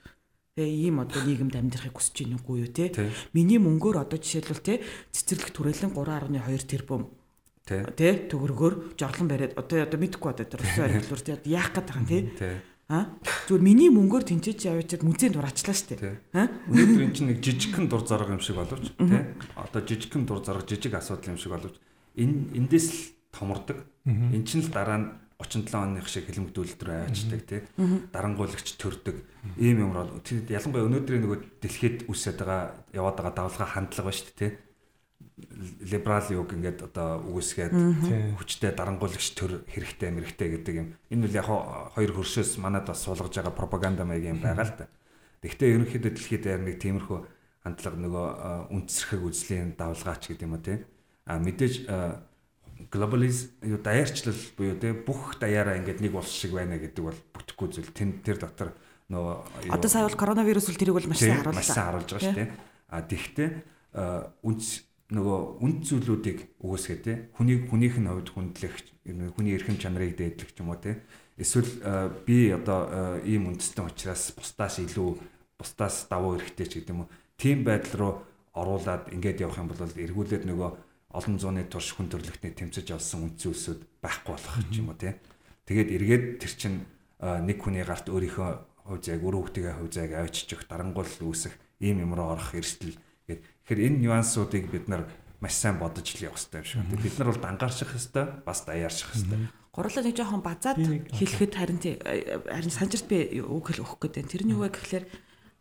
[0.57, 2.89] Тэгээ ийм одоо нийгэмд амьдрахыг хүсэж байна уу юу те.
[3.37, 4.81] Миний мөнгөөр одоо жишээлбэл те
[5.13, 6.33] цэцэрлэг түрээлэн 3.2
[6.65, 7.13] тэрбум
[7.67, 12.09] те төгрөгөөр жорлон бариад одоо одоо мэдхгүй одоо тэр усан арилгуур те яах гээд байгаа
[12.09, 12.63] юм те.
[12.89, 13.11] А
[13.51, 16.17] зүгээр миний мөнгөөр тэнцэж яваачаад музейд дураачлаа шүү дээ.
[16.33, 19.23] А өнөөдөр эн чинь нэг жижигхэн дур зарга юм шиг боловч тий.
[19.59, 21.77] Одоо жижигхэн дур зарга жижиг асуудал юм шиг боловч
[22.17, 22.99] энэ эндээс л
[23.33, 23.85] томордог.
[24.05, 27.61] Эн чинь л дараа нь 37 оных шиг хилмигдүүлэлт рүү аваачдаг тий.
[28.13, 29.21] Дарангуулагч төрдөг.
[29.61, 34.33] Ийм юм бол ялангуяа өнөөдрийн нөгөө дэлхийд үсээд байгаа яваад байгаа давлгаа хандлага ба шүү
[34.33, 34.53] дээ тий
[35.85, 37.73] либерал юг ингээд одоо үгүйсгээд
[38.41, 40.89] хүчтэй дарангуулагч төр хэрэгтэй мэрэгтэй гэдэг юм.
[41.13, 41.49] Энэ үл яг
[41.93, 44.89] хоёр хөршөөс манад бас суулгаж байгаа пропаганда маягийн байгаа л да.
[45.45, 47.19] Гэхдээ ерөнхийдөө дэлхийд дээр нэг тиймэрхүү
[47.69, 48.27] хандлага нөгөө
[48.73, 50.81] үндэсрэх үзлийн давлгаач гэдэг юм уу тий.
[51.27, 51.91] А мэдээж
[52.91, 57.69] глобализ юу даяарчлал буюу тий бүх даяараа ингээд нэг улс шиг байна гэдэг бол бүтэхгүй
[57.75, 57.91] зүйл.
[57.91, 58.73] Тэн тэр дотор
[59.11, 61.61] нөгөө Одоо сая бол коронавирус үл тэрийг бол маш сайн харууллаа.
[61.61, 62.49] Маш сайн харуулж байгаа шүү тий.
[62.87, 63.53] А тэгвэл
[64.47, 68.75] үнс нөгөө үнд зүйлүүдийг өгөөсгөө те хүнийг хүнийх нь хувьд хүндлэх
[69.39, 71.07] хүний эрхэм чанарыг дээдлэх ч юм уу те
[71.39, 71.71] эсвэл
[72.27, 75.15] би одоо ийм үндэстэн учраас бусдаас илүү
[75.55, 78.13] бусдаас давуу эрхтэй ч гэдэг юм уу тийм байдал руу
[78.59, 80.71] оруулаад ингээд явах юм бол эргүүлээд нөгөө
[81.17, 85.17] олон зууны турш хүн төрлөختний тэмцэж олсон үнд зүйлсүүд байхгүй болох юм уу те
[85.65, 86.75] тэгээд эргээд тэр чин
[87.21, 88.51] нэг хүний гарт өөрийнхөө
[88.87, 93.83] хувь зайг өрөө хөлтөгийн хувь зайг авчиж дарангуул үүсэх ийм юм руу орох эрсдэл Тэгэхээр
[93.83, 95.11] энэ нюансуудыг бид нар
[95.43, 97.03] маш сайн бодож л явах хэрэгтэй юм шиг.
[97.03, 99.51] Бид нар бол дангарчих хэвээр бас даяарчих хэвээр.
[99.75, 104.31] Гурлаа нэг жоохон базаад хэлэхэд харин харин санжирт би үг хэл өгөх гэдэг.
[104.31, 105.05] Тэрний юу вэ гэхэлэр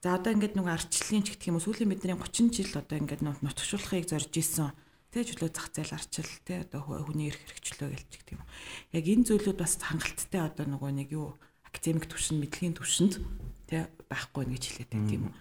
[0.06, 3.26] за одоо ингээд нэг арчлалын ч гэх юм уу сүүлийн бидний 30 жил одоо ингээд
[3.26, 4.70] нутгшуулахыг зорж исэн
[5.16, 8.44] тэ чөлөө зах зээл арчил тэ одоо хүний эрх хэрэгчлөө гэлч гэх юм.
[8.92, 13.24] Яг энэ зүйлүүд бас хангалттай одоо нөгөө нэг юу академик түвшин мэдлэгийн түвшинд
[13.72, 15.34] тэ байхгүй гэж хэлээд байт юм уу.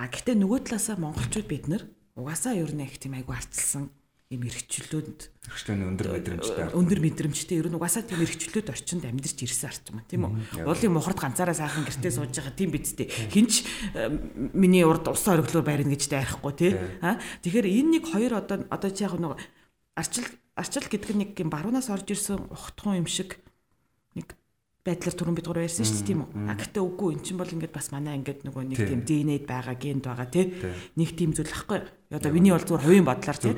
[0.00, 1.84] А гэхдээ нөгөө талаасаа монголчууд бид нар
[2.16, 3.92] угаасаа ер нь их тийм айгу арчилсан
[4.28, 7.64] юм эргчлөөнд эргчлөөний өндөр мэдрэмжтэй өндөр мэдрэмжтэй.
[7.64, 10.68] Ер нь угаасаа тийм эргчлөөд орчинд амьдарч ирсэн арч юм тийм үү?
[10.68, 13.64] Уулын мухард ганцаараа сайхан гэртээ сууж байгаа тийм бидтэй хинч
[13.96, 14.12] э,
[14.52, 16.76] миний урд усан ориглоор барина гэж дайрахгүй тий?
[17.00, 17.16] А?
[17.40, 19.40] Тэгэхээр энэ нэг хоёр одоо одоо чи яг нэг
[19.96, 23.40] арчил арчил гэдэг нэг юм баруунаас орж ирсэн ухтхан юм шиг
[24.88, 26.30] байдлаар түрүүн бид гур ярьсан шүү дээ тийм үү.
[26.48, 29.76] А гэхдээ үгүй эн чинь бол ингээд бас манай ингээд нөгөө нэг тийм ДНХ-д байгаа
[29.76, 30.44] генд байгаа тий.
[30.96, 31.80] Нэг тийм зүйл ахгүй.
[32.08, 33.54] Одоо миний бол зүгээр хувийн бодлоор тий.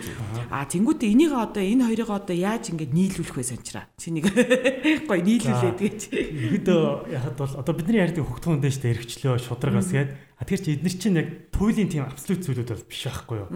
[0.50, 3.86] А тэнгуүтээ энийг одоо энэ хоёрыг одоо яаж ингээд нийлүүлэх вэ санчраа.
[3.94, 4.26] Чи нэг
[5.08, 6.00] гоё нийлүүлээд гэж.
[6.10, 6.68] Ихэд
[7.14, 10.96] яхад бол одоо бидний ярьдаг хөгтгөн дэ штэ эргчлөө шудрагаас гээд а тэр чи эдгээр
[10.98, 13.48] чинь яг туйлын тийм абсолют зүйлүүд бол биш байхгүй юу.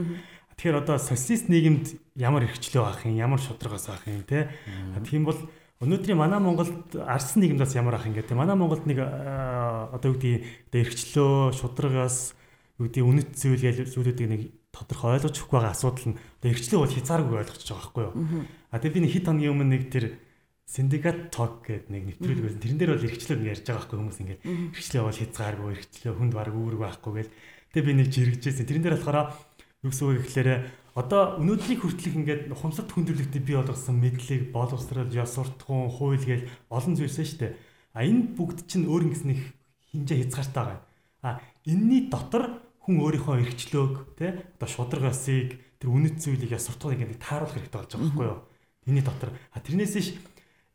[0.55, 4.55] Тэгэхээр одоо социалист нийгэмд ямар эргчлөө авах юм, ямар шудрагаас авах юм те.
[5.03, 5.41] Тийм бол
[5.85, 10.81] Өнөөдрийн манай Монголд арсан нийгэмдээс ямар ах ингээд манай Монголд нэг одоо юу гэдгийг одоо
[10.81, 12.33] эргчлөө шударгаас
[12.81, 14.43] юу гэдгийг үнэт зүйл гэж зүйлүүдийг нэг
[14.75, 18.15] тодорхой ойлгож өгөх байгаа асуудал нь одоо эргчлөө бол хязгааргүй ойлгочих байгаа байхгүй юу.
[18.73, 20.05] А тэгээ би нэг хэд хоногийн өмнө нэг тэр
[20.65, 22.63] Syndicate Talk гэдэг нэг нэвтрүүлэг байсан.
[22.65, 26.55] Тэрэн дээр бол эргчлөө ярьж байгаа байхгүй хүмүүс ингээд эргчлөө бол хязгааргүй эргчлөө хүнд баг
[26.57, 27.33] үүрэг байхгүй гэл.
[27.77, 28.65] Тэгээ би нэг жиргэжсэн.
[28.65, 29.19] Тэрэн дээр болохоор
[29.85, 30.51] юу гэсэн үг гэхээр
[30.95, 36.95] одоо өнөөдрийг хүртэлх ингээд хумсад хүндрэлтний бий болгосон мэдлэг, боловсрал, ёс суртахуун, хууль гээл олон
[36.95, 37.53] зүйлсэн шүү дээ.
[37.99, 39.43] А энэ бүгд чинь өөр ингэснэх
[39.91, 40.81] хинжээ хязгаартай байгаа.
[41.27, 47.27] А энэний дотор хүн өөрийнхөө эрхчлөөг тий одоо шударгасыг тэр үнэт зүйлийг ёс суртахууныг ингээд
[47.27, 48.41] тааруулах хэрэгтэй болж байгаа байхгүй юу?
[48.87, 49.31] Энэний дотор.
[49.51, 50.09] А тэрнээс ш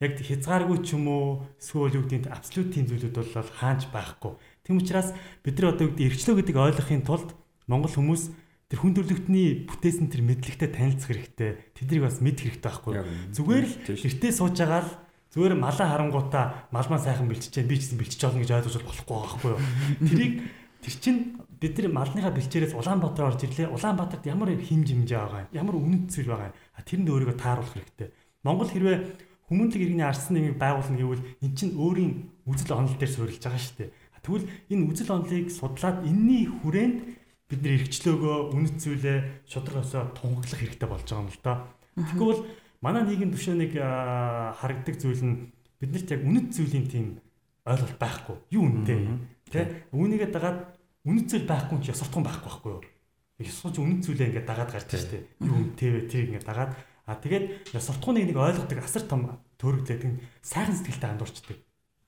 [0.04, 4.34] яг хязгааргүй ч юм уу эсвэл юу гэдэг абсолют тийм зүйлүүд бол хаанч байхгүй.
[4.64, 5.12] Тийм учраас
[5.44, 7.30] бид нар одоо юу гэдэг эрхчлөө гэдэг ойлгохын тулд
[7.68, 11.74] Монгол хүмүүс тэр хүн төрлөختний бүтээсэн тэр мэдлэгтэй танилцах хэрэгтэй.
[11.74, 12.94] Тэднийг бас мэдэх хэрэгтэй байхгүй?
[13.34, 14.92] Зүгээр л эртээ сууж байгаа л
[15.34, 19.50] зүгээр малаа харангуудаа малмаа сайхан бэлчижээ би ч гэсэн бэлчиж олно гэж ойлгож болохгүй байхгүй
[19.50, 19.62] юу?
[20.10, 20.34] Тэрийг
[20.86, 21.20] тэр чинь
[21.58, 23.74] бид нар малныхаа бэлчээрээс Улаанбаатар орж ирлээ.
[23.74, 25.54] Улаанбаатарт ямар хим жимжээ байгаа юм?
[25.58, 26.58] Ямар үнэт зүйл байгаа юм?
[26.86, 28.10] Тэр нь өөрийгөө тааруулах хэрэгтэй.
[28.46, 28.98] Монгол хэрвээ
[29.50, 32.14] хүмүүнлэг иргэний арсан нэмийг байгуулна гэвэл эн чинь өөрийн
[32.46, 33.92] үзэл онол дээр суурилж байгаа шүү дээ.
[34.24, 36.98] Тэгвэл энэ үзэл онолыг судлаад энэний хүрээнд
[37.50, 39.18] бидний эргчлөөгөө үнэт зүйлээ
[39.50, 41.54] шударгаасаа тунгаглах хэрэгтэй болж байгаа юм л да.
[41.98, 42.42] Тэгвэл
[42.86, 45.36] манай нийгэм төвшөө нэг харагддаг зүйл нь
[45.82, 47.08] биднэрт яг үнэт зүйлийн тийм
[47.66, 48.38] ойлголт байхгүй.
[48.54, 49.00] Юу үнэтэй
[49.50, 49.66] тий?
[49.90, 50.60] Үүнийгээ дагаад
[51.10, 52.84] үнэт зүйл байхгүй ч ясвартхан байхгүй байхгүй юу?
[53.42, 55.26] Ясварч үнэт зүйлээ ингээд дагаад гарч штэ.
[55.42, 56.00] Юу үнэтэй вэ?
[56.06, 56.72] Тэрийг ингээд дагаад
[57.10, 61.58] а тэгээд ясвартхуныг нэг ойлгодог асар том төрөглөөд сайхан сэтгэлтэй андуурчдаг.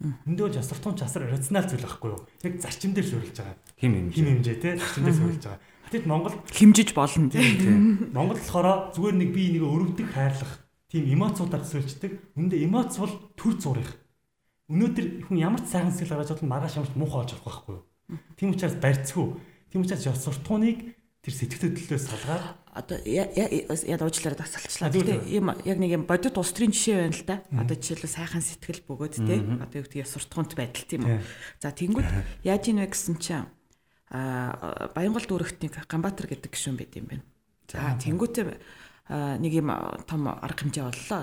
[0.01, 2.25] Энд бол жасартун часар рационал зүйл байхгүй юу?
[2.41, 3.57] Яг зарчим дээр суурилж байгаа.
[3.77, 4.17] Хим хэмжээ.
[4.17, 5.61] Хим хэмжээ тий зарчим дээр суурилж байгаа.
[5.93, 7.45] Тэгэд Монгол химжиж болно тий.
[8.09, 10.53] Монгол болохоор зүгээр нэг бие нэг өрөвдөг хайрлах
[10.89, 12.11] тийм эмоцуудаар төсөөлждөг.
[12.33, 13.91] Үндэ эмоц бол төр зурих.
[14.73, 17.75] Өнөөдөр хүн ямар ч сайхан сэтгэл гаргаж бол маргааш ямар ч муухай болж болох байхгүй
[17.77, 17.83] юу?
[18.41, 19.27] Тийм учраас барьцгүй.
[19.69, 20.77] Тийм учраас ёс суртахууныг
[21.21, 24.89] тэр сэтгэл хөдлөлөөс салгаад одоо яа уучлаарай тасалчлаа.
[24.89, 27.35] Гэтэ юм яг нэг юм бодит улс төрийн жишээ байна л да.
[27.53, 31.21] Одоо жишээлбэл сайхан сэтгэл бөгөөд те одоо юу гэдэг суртахуунт байдал тийм үү.
[31.61, 32.09] За тэнгууд
[32.41, 33.45] яаж ийн вэ гэсэн чинь
[34.09, 37.25] а Баянгол дүүрэгтний Ганбаатар гэдэг гишүүн байд юм байна.
[37.69, 38.45] За тэнгуүтээ
[39.37, 39.69] нэг юм
[40.09, 41.21] том арга хэмжээ боллоо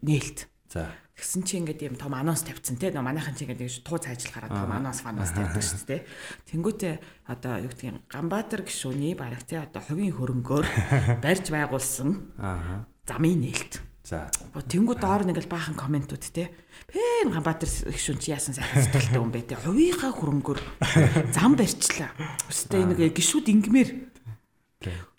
[0.00, 0.48] нээлт.
[0.72, 2.92] За Тэгсэн чи ингээд юм том анонс тавьсан те.
[2.92, 6.04] Манайхан чи ингээд туу цайжл гараад том анонс фанос тавьдаг шүү дээ.
[6.52, 6.94] Тэнгүүтээ
[7.32, 10.66] одоо юу гэдгийг Ганбаатар гişүний бараг те одоо хувийн хөрөнгөөр
[11.24, 12.36] барьж байгуулсан
[13.08, 13.80] замын нээлт.
[14.04, 14.28] За.
[14.52, 16.52] Тэнгүү доор нэг л баахан комментууд те.
[16.84, 19.56] Пэн Ганбаатар гişүн чи яасан сайхан сэтгэлтэй хүн бэ те.
[19.56, 20.60] Хувийнхаа хөрөнгөөр
[21.32, 22.12] зам барьчлаа.
[22.52, 23.90] Өстэй нэг гişүүд ингмээр.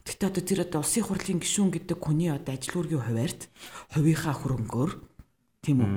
[0.07, 3.41] Гэтэ одоо тэр одоо улсын хурлын гишүүн гэдэг хүний одоо ажил үүргийн хуваарт
[3.91, 4.91] хувийнхаа хөрөнгөөр
[5.67, 5.91] тийм үү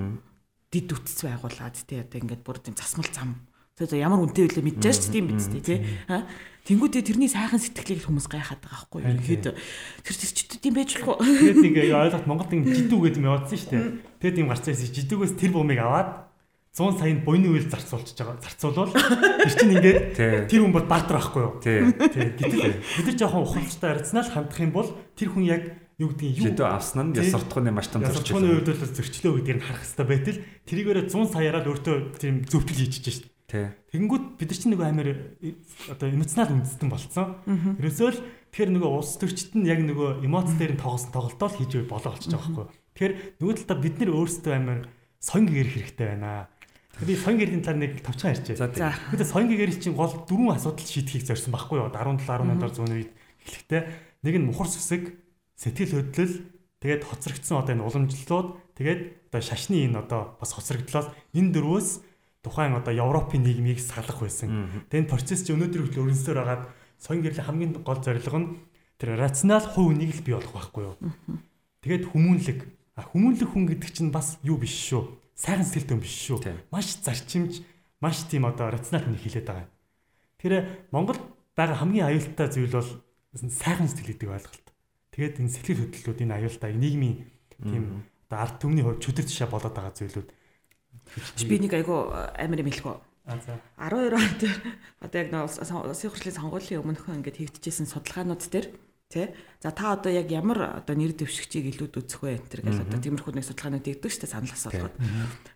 [0.75, 3.47] дид үтц байгуулад тий одоо ингээд бүр тийм засмал зам
[3.79, 5.79] тэгээ ямар үнэтэй вэ мэдчихэж ч тийм биз дээ тий
[6.11, 6.27] ха
[6.61, 9.17] Тэнгүүдээ тэрний сайхан сэтгэлийг хүмүүс гайхаад байгаа байхгүй юу?
[9.17, 9.47] Ихэд
[10.05, 11.25] тэр зөрчдөд юм байж болох уу?
[11.25, 13.85] Тэгээд нэг ойлголт Монголд ингэ жидүү гэдэг юм яваадсан шүү дээ.
[14.21, 16.09] Тэгээд юм гарч ирсэн жидүүгээс тэр бумыг аваад
[16.71, 18.39] 100 саяны буйны үйл зарцуулж байгаа.
[18.45, 19.99] Зарцуулвал тэр чинь ингээд
[20.47, 21.55] тэр хүн бол баатар байхгүй юу?
[21.65, 21.81] Тий.
[22.39, 25.63] Гэтэл бид нар жоохон ухамсартай арцнаа л хандах юм бол тэр хүн яг
[26.01, 28.25] юу гэдгийг юу авсан нь ясартхууны маш том зорч.
[28.25, 32.81] Ясартхууны үед бол зөрчлөө гэдгийг нь харах хэрэгтэй байтал тэрийгээрээ 100 саяараа өөртөө тийм зөвтөл
[32.81, 33.17] хийж чиж
[33.51, 33.77] шээ.
[33.93, 35.09] Тэгэнгүүт бид нар чинь нэг амар
[35.91, 37.27] одоо эмоционал үндэстэн болцсон.
[37.83, 38.23] Ерөөсөө л
[38.55, 42.15] тэгэхээр нөгөө улс төрчид нь яг нөгөө эмоц дээр нь тоглосон тоглолтоо л хийж болоо
[42.15, 42.67] болчихж байгаа байхгүй.
[42.95, 44.79] Тэгэхээр нөгөө талдаа бид нар өөрсдөө амар
[45.19, 46.49] сонг гэрэх хэрэгтэй байна.
[47.01, 48.57] Би соён гэрийн талаар нэг товчхон ярьчээ.
[48.61, 48.69] За.
[48.71, 51.89] Гэхдээ соён гэрийн чинь гол дөрвөн асуудал шийдэхийг зорьсон байхгүй юу?
[51.91, 53.83] 17 18 дор зүүн үед эхлэхдээ
[54.21, 55.17] нэг нь мухар сүсэг
[55.61, 56.35] сэтгэл хөдлөл
[56.81, 58.49] тэгээд хоцрогдсон одоо энэ уламжлалууд
[58.81, 61.89] тэгээд одоо шашны энэ одоо бас хоцрогдлоос энэ дөрвөөс
[62.41, 64.89] тухайн одоо Европын нийгмийг салах байсан.
[64.89, 66.65] Тэгээд энэ процесс чи өнөөдөр хүртэл өрнөсөөр хагаад
[66.97, 68.49] соён гэрлийн хамгийн гол зорилго нь
[68.97, 70.97] тэр рационал хувь үнийг л бий болох байхгүй юу.
[71.85, 72.59] Тэгээд хүмүүнлэг.
[72.97, 75.05] А хүмүүнлэг хүн гэдэг чинь бас юу биш шүү.
[75.37, 76.39] Сайхан сэтгэлтэй биш шүү.
[76.73, 77.61] Маш зарчимж,
[78.01, 79.69] маш тийм одоо рационал хүн хэлээд байгаа.
[80.41, 80.53] Тэр
[80.93, 81.21] Монгол
[81.57, 82.89] байгаа хамгийн аюултай зүйл бол
[83.37, 84.67] сайхан сэтгэл гэдэг ойлголт.
[85.11, 87.27] Тэгээд энэ сэтгэл хөдлөлүүд энэ аюултай нийгмийн
[87.61, 90.29] тийм одоо ард түмний хувьд чөтөр тушаа болоод байгаа зүйлүүд
[91.49, 92.97] би нэг айгу амар юм хэлэхөө.
[93.27, 93.59] А за.
[93.77, 94.59] 12 он дээр
[95.03, 98.67] одоо яг нэг улсын хурлын сонгуулийн өмнөхөн ингээд хийгдчихсэн судалгаанууд дээр
[99.11, 99.27] тий.
[99.61, 103.35] За та одоо яг ямар одоо нэр дэвшигчийг илүүд үзэх вэ энэ гэл одоо тиймэрхүү
[103.35, 104.95] нэг судалгаанууд игдэг шүү дээ санал асуулгад.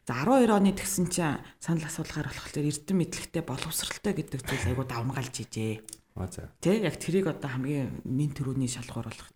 [0.05, 5.35] За 12 оны тэгсэн чинь санал асуулгаар болохоор эрдэм мэдлэгтэй боловсралтай гэдэг зүйл айгу давмгаалж
[5.47, 5.75] ижээ.
[6.15, 6.47] Аа за.
[6.63, 9.31] Тэ яг тэрийг одоо хамгийн нэн төрөний шалгуур болгох.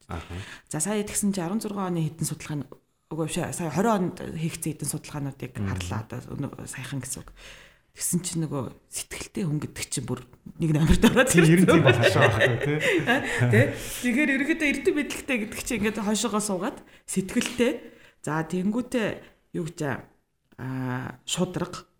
[0.70, 2.70] За сая тэгсэн чинь 16 оны хэдэн судалгаа
[3.10, 7.34] үгүй биш сая 20 онд хийгдсэн хэдэн судалгаануудыг харлаа одоо саяхан гэсэн үг.
[7.98, 8.62] Тэгсэн чинь нөгөө
[8.94, 10.22] сэтгэлтэй хүн гэдэг чинь бүр
[10.62, 12.78] нэг номерт ороод тийм ер нь тийм хашаа байхгүй тий.
[13.50, 13.60] Тэ.
[13.74, 16.78] Тэгэхээр ерөөдөө эрдэм мэдлэгтэй гэдэг чинь ингээд хойшоогоо суугаад
[17.10, 17.72] сэтгэлтэй.
[18.22, 19.08] За тэнгүүтээ
[19.58, 19.80] юу гэж
[20.62, 21.90] аа шудраг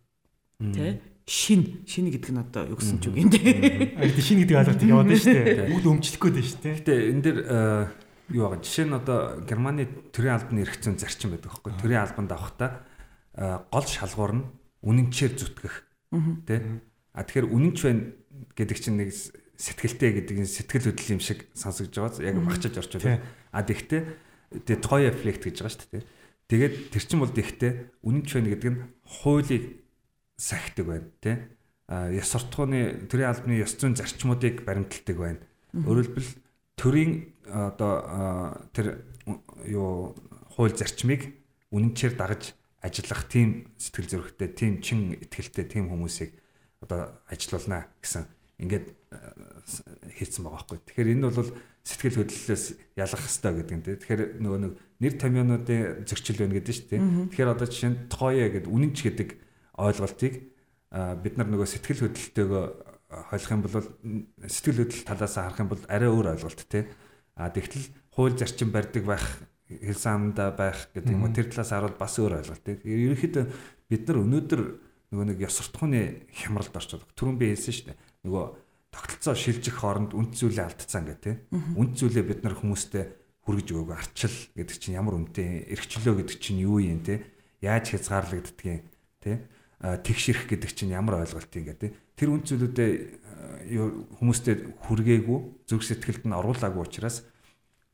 [0.63, 4.01] тий шин шин гэдэг нь одоо юу гэсэн ч үг юм дээ.
[4.01, 5.77] Аа шин гэдэг ойлголтыг яваад байна шүү дээ.
[5.77, 6.77] Үд өмчлөх гээд байна шүү дээ.
[6.81, 7.39] Гэтэ энэ дэр
[8.33, 12.71] юу байгаа жишээ нь одоо Германы төрийн албаны зүйн зарчим байдаг байхгүй төрийн албанд авахдаа
[13.69, 14.45] гол шалгуур нь
[14.89, 15.89] үнэнчээр зүтгэх
[16.49, 16.81] Тэ?
[17.13, 18.17] А тэгэхээр үнэнч байна
[18.57, 22.33] гэдэг чинь нэг сэтгэлтэй гэдэг нь сэтгэл хөдлөл юм шиг сонсогдож байгаа.
[22.33, 23.21] Яг багчаж орчвол.
[23.53, 24.01] А тэгтээ
[24.65, 26.05] тэгээ той эффект гэж байгаа шүү дээ.
[26.49, 29.65] Тэгээд тэр чинь бол тэгтээ үнэнч байна гэдэг нь хуулийг
[30.39, 31.51] сахидаг байна, тэ?
[31.91, 35.43] А ёс суртахууны төрийн албаны ёс зүйн зарчмуудыг баримталдаг байна.
[35.75, 36.31] Хэлбэл
[36.79, 39.03] төрийн одоо тэр
[39.67, 40.15] юу
[40.55, 41.35] хууль зарчмыг
[41.75, 46.39] үнэнчээр дагаж ажиллах тийм сэтгэл зүрэхтэй, тийм чин ихтгэлтэй тийм хүмүүсийг
[46.81, 48.25] одоо ажилуулна гэсэн
[48.63, 48.87] ингээд
[50.15, 50.79] хийцэн байгаа байхгүй.
[50.87, 51.51] Тэгэхээр энэ бол
[51.83, 52.65] сэтгэл хөдлөлөөс
[52.95, 53.83] ялах хэрэгтэй гэдэг тийм.
[53.83, 54.73] Тэгэхээр нөгөө нэг
[55.03, 57.03] нэр томьёонуудын зөрчил байна гэдэг нь шүү дээ.
[57.33, 59.29] Тэгэхээр одоо жишээ нь тооё гэдэг үнэнч гэдэг
[59.79, 60.35] ойлголтыг
[61.23, 62.65] бид нар нөгөө сэтгэл хөдлөлтөөгөө
[63.09, 63.89] ойлгох юм бол
[64.45, 66.91] сэтгэл хөдлөл талаас харах юм бол арай өөр ойлголт тийм.
[67.39, 69.25] А тэгтэл хууль зарчим барьдаг байх
[69.69, 72.79] хэлсэн аманда байх гэдэг юм уу тэр талаас харуул бас өөр ойлголт тийм.
[72.85, 73.45] Ерөнхийдөө
[73.89, 74.63] бид нар өнөөдөр
[75.13, 77.99] нөгөө нэг ёс суртахууны хямралд орчод түрүүн би хэлсэн шүү дээ.
[78.29, 78.45] Нөгөө
[78.93, 81.37] тогтолцоо шилжих хооронд үнд зүйлээ алдцсан гэх тийм.
[81.77, 83.05] Үнд зүйлээ бид нар хүмүүстээ
[83.45, 87.25] хүргэж өгөөг арчил гэдэг чинь ямар үнэтэй эрхчлөө гэдэг чинь юу юм тийм.
[87.65, 88.85] Яаж хязгаарлагддгийг
[89.25, 89.49] тийм.
[89.79, 91.91] Тэгшэрх гэдэг чинь ямар ойлголт юм гэдэг.
[92.19, 92.91] Тэр үнд зүйлүүдээ
[94.19, 95.39] хүмүүстээ хүргээгүй
[95.71, 97.23] зөв сэтгэлд нь оруулаагүй учраас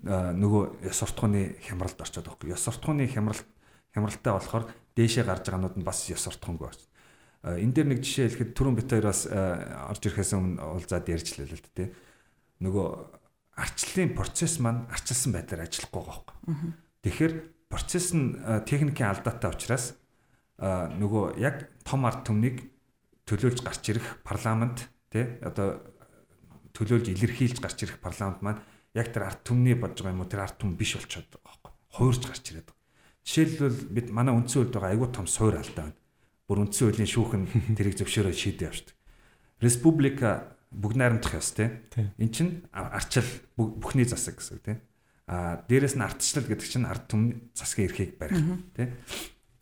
[0.05, 2.57] нөгөө ёс суртахууны хямралд орчод байхгүй.
[2.57, 3.45] Ёс суртахууны хямралт
[3.93, 4.64] хямралтай болохоор
[4.97, 7.61] дээшээ гарч байгаанууд нь бас ёс суртахуунгүй байна.
[7.61, 11.68] Энэ дээр нэг жишээ хэлэхэд түрүүн бит хоёр бас орж ирэхээс өмнө уулзаад ярьжлаа л
[11.76, 11.89] дээ.
[12.64, 12.89] Нөгөө
[13.61, 16.37] арчлалын процесс маань арчилсан байдлаар ажиллахгүй байгаа байхгүй.
[17.05, 17.35] Тэгэхээр
[17.68, 19.93] процесс нь техникийн алдаатай учраас
[20.59, 22.62] нөгөө яг том ард түмнийг
[23.26, 25.82] төлөөлж гарч ирэх парламент тий одоо
[26.74, 28.62] төлөөлж илэрхийлж гарч ирэх парламент маань
[28.94, 31.72] яг тэр арт түмний бодж байгаа юм уу тэр арт түм биш болчиход байгаа байхгүй.
[31.98, 32.82] Хуурж гарч ирээд байгаа.
[33.26, 35.98] Жишээлбэл бид манай үндсэн хуулиуд байгаа айгүй том суур алдаа байна.
[36.46, 37.42] Бүр үндсэн хуулийн шүүхэн
[37.78, 38.96] тэрийг зөвшөөрөө шийдээ явчихдаг.
[39.59, 41.70] Республика бүгд найрамдах ёс тий.
[42.18, 43.26] Эн чин арчил
[43.59, 44.76] бүхний засаг гэсэн тий.
[45.26, 48.38] А дээрэс нь ардчлал гэдэг чинь ард түмний засгийн эрхийг барих
[48.76, 48.92] тий.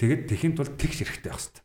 [0.02, 1.62] Тэгэд тэхинд бол тэгш эрхтэй байх хэрэгтэй.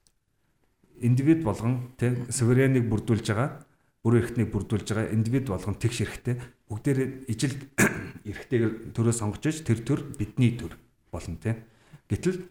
[1.01, 3.65] Индивид болгон тий сувереныг бүрдүүлж байгаа
[4.05, 6.37] бүр эрхтнийг бүрдүүлж байгаа индивид болгон тэгш эрхтэй
[6.69, 7.57] бүгдээр ижил
[8.29, 10.77] эрхтэйгээр төрөө сонгож иж тэр төр бидний төр
[11.09, 11.57] болно тий.
[12.13, 12.45] Гэтэл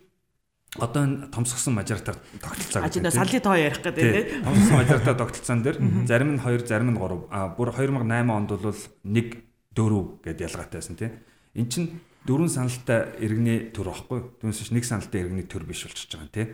[0.74, 2.90] одоо энэ томсгосон мажоритар тогтолцоо гэдэг.
[2.90, 4.24] Ажина саллын тоо ярих гэдэг тий.
[4.42, 5.78] Томсгосон мажоритар тогтолцоон дээр
[6.10, 7.30] зарим нь 2, зарим нь 3.
[7.30, 8.74] А бүр 2008 онд бол
[9.06, 9.38] 1
[9.70, 11.14] 4 гэдээ ялгаатай байсан тий.
[11.54, 14.20] Эн чин дөрвөн саналтай иргэний төр واخгүй.
[14.42, 16.46] Түүнээс чинь нэг саналтай иргэний төр биш болчихж байгаа юм тий.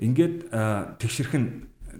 [0.00, 0.36] Ингээд
[0.98, 1.48] тэгшэрх нь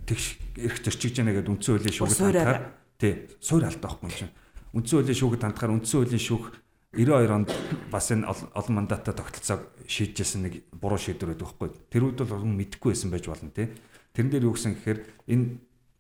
[0.09, 0.25] тэгш
[0.57, 2.61] эрх зөрчиж яана гэдэг үндсэн хуулийн шүүхэд хандахаар
[2.97, 4.33] тий суур алт байхгүй юм чинь.
[4.73, 6.45] Үндсэн хуулийн шүүхэд хандахаар үндсэн хуулийн шүүх
[6.93, 7.51] 92 онд
[7.93, 11.69] бас энэ олон мандаттай тогтолцоог шийдэжсэн нэг буруу шийдвэр байдаг байхгүй.
[11.89, 13.73] Тэр үед бол олон мэдэхгүй байсан байж болно тий.
[14.13, 14.99] Тэрэн дээр юу гэсэн гэхээр
[15.29, 15.45] энэ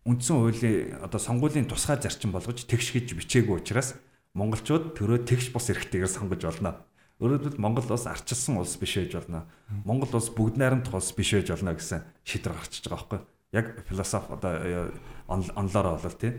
[0.04, 3.96] үндсэн хуулийн одоо сонгуулийн тусгай зарчим болгож тэгш гэж бичээгүй учраас
[4.36, 6.84] монголчууд төрөө тэгш бус эрхтэйгээр сонгож болно
[7.23, 9.47] Өөрөөр хэлбэл Монгол улс арчилсан улс биш байж болно.
[9.87, 13.20] Монгол улс бүгд найрамдах улс биш байж болно гэсэн шийдвэр гарчиж байгаа байхгүй
[13.53, 14.91] яг философи одоо
[15.29, 16.33] онлоор болол тий.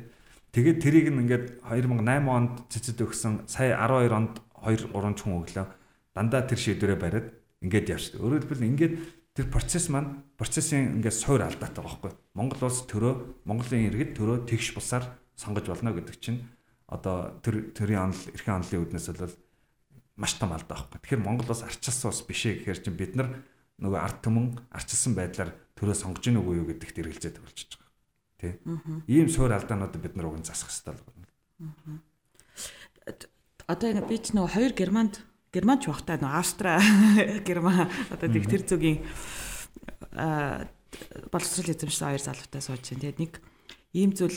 [0.51, 4.33] Тэгээд тэрийг ингээд 2008 онд цэцэд өгсөн сая 12 онд
[4.65, 5.65] 2 3 хүн өглөө
[6.13, 7.27] дандаа тэр шийдвэрээ бариад
[7.61, 8.21] ингээд явчихдаг.
[8.21, 8.93] Өөрөөр хэлбэл ингээд
[9.33, 12.13] тэр процесс маань процессын ингээд суур алдаатай байгаа байхгүй.
[12.37, 13.13] Монгол улс төрөө
[13.45, 15.05] Монголын иргэд төрөө тэгш бусаар
[15.37, 16.45] сонгож болно гэдэг чинь
[16.85, 19.33] одоо тэр төрийн онол эрхийн онолын үүднээс бол
[20.15, 21.01] маш том алдаа байхгүй.
[21.01, 23.29] Тэгэхээр Монгол улс арчилсан улс биш ээ гэхээр чинь бид нар
[23.81, 27.91] нөгөө ард түмэн арчилсан байдлаар төрөө сонгож ийн үгүй юу гэдэгт эргэлзээд болчихж байгаа.
[28.37, 28.61] Тэ?
[29.09, 31.27] Ийм суур алдаанууд бид нар уг нь засах хэрэгтэй л байна.
[33.67, 36.71] одоо ингэ би ч нөгөө хоёр германд германч багтаа нөгөө австра
[37.47, 38.99] герман одоо тэг тэр зүгийн
[41.31, 43.33] боловсрол эзэмшсэн хоёр залуутай сууж чинь тэгээд нэг
[43.95, 44.35] ийм зүйл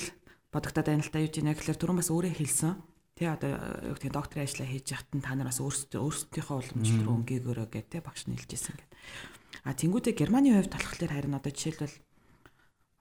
[0.52, 2.72] бодогдоод байна л та юу гэж нэ гэхэлэр түрүүн бас өөрөө хэлсэн
[3.16, 3.56] тий одоо
[3.88, 7.92] юу гэх докторийн ажлаа хийж нь та нар бас өөрсдөө өөрсдийнхөө уламжлал руу өнгөөгөөрөө гэдэг
[7.96, 8.90] тий багш нь хэлжсэн гэдэг
[9.64, 11.96] а тэнгуүдээ Германы хувьд болохоор харин одоо жишээлбэл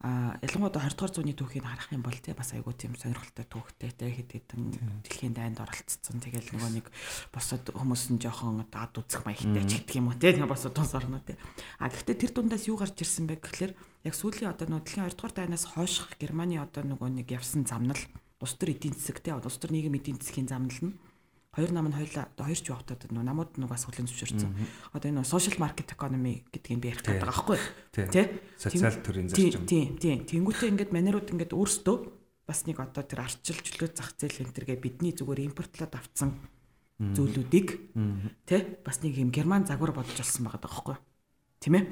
[0.05, 3.91] а ялангуяа 20 дугаар зууны түүхийг харах юм бол тий бас айгүй тийм сонирхолтой түүхтэй
[3.95, 4.61] тий хэд хэдэн
[5.01, 6.21] дэлхийн дайнд оролцсон.
[6.21, 6.85] Тэгэл нөгөө нэг
[7.33, 11.25] босод хүмүүс нь жоохон ад үзэх маягтай ч гэдэг юм уу тий босод тус орно
[11.25, 11.39] тий.
[11.81, 13.73] А гэхдээ тэр дундаас юу гарч ирсэн бэ гэхэлэр
[14.05, 17.97] яг сүүлийн одоо нөгөө дэлхийн 20 дугаар дайнаас хойших Германы одоо нөгөө нэг явсан замнал
[18.41, 20.95] улс төр эдийн засаг тий улс төр нийгэм эдийн засгийн замнал нь.
[21.55, 24.51] Хоёр нам нь одоо хоёр ч явахтаа нөө намууд нэг бас хүлэн зөвшөөрсөн.
[24.91, 27.59] Одоо энэ social market economy гэдгийг би ярих гэдэг байгаа байхгүй.
[28.11, 28.25] Тий?
[28.59, 29.63] Социал төрийн зарчим.
[29.63, 30.19] Тийм тийм.
[30.27, 31.95] Тэнгүүтээ ингээд манерууд ингээд өөрсдөө
[32.43, 36.35] бас нэг одоо тэр арчил чөлөө зах зээл энэ төргээ бидний зүгээр импортлоод авцсан
[36.99, 37.67] зүйлүүдийг
[38.45, 40.95] тий бас нэг юм герман загвар бодож олсон байгаа байхгүй.
[41.59, 41.85] Тийм ээ?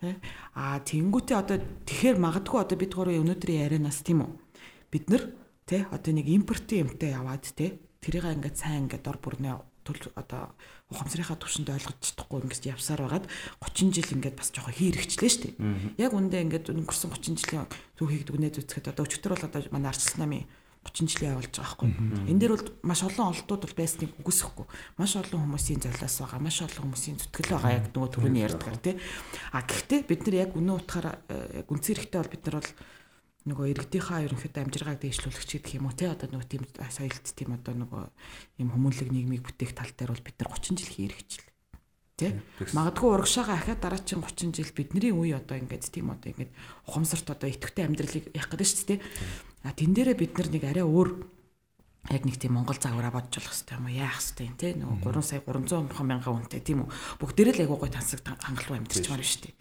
[0.00, 0.14] Тий.
[0.56, 4.30] А тэнгүүтээ одоо тэгэхээр магадгүй одоо бид гурав өнөөдрийн ярианаас тийм үү?
[4.90, 5.22] Бид нар
[5.68, 10.56] тий одоо нэг импортын юмтай яваад тий тэрийг ингээд сайн ингээд дор бүрнээ төл одоо
[10.88, 13.28] ухамсарынхаа түвшинд ойлгож чадахгүй ингээд явсаар байгаад
[13.60, 16.00] 30 жил ингээд бас жоохон хийрэгчлээ шүү дээ.
[16.00, 17.68] Яг үндэ ингээд өнгөрсөн 30 жилийн
[18.00, 20.48] түүхийг дүгнээд үзэхэд одоо өчтөр бол одоо манай арчил намын
[20.84, 22.28] 30 жилийн явуулж байгаа байхгүй.
[22.28, 24.66] Энэ дээр бол маш олон олдууд бол байсныг үгүйсэхгүй.
[25.00, 28.94] Маш олон хүмүүсийн золиос байгаа, маш олон хүмүүсийн зүтгэл байгаа яг нөгөө түрүүний ярьдгаар тий.
[29.56, 31.16] А гэхдээ бид нар яг үнэн утгаараа
[31.64, 32.70] яг үндсэн хэрэгтэй бол бид нар бол
[33.44, 36.08] нөгөө иргэдийнхаа ерөнхийдөө амжиргааг дэвшлүүлэх ч гэх юм уу те?
[36.08, 38.02] Одоо нөгөө тийм соёлт тийм одоо нөгөө
[38.64, 41.44] юм хүмүүнлэг нийгмийг бүтээх тал дээр бол бид нар 30 жил хийрэгчл
[42.14, 42.30] тий
[42.70, 46.54] магадгүй урагшаага ахаад дараагийн 30 жил бидний үе одоо ингээд тийм одоо ингээд
[46.86, 49.00] ухамсарт одоо идэвхтэй амьдралыг явах гэдэг шүү дээ.
[49.66, 51.10] А тэн дээрээ бид нар нэг арай өөр
[52.10, 54.68] яг нэг тийм Монгол загвараа бодж болох хэрэгтэй юм яах хэрэгтэй юм те?
[54.76, 56.60] Нөгөө 3 сая 300 мянган хүнтэй.
[56.60, 56.88] Тийм үү?
[57.22, 59.54] Бүгдээрээ л айгуу гой тансаг хангалуун амьдэрч байгаа шүү дээ.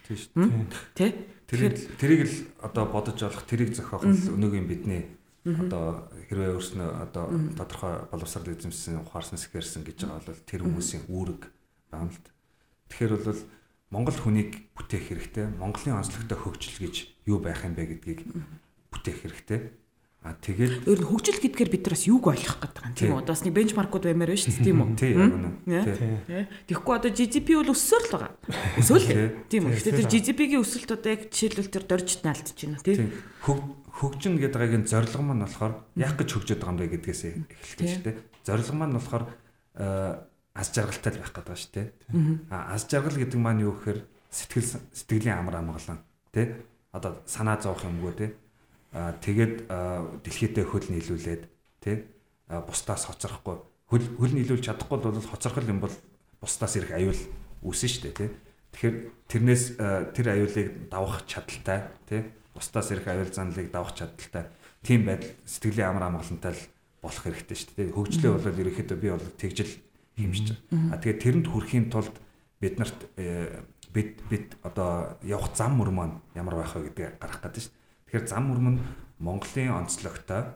[0.97, 1.09] Тий
[1.53, 2.35] Тэрийг тэрийг л
[2.65, 5.05] одоо бодож олох, тэрийг зохиох л өнөөгийн бидний
[5.45, 11.41] одоо хэрвээ өөрснөө одоо тодорхой боловсрал эзэмшсэн ухаарсан сэхэрсэн гэж байгаа бол тэр хүмүүсийн үүрэг
[11.93, 12.25] байна л.
[12.89, 13.41] Тэгэхээр бол
[13.93, 16.95] Монгол хүнийг бүтээх хэрэгтэй, Монголын онцлогтой хөгжил гэж
[17.29, 18.25] юу байх юм бэ гэдгийг
[18.89, 19.59] бүтээх хэрэгтэй.
[20.23, 23.27] А тэгээд өөр нь хөгжил гэдгээр бид нараас юуг ойлгох гэдэг юм тийм үү?
[23.27, 24.89] Бас нэг бенчмаркууд баймаар байна шүү дээ тийм үү?
[24.95, 26.47] Тийм.
[26.63, 28.31] Тэгэхгүй одоо GDP бол өссөөр л байгаа.
[28.79, 29.07] Өсөөл.
[29.51, 29.75] Тийм үү?
[29.75, 33.11] Гэхдээ тэр GDP-гийн өсөлт одоо яг жишээлбэл тэр доржид наалтж байна тийм.
[33.43, 38.03] Хөгжин гэдэг агийн зорилго маань болохоор яг гэж хөгжөд байгаа юм бэ гэдгээс эхэлдэг шүү
[38.07, 38.15] дээ.
[38.47, 39.23] Зорилго маань болохоор
[40.55, 41.87] аз жаргалтай байх гэдэг шүү дээ.
[42.47, 43.99] А аз жаргал гэдэг маань юу гэхээр
[44.33, 46.01] сэтгэл сэтгэлийн амар амгалан
[46.33, 46.57] тий
[46.89, 48.29] одоо санаа зовох юмгүй тий
[48.93, 49.55] тэгээд
[50.23, 51.43] дэлхийдээ хөл нийлүүлээд
[51.81, 52.05] тий
[52.47, 53.57] бусдаас хоцрохгүй.
[53.89, 55.95] Хөл хөл нийлүүлж чадахгүй бол хоцрохол юм бол
[56.39, 57.21] бусдаас ирэх аюул
[57.65, 58.29] үүснэ шүү дээ тий
[58.73, 58.95] Тэгэхээр
[59.29, 59.63] тэрнээс
[60.17, 62.25] тэр аюулыг давах чадaltaй тий
[62.57, 64.49] бусдаас ирэх аюул занлыг давах чадaltaй.
[64.81, 66.63] Тийм байдал сэтгэлийн амар амгалантай л
[67.05, 69.73] болох хэрэгтэй шүү дээ хөгжлөө бол ерөөхдөө би бол тэгжил
[70.17, 70.89] хэмжиж байгаа.
[70.89, 72.17] А тэгээд тэрэнд хүрэхийн тулд
[72.57, 73.61] бид нарт э,
[73.93, 77.73] бид бид одоо явах зам мөр маань ямар байх вэ гэдгийг гаргах гэдэг шүү.
[78.13, 78.77] Тэгэхээр зам мөрмөн
[79.25, 80.53] Монголын онцлогтой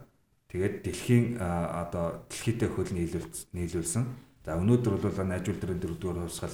[0.53, 4.05] тэгээд дэлхийн одоо дэлхийдээ хөл нийлүүлсэн.
[4.45, 6.53] За өнөөдөр бол найжуул дөрөв дөрөвдүгээр хувьсгал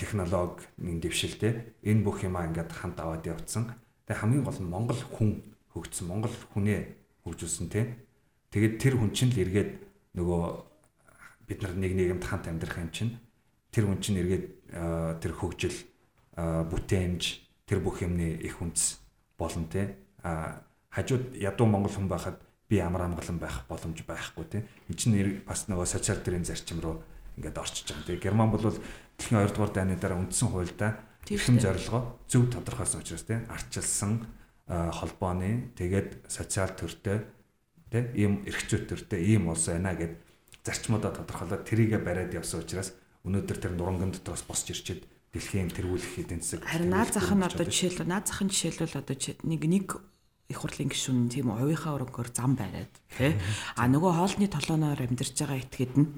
[0.00, 3.76] технологийн дэвшилтэй энэ бүх юмаа ингээд хамт аваад явцсан.
[4.08, 5.44] Тэгээ хамгийн гол нь Монгол хүн
[5.76, 6.80] хөгжсөн, Монгол хүнээ
[7.28, 7.92] хөгжүүлсэн тий.
[8.48, 9.72] Тэгээд тэр хүн чинь л эргээд
[10.16, 10.42] нөгөө
[11.52, 13.12] бид нар нэг нэгэнд хамт амьдрах юм чинь
[13.68, 14.46] тэр хүн чинь эргээд
[15.20, 15.76] тэр хөгжил
[16.32, 17.22] бүтээмж
[17.68, 19.04] тэр бүх юмны их үндэс
[19.38, 19.96] болно те.
[20.22, 24.58] А хажууд ядуу монгол хүн байхад би амар амгалан байх боломж байхгүй те.
[24.90, 27.00] Энэ чинь бас нөгөө социал төрийн зарчим руу
[27.38, 28.06] ингээд орчиж байгаа.
[28.10, 30.92] Тэгээ герман бол дэлхийн 2 дугаар дайны дараа үндсэн хуультай
[31.30, 34.26] эрхэм зорилгоо зөв тодорхойлсон учраас те арчилсан
[34.68, 37.24] холбооны тэгээд социал төртэй
[37.90, 40.16] те ийм эрх зүйт төртэй ийм улс байна гэд
[40.64, 42.92] зарчмуудаа тодорхойлоод тэрийгэ бариад явсан учраас
[43.24, 45.04] өнөөдөр тэр нуранган дотроос босч ирчээд
[45.38, 49.16] дэлхийн тэргүүлэх эдийн засаг харин наад зах нь одоо жишээлбэл наад зах нь жишээлбэл одоо
[49.46, 49.86] нэг нэг
[50.48, 53.36] их хурлын гишүүн тийм хувийнхаа өрөнгөөр зам бариад тий
[53.76, 56.08] а нөгөө хоолны толооноор амьдарч байгаа этгээд нь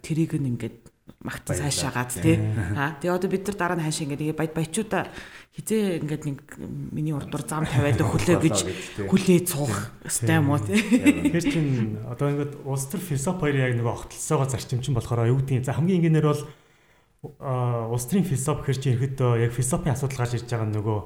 [0.00, 0.78] тэрийг нь ингээд
[1.20, 2.40] магт цаашаагаад тий
[2.80, 2.96] а?
[2.96, 5.04] Тэгээ одоо бид нар дараа нь хаашаа ингээд баяд баячуудаа
[5.52, 6.40] хизээ ингээд нэг
[6.96, 8.58] миний урдуур зам тавиад хүлээ гэж
[9.04, 13.76] хүлээ цуух ёстой юм уу тий Тэгэхээр чин одоо ингээд улс төр философи хоёр яг
[13.76, 16.42] нөгөө огтлсоогоо зарчимчин болохоор юу гэдгийг за хамгийн энгийнээр бол
[17.40, 20.98] улс төрийн философи хэр чи ерөөдөө яг философийн асуудал гарч ирж байгаа нөгөө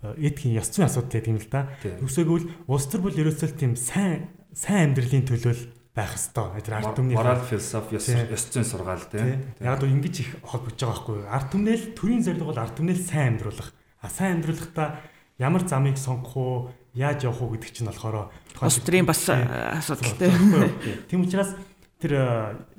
[0.00, 1.68] этикийн ёс зүйн асуудал гэдэг юм л да.
[2.00, 5.54] Үсээгүүл улс төр бол ерөөсөө тийм сайн сайн амьдралын төлөө
[5.94, 6.64] байх хэвээр.
[6.64, 9.44] Тэр арт түмний морал философи ёс зүйн сургаал тийм.
[9.60, 11.28] Яг л ингэж их холбож байгаа байхгүй юу?
[11.28, 13.70] Арт түмнэл төрийн зорилго бол арт түмнэл сайн амьдруулах.
[14.00, 14.88] А сайн амьдруулахдаа
[15.36, 20.30] ямар замыг сонгох уу, яаж явах уу гэдэг чинь болохоор бас төрийн бас асуудалтай.
[21.10, 21.52] Тийм учраас
[22.00, 22.12] тэр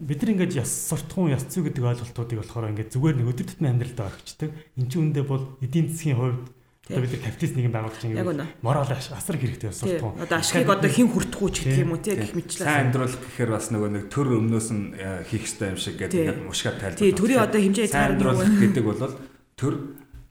[0.01, 3.71] бид нар ингээд яс суртахуун яс зүй гэдэг ойлголтуудыг болохоор ингээд зүгээр нэг өдөр тутмын
[3.77, 4.49] амьдралдаа орхичдаг.
[4.75, 6.49] Энд чинь үндэ бол эдийн засгийн хувьд
[6.91, 8.47] Одоо бид капиталист нийгэм байгуулж байгаа юм.
[8.65, 10.17] Морал асар хэрэгтэй суртахуун.
[10.17, 12.67] Одоо ашигыг одоо хэн хүртэх үү гэх юм уу те гэх мэтлээ.
[12.67, 16.41] Сайн амьдрал гэхээр бас нөгөө нэг төр өмнөөс нь э, хийх хэрэгтэй юм шиг гэдэг
[16.41, 16.99] мушгаар тайлбар.
[16.99, 19.01] Тий, төрийн одоо хэмжээ сайн амьдрал гэдэг бол
[19.55, 19.73] төр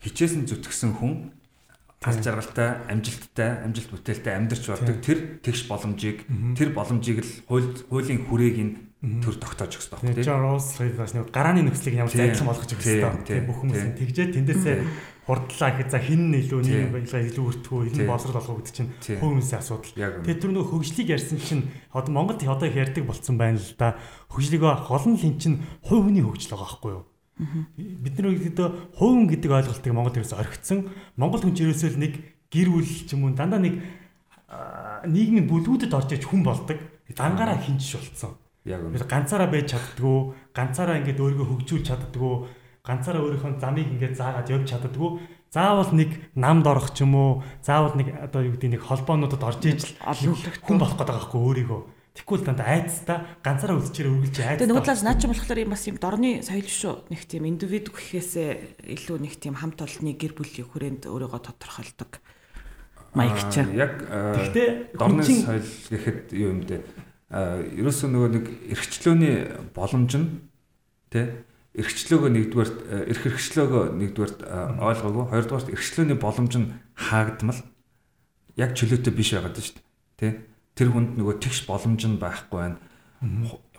[0.04, 1.32] хичээсэн зүтгэсэн хүн
[2.00, 6.24] тал жаргалтай, амжилттай, амжилт бүтээлтэй амьдарч болдог тэр тэгш боломжийг
[6.56, 10.16] тэр боломжийг л хуулийн хүрээг нь төр тогтоож өгсөн байна.
[10.16, 10.40] Тийм.
[10.44, 13.24] Роуз бас нэг гарааны нөхцөлийг ямар зайлшгүй болгож өгсөн.
[13.24, 14.76] Тийм бүх хүмүүс тэгжээ тэндээсээ
[15.24, 18.92] хурдлаа гэж за хин нь илүү нийгэм баялгаа илүү өртгөө хин боловсрол болгох гэдэг чинь
[19.20, 19.92] хүмүүсийн асуудал.
[20.24, 21.64] Тэгээд тэр нөгөө хөгжлийг ярьсан чинь
[21.96, 23.96] одоо Монголд одоо их ярьдаг болцсон байна л да.
[24.32, 27.04] Хөгжлийгөө гол нь хин чинь хувь хүний хөгжил байгаа байхгүй юу?
[27.76, 28.68] Бид нар үүдээ
[29.00, 30.92] хувин гэдэг ойлголтыг Монгол төрөөс орхицсан.
[31.16, 32.14] Монгол хүн ерөөсөө л нэг
[32.52, 33.80] гэр бүл ч юм уу дандаа нэг
[35.08, 36.76] нийгмийн бүлгүүдэд орж иж хүн болдог.
[37.08, 38.36] Дангаараа хинжиж болцсон.
[38.68, 39.00] Яг үнэ.
[39.00, 42.34] Ганцаараа байж чаддгүй, ганцаараа ингэж өөрийгөө хөгжүүлж чаддгүй,
[42.84, 45.10] ганцаараа өөрийнхөө замыг ингэж заагаад явж чаддгүй.
[45.50, 49.62] Заавал нэг намд орох ч юм уу, заавал нэг одоо юу гэдэг нэг холбоонуудад орж
[49.66, 51.80] иж хүн болох гэдэг байгаа хгүй өөрийгөө.
[52.26, 54.58] Тэгвэл дандаа айцтай ганцаараа үлчээр үргэлж айцтай.
[54.60, 56.94] Тэгээ нэг талаас наач болохоор юм бас юм дорны соёл шүү.
[57.12, 58.50] Нэг тийм индивид гэхээсээ
[59.00, 62.10] илүү нэг тийм хамт олонны гэр бүлийн хүрээнд өөрийгөө тодорхойлдог
[63.14, 63.64] маяг ч.
[63.74, 66.82] Яг гэхдээ дорны соёл гэхэд юу юм бэ?
[67.30, 68.44] Ерөөсөө нөгөө нэг
[68.74, 69.36] эрхчлөөний
[69.70, 70.26] боломж нь
[71.10, 71.46] тий
[71.78, 72.70] эрхчлөөгөө нэгдүгээр
[73.14, 74.32] эрх эрхчлөөгөө нэгдүгээр
[74.82, 77.62] ойлгоогүй хоёрдугаар эрхчлөөний боломж нь хаагдмал
[78.58, 79.86] яг чөлөөтэй биш байгаад шүү дээ
[80.18, 80.32] тий
[80.80, 82.80] тэр хүнд нөгөө тэгш боломж нь байхгүй байна.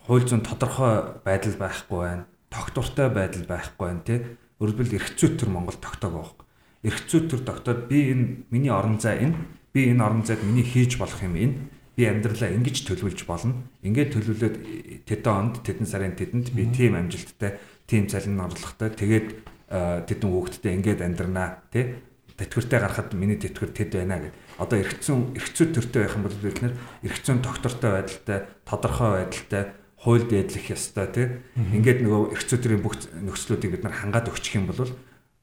[0.05, 2.29] Хууль зүйн тодорхой байдал байхгүй байна.
[2.53, 4.19] Тогтвортой байдал байхгүй байна тий.
[4.61, 6.45] Өөрөлдвөл эрх зүйт төр Монгол тогтоог байхгүй.
[6.85, 9.33] Эрх зүйт төр тогтоод би энэ миний орон зай энэ
[9.73, 11.57] би энэ орон зайд миний хийж болох юм энэ
[11.97, 13.65] би амьдралаа ингэж төлөвлөж болно.
[13.81, 14.55] Ингээд төлөвлөөд
[15.09, 17.57] тэдэн онд тэдэн сарын тэдэнд би тийм амжилттай,
[17.89, 19.27] тийм цалин орлоготой тэгээд
[20.05, 21.97] тэдэн хүүхэдтэй ингээд амьдрнаа тий
[22.41, 24.33] тэтгэвртэй гарахад миний тэтгэвэр тэд байна гэдэг.
[24.57, 26.73] Одоо эргцэн эргцүү төртэй байх юм бол бид нэр
[27.05, 29.63] эргцэн доктортой байдалтай, тодорхой байдалтай
[30.01, 31.27] хууль дээдлэх ёстой тий.
[31.53, 34.89] Ингээд нөгөө эргцүү төрийн бүх нөхцлүүдийг бид нар хангаад өгчих юм бол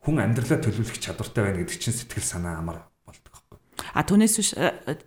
[0.02, 3.58] хүн амьдралаа төлөвлөх чадвартай байна гэдэг чинь сэтгэл санаа амар болдог байхгүй.
[3.94, 4.50] А түүнээс биш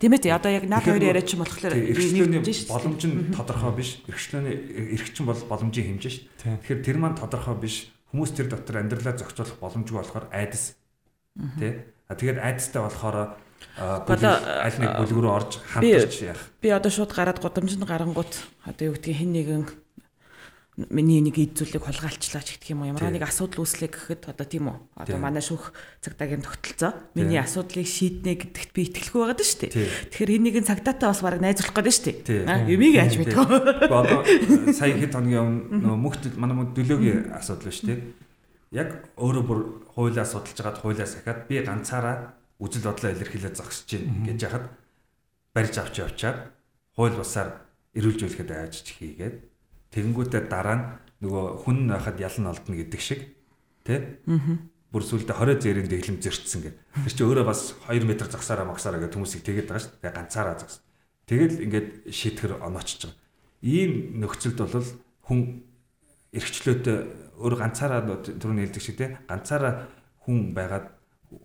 [0.00, 2.40] тийм ээ одоо яг наад хоёр яриач юм болохоор эрхчлөөний
[2.72, 4.00] боломж нь тодорхой биш.
[4.08, 4.56] Эрхчлөөний
[4.96, 6.24] эрхчин бол боломжийн хэмжээ шүү.
[6.64, 7.92] Тэгэхээр тэр маань тодорхой биш.
[8.12, 10.76] Хүмүүс тэр дотор амьдралаа зохицуулах боломжгүй болохоор айдас
[11.36, 11.88] Тэ?
[12.08, 13.40] А тэгээд айдастай болохоор
[13.80, 16.42] аль нэг бүлэг рүү орж хамтарч яах.
[16.60, 18.32] Би одоо шууд гараад гудамжинд гарангууд
[18.68, 19.64] одоо юу гэдгийг хэн нэгэн
[20.88, 22.92] миний нэг зүйлийг хулгайлчлаа ч гэх юм уу?
[22.92, 24.76] Ямар нэг асуудал үүслээ гэхэд одоо тийм үү?
[24.96, 26.96] Одоо манай шүүх цагдаагийн тогтолцоо.
[27.12, 29.72] Миний асуудлыг шийднэ гэдэгт би итгэлгүй байгаа шүү дээ
[30.12, 34.20] тэгэхээр энэ нэгэн цагдаатай бас бараг найзуулах гэдэг шүү дээ юмыг яаж мэдэх вэ одоо
[34.72, 35.44] сая хэд хоногийн
[35.76, 38.00] өмнө мөхт манай мөн дөлөөгийн асуудал шүү дээ
[38.72, 39.60] яг өөрөө бүр
[39.92, 44.64] хуулиа судалж хагаад хуулиа сахиад би ганцаараа үжил бодлоо илэрхийлээ зогсож гин гэж яхад
[45.52, 46.38] барьж авч явчаад
[46.96, 49.36] хууль бусаар эрүүлжүүлэхэд айж хийгээд
[49.92, 50.84] тэгэнгүүтээ дараа нь
[51.20, 53.20] нөгөө хүн байхад ялан олдно гэдэг шиг
[53.84, 54.00] тий
[54.92, 56.76] бүр сүлдө 20 зээрийн дэглэм зөрчсөн гэд.
[57.08, 60.12] Тэр чинь өөрөө бас 2 м зогсаараа магсаараа гэдэг хүмүүсийг тэгээд байгаа шүү дээ.
[60.12, 60.84] Ганцаараа зогс.
[61.24, 63.16] Тэгэл ингээд шийтгэр оноочж байгаа.
[63.64, 64.88] Ийм нөхцөлд бол
[65.24, 65.40] хүн
[66.36, 66.98] эрхчлөөтэй
[67.42, 69.90] өөр ганцаараа түрүүний хэлдэг шиг те ганцаараа
[70.22, 70.86] хүн байгаад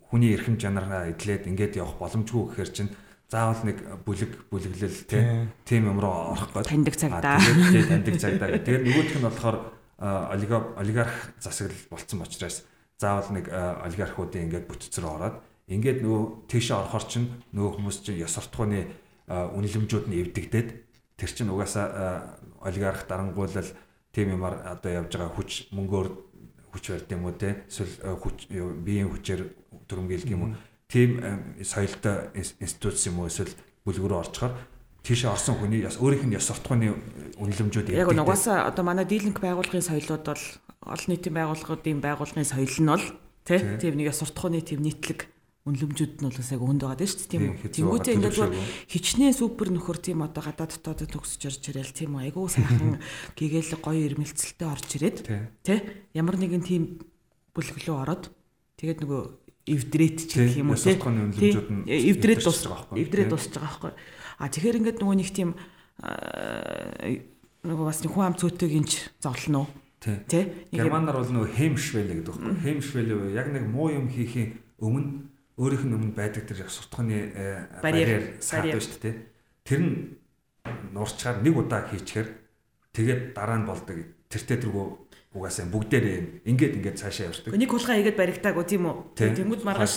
[0.08, 2.90] хүний эрхэм чанараа эдлээд ингээд явах боломжгүй гэхээр чинь
[3.28, 3.78] заавал нэг
[4.08, 4.98] бүлэг бүлэглэл
[5.66, 6.70] тийм юм руу орох гээд.
[6.70, 8.64] Таньдаг цагдаа таньдаг цагдаа гэдэг.
[8.64, 9.56] Тэгээд нөгөөх нь болохоор
[10.80, 12.64] олигарх засаглал болцсон учраас
[12.96, 15.36] заавал нэг олигархуудын ингээд бүтцээр ороод
[15.68, 18.88] ингээд нөгөө тийшээ орохоор чинь нөгөө хүмүүс чинь ёс суртахууны
[19.28, 20.68] үнэлэмжүүд нь эвдэгдээд
[21.20, 23.68] тэр чинь угаасаа олигарх дарангуйлал
[24.18, 26.08] тийм юмар одоо явж байгаа хүч мөнгөөр
[26.74, 27.62] хүч барьд юм уу те?
[27.70, 28.50] Эсвэл э, хүч
[28.82, 29.42] биеийн хүчээр
[29.86, 30.50] төрөмгийлг юм уу?
[30.90, 33.30] Тийм э, соёлтой институт юм уу?
[33.30, 33.54] Эсвэл
[33.86, 34.58] бүлгүүрөө орчхоор
[35.06, 36.98] тийш орсон хүний бас өөрийнх нь ёс суртахууны
[37.38, 40.44] үнэлэмжүүд яг нугасаа одоо манай дийлэнх байгууллагын соёлууд бол
[40.82, 43.06] олон нийтийн байгууллагуудын байгууллагын соёл нь бол
[43.46, 45.30] тийм нэг ёс суртахууны тийм нийтлэг
[45.68, 47.70] үнлэмжүүд нь бол яг өнд байгаа шүү дээ тийм үү.
[47.76, 48.38] Тэнгүүтээ ингээд
[48.88, 52.32] хичнээн супер нөхөр тийм одоо гадаад дотоод төгсөж орж ирэл тийм үү.
[52.32, 52.98] Айгуу сайхан
[53.38, 55.18] гэгэл гоё ирмэлцэлтэй орж ирээд
[55.62, 55.78] тий
[56.16, 56.82] ямар нэгэн тийм
[57.52, 58.32] бүлэглөө ороод
[58.80, 59.22] тэгээд нөгөө
[59.68, 60.96] эвдрээд ч гэх юм уу тий.
[61.84, 62.96] Эвдрээд дуусж байгаа байхгүй.
[63.04, 63.92] Эвдрээд дуусж байгаа байхгүй.
[64.38, 65.50] А тэгэхээр ингээд нөгөө нэг тийм
[67.68, 69.70] нөгөө бас хүн ам цөөтэйг инж зовлоно уу?
[70.00, 70.70] Тий.
[70.72, 72.62] Германаар бол нөгөө хемшвэлэ гэдэг байна.
[72.62, 75.26] Хемшвэлэ яг нэг муу юм хийхийн өмнө
[75.58, 77.18] өөрийнх нь өмнө байдаг тэр суртахууны
[77.82, 79.14] барьер саад шүү дээ.
[79.66, 79.94] Тэр нь
[80.94, 82.28] нуурчаар нэг удаа хийчихээр
[82.94, 83.98] тэгээд дараа нь болдог.
[84.30, 84.86] Тэртээ тэргөө
[85.34, 87.52] угаасаа бүгдээрээ ингээд ингээд цаашаа явдаг.
[87.58, 88.96] Нэг хулгай хийгээд баригтаагүй тийм үү?
[89.18, 89.94] Тэнгүүд маргааш.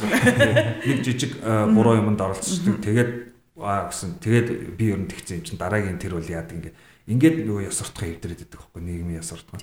[0.82, 2.82] Нэг жижиг буруу юмд оролцдог.
[2.82, 3.12] Тэгээд
[3.55, 4.20] аа гэсэн.
[4.20, 6.76] Тэгээд би ер нь тэгсэн юм чинь дараагийн тэр бол яадаг ингээд
[7.07, 9.62] ингээд нөгөө яс суртахаа хэвдэрээд байдаг хөөхгүй нийгмийн яс суртахаа.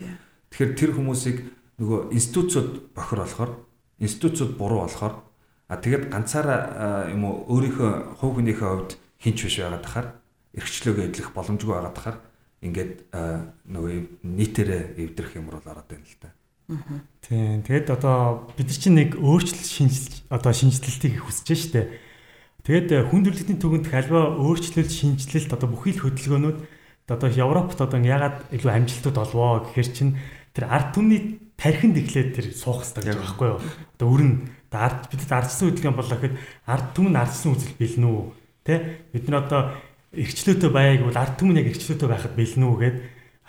[0.48, 1.38] Тэгэхээр тэр хүмүүсийг
[1.82, 3.52] нөгөө институцууд бохор болохоор
[4.00, 5.14] институцууд буруу болохоор
[5.68, 10.08] а тэгээд ганцаараа юм уу өөрийнхөө хувь хүнийхээ хувьд хинч биш байгаад тахаар
[10.56, 12.18] эрхчлөөгөө эдлэх боломжгүй байгаад тахаар
[12.64, 12.92] ингээд
[13.68, 13.94] нөгөө
[14.24, 16.30] нийтээрээ эвдрэх юм бол ороод байна л да.
[17.22, 17.62] Тийм.
[17.64, 21.96] Тэгээд одоо бид нар чинь нэг өөрчлөлт шинжилж одоо шинжилтийг хүсэж штэ.
[22.66, 26.58] Тэгээд хүндрэлтийн төгөнд альва өөрчлөлт шинжилэлт одоо бүхий л хөдөлгөөнүүд
[27.08, 30.20] одоо Европт одоо ягаад илүү амжилтууд олвоо гэхээр чинь
[30.52, 33.60] тэр ард түмний тархинд эхлээд тэр суух хэрэгтэй гэж байхгүй юу?
[33.96, 34.32] Одоо өрн
[34.72, 36.36] ард бид ардсан хөдөлгөөн болоо гэхэд
[36.68, 38.22] ард түмэн ардсан үзэл бэлнэ үү?
[38.68, 38.74] Тэ?
[39.16, 39.62] Бид нар одоо
[40.12, 42.96] эргчлөөтэй байг бол ард түмэн яг эргчлөөтэй байхад бэлнэ үү гэд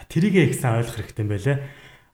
[0.08, 1.58] тэрийгээ их сайн ойлгох хэрэгтэй юм байлаа.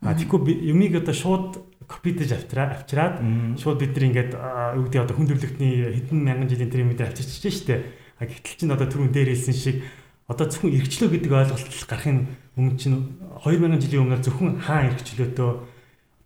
[0.01, 0.41] А тэгэхгүй
[0.73, 1.49] юмыг одоо шууд
[1.85, 3.15] копидэж авчраа авчраад
[3.61, 7.85] шууд бид нар ингээд гэдэг одоо хүндрэлтний хэдэн мянган жилийн тэр юм дээр авчирч штэ.
[8.17, 9.77] А гэтэл чинь одоо түрүүн дээр хэлсэн шиг
[10.25, 12.25] одоо зөвхөн эргчлөө гэдэг ойлголт гарахын
[12.57, 12.97] өмнө чинь
[13.45, 15.49] 2000 жилийн өмнө зөвхөн хаан эргчлөөтөө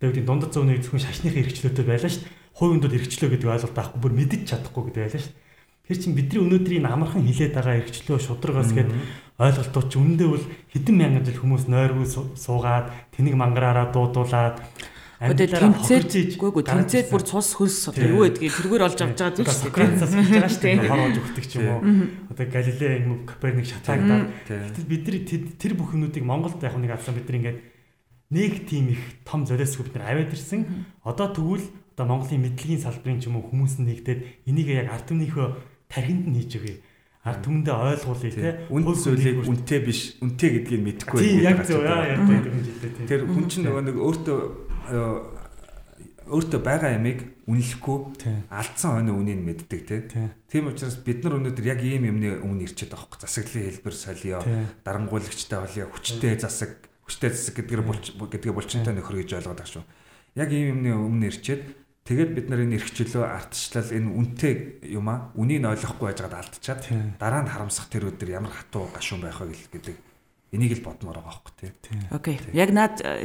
[0.00, 2.62] одоо юу гэдэг дундад зууны зөвхөн шашныхын эргчлөөтөө байлаа шүү дээ.
[2.62, 5.34] Хувиндууд эргчлөө гэдэг ойлголт авахгүй бүр мэдэж чадахгүй гэдэг байлаа шүү.
[5.90, 8.90] Тэр чинь бидний өнөөдрийн амархан хилээд байгаа эргчлөө шударгаас гээд
[9.40, 12.06] ойлголтууд чи үнэндээ бол хэдэн мянган жил хүмүүс нойргүй
[12.38, 14.60] суугаад тэнийг мангараараа дуудуулаад
[15.20, 19.52] тэмцээд үгүй тэмцээд бүр цус хөлс одоо юу гэдгийг тэргээр олж авч байгаа зүйл.
[19.52, 20.88] Сократесаас хийж байгаа шүү дээ.
[20.88, 21.80] Хороож өгдөг ч юм уу.
[22.32, 25.20] Одоо Галилей юм Коперник шатаагдаад гэтэл бидний
[25.60, 27.58] тэр бүхнүүдийг Монголд яг нэг авсан бид нар ингээд
[28.32, 30.86] нэг тийм их том золиосгүй бид нар аваад ирсэн.
[31.04, 31.68] Одоо тэгвэл
[32.00, 35.48] одоо Монголын мэдлэгийн салбарын ч юм уу хүмүүс нэгдээд энийг яг ард түмнийхөө
[35.92, 36.80] тархинд нь хийж өгье.
[37.20, 38.64] Ард түмэндээ ойлгуулъя те.
[38.72, 41.84] Үн зүйлийг үнтэй биш үнтэй гэдгийг мэдэхгүй тийм яг зөв.
[41.84, 44.38] яа яг тийм тэр хүн чинь нөгөө нэг өөртөө
[46.32, 47.98] өөртөө байгаа ямиг үнэлэхгүй
[48.48, 50.32] алдсан хойно үнийг мэддэг те.
[50.48, 53.20] Тийм учраас бид нар өнөөдөр яг ийм юмны өмнө ирчээд байгаа хөөх.
[53.28, 54.40] Засаглалын хэлбэр солио,
[54.86, 59.84] дарангуйлагчтай болио, хүчтэй засаг, хүчтэй засаг гэдгээр гэдгээ булчинтай нөхөр гэж ойлгоод байгаа шүү.
[60.38, 64.52] Яг ийм юмны өмнө ирчээд тэгээд бид нар энэ эрхчлөө ардчлал энэ үнтэй
[64.90, 66.82] юм а үнийг ойлгохгүй байжгаад алдчихад
[67.22, 69.94] дараа нь харамсах тэр өдөр ямар хатуу гашуун байх вэ гэдэг
[70.50, 71.70] энийг л бодмоор байгаа хөөх те.
[72.10, 72.42] Окей.
[72.50, 73.22] Яг наад э,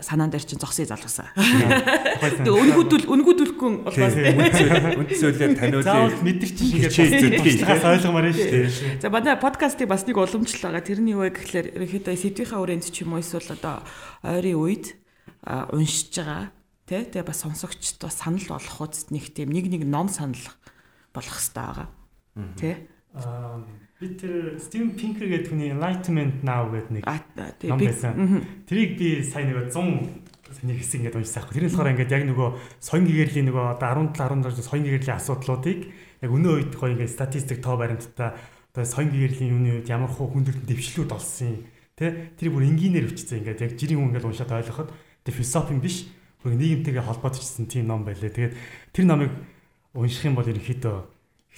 [0.00, 1.28] санаан дээр чинь зогсъё залуусаа.
[1.36, 6.08] Тэгээ үнгүүдүүл үнгүүдүүлэхгүй болохоос үндсөөлөө таниулъя.
[6.08, 6.56] Заавал мэдэрч
[6.88, 9.04] шингээд ойлгомоор нь шүү дээ.
[9.04, 10.88] За манай подкастыг бас нэг уламжлал байгаа.
[10.88, 13.84] Тэрний юу вэ гэхэлэр ерөнхийдөө сэдвийнхаа хүрээнд ч юм уу эсвэл одоо
[14.24, 14.96] ойрын үед
[15.44, 16.48] уншиж байгаа
[16.84, 20.40] тий Тэгээ бас сонсогчд бас санал болох үст нэг тийм нэг нэг ном санал
[21.16, 21.88] болох хэрэгтэй байгаа.
[22.60, 22.74] Тий
[24.00, 28.12] Би тэр Steven Pinker гэдэг хүний Enlightenment Now гэдэг нэг ном байсан.
[28.68, 30.24] Тэрийг би сая нэг 100
[30.54, 31.56] саний хэсэг ингээд уншсан аахгүй.
[31.56, 32.48] Тэр нь болохоор ингээд яг нөгөө
[32.84, 35.80] соён гэгэрлийн нөгөө одоо 17 17 соён гэгэрлийн асуудлуудыг
[36.20, 38.34] яг өнөө үед гоё ингээд статистик тоо баримттай
[38.74, 41.64] одоо соён гэгэрлийн юуны үед ямар хуу хүндрэлтэн дэвшлүүд олсон
[41.96, 44.90] тий Тэр бүр энгийнээр өвчсөн ингээд яг жирийн хүн ингээд уншаад ойлгоход
[45.22, 46.10] тэр философийн биш
[46.44, 48.28] бүр нийгэмтэйгээ холбоотойчсон тийм ном байлээ.
[48.28, 48.54] Тэгээд
[48.92, 49.32] тэр номыг
[49.96, 50.96] унших юм бол ерөнхийдөө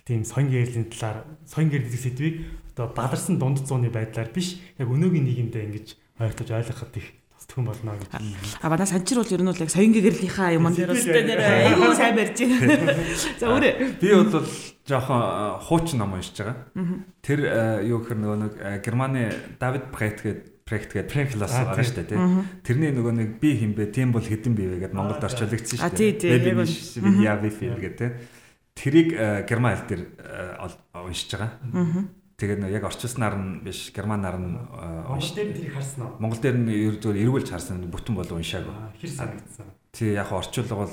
[0.07, 2.35] тийм соён гэрлийн талаар соён гэрлийн сэдвийг
[2.79, 5.87] одоо баларсан дунд зууны байдлаар биш яг өнөөгийн нийгэмдээ ингэж
[6.23, 8.15] ойлгож ойлгоход их тусдах болно гэж.
[8.63, 11.95] А манай санчир бол ер нь бол яг соён гэрлийнхаа юм дээр өстэй нэр айгүй
[11.99, 12.95] сайн барьж байна.
[13.43, 14.47] За өөрөө би бол
[14.87, 15.21] жоохон
[15.67, 16.57] хуучин ном уншиж байгаа.
[17.27, 17.39] Тэр
[17.83, 18.55] юу гэхээр нөгөө нэг
[18.87, 22.43] Германы Давид Брейт гэдэг Гэдэг философи байгаа шүү дээ тийм.
[22.67, 26.43] Тэрний нөгөө нэг би хинбэ тийм бол хэдэн бивэ гэдэг Монголд орчуулагдсан шүү дээ.
[26.43, 28.37] Би яа би фил гэдэг
[28.77, 30.69] Тэрийг э, герман хэл дээр э,
[31.01, 31.57] уншиж байгаа.
[32.37, 36.21] Тэгээд яг орчуулснаар нь биш германаар нь э, Монгол дээр тэрийг харсан уу?
[36.21, 38.77] Монгол дээр нь ер зүгээр эргүүлж харсан бүтэн болон уншаагүй.
[39.01, 39.73] Хэр санагдсан.
[39.97, 40.93] Тий яг орчуулга бол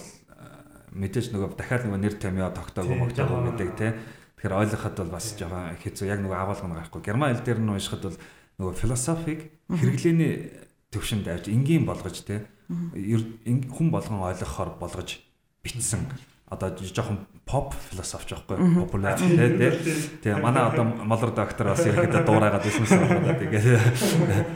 [0.96, 3.92] мэдээж нөгөө дахиад нөгөө нэр томьёо тогтоогүй могтоогүй гэдэг тий.
[4.40, 7.02] Тэгэхээр ойлгоход бол бас жоохон хэцүү яг нөгөө агуулга нь гарахгүй.
[7.04, 8.18] Герман хэл дээр нь уншихад бол
[8.64, 10.34] нөгөө философиг хэрэглээний
[10.96, 12.48] төвшөнд авч энгийн болгож тий.
[12.72, 15.20] Хүн болгон ойлгохоор болгож
[15.64, 16.08] бичсэн
[16.54, 19.36] одоо жоохон pop философч байхгүй популяр тий
[20.24, 23.66] Тэгээ манай одоо молор доктор бас ирэхэд дуурайгаад байсан санагдаад тэгээд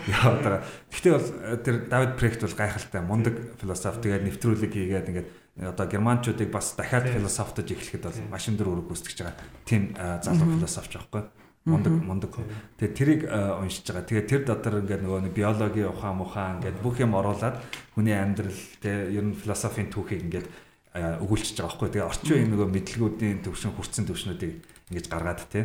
[0.07, 0.61] яваад байгаа.
[0.93, 5.29] Гэхдээ бол э, тэр Давид Прехт бол гайхалтай мундаг философ тэгээд нэвтрүүлэг хийгээд ингээд
[5.73, 10.47] одоо германчуудыг бас дахиад философтож эхлэхэд бол маш өндөр үүрэг гүйцэтгэж байгаа тийм э, залуу
[10.61, 11.23] философч байхгүй.
[11.67, 12.31] Мундаг мундаг.
[12.79, 14.07] Тэгээ тэрийг уншиж байгаа.
[14.07, 17.59] Тэгээ тэр дотор ингээд нөгөө нэг биологи ухаан мухаан ингээд бүх юм оруулаад
[17.91, 20.47] хүний амьдрал тэгээ ер нь философийн түүхийг ингээд
[20.95, 21.89] өгүүлчихэж байгаа байхгүй.
[21.91, 24.53] Тэгээ орчин үеийн нөгөө мэдлгүүдийн төвшин хүрцэн төвшнүүдийг
[24.87, 25.63] ингэж гаргаад тий.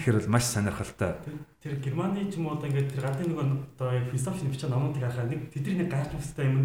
[0.00, 1.12] Тэгэхээр бол маш сонирхолтой.
[1.60, 3.46] Тэр Германы ч юм уу одоо ингээд тэр гадны нөгөө
[3.76, 6.58] одоо яг философийн бичсэн номуудыг харахад нэг тэдний нэг гайхах хэвээр юм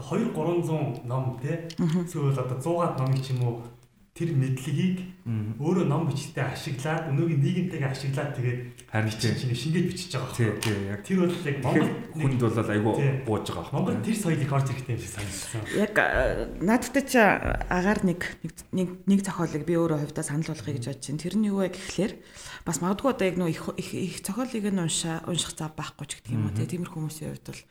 [0.00, 1.56] 2 300 ном тий.
[1.76, 3.54] Эсвэл одоо 100-аад номыг ч юм уу
[4.14, 5.26] тэр мэдлэгийг
[5.58, 10.62] өөрөө ном бичгтээ ашиглаад өнөөгийн нийгэмтэйгээ ашиглаад тэгээд харин чинь шингээд бичиж байгаа байна.
[10.62, 12.94] Тий, яг тэр бол яг Монгол хүнд бол айгүй
[13.26, 13.74] бууж байгаа.
[13.74, 15.62] Монгол тэр соёлыг орж ирэхтэй юм шиг санагдсан.
[15.74, 15.94] Яг
[16.62, 18.20] наадтай ч агаар нэг
[18.70, 21.22] нэг нэг зохиолыг би өөрөө хувьдаа санал болгоё гэж бодож байна.
[21.26, 22.12] Тэр нь юу вэ гэхлээр
[22.62, 26.38] бас магадгүй одоо яг нөө их их зохиолыг нь уншаа унших зав байхгүй ч гэдэг
[26.38, 26.54] юм уу.
[26.54, 27.62] Тиймэр хүмүүсийн хувьд бол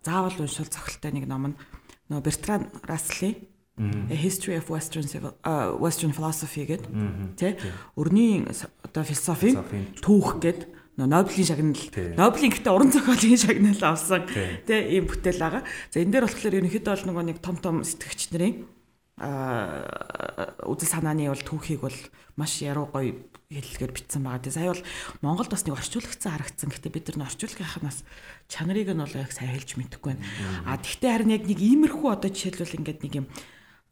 [0.00, 1.56] заавал уншвал зохилтой нэг ном нь
[2.08, 6.94] нөө Бертран Расселийн A History of Western Civil uh, Western Philosophy гэдэг
[7.34, 7.58] тий
[7.98, 8.46] өрний
[8.86, 9.58] одоо философийн
[9.98, 11.74] түүх гэдэг Нобелийн шагнал
[12.14, 15.66] Нобелийн гэхдээ уран зохиолын шагнал авсан тий ийм бүтээл байгаа.
[15.90, 18.62] За энэ дээр болохоор ерөнхийдөө бол нөгөө нэг том том сэтгэгч нарын
[19.18, 21.98] аа үзэл санааны бол түүхийг бол
[22.38, 24.38] маш яруу гоё хэллэгээр бичсэн байгаа.
[24.38, 24.86] Тэгээ сая бол
[25.22, 26.70] Монголд бас нэг орчуулагцсан харагдсан.
[26.70, 27.98] Гэхдээ бид нар орчуулагынх нь бас
[28.46, 30.26] чанарыг нь бол яг сайн хэлж мэдэхгүй байна.
[30.62, 33.26] А тэгтээ харин яг нэг иймэрхүү одоо жишээлбэл ингээд нэг юм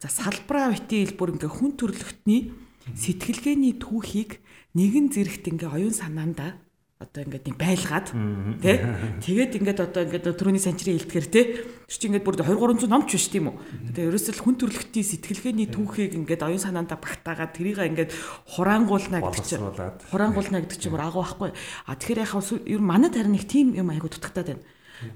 [0.03, 2.51] За салбараа битийн хэлбэр ингээ хүн төрөлхтний
[2.91, 4.43] сэтгэлгээний түүхийг
[4.75, 6.59] нэгэн зэрэгт ингээ оюун санаанда
[6.99, 8.11] одоо ингээд юм байлгаад
[8.59, 8.83] тий
[9.23, 13.31] тэгээд ингээд одоо ингээд төрөний санчрын илтгэр тий тэр чинь ингээд бүр 2300 номч биш
[13.31, 13.55] тийм үү?
[13.95, 18.11] Тэгээд ерөөсөө л хүн төрөлхтний сэтгэлгээний түүхийг ингээд оюун санаандаа багтаагаад тэрийг ингээд
[18.59, 19.63] хураангуулна гэдэг чинь
[20.11, 21.51] хураангуулна гэдэг чинь бүр агуу байхгүй.
[21.87, 24.63] А тэгэхээр яхаа ер манай тарин их тийм юм айгуу дутагтаад байна.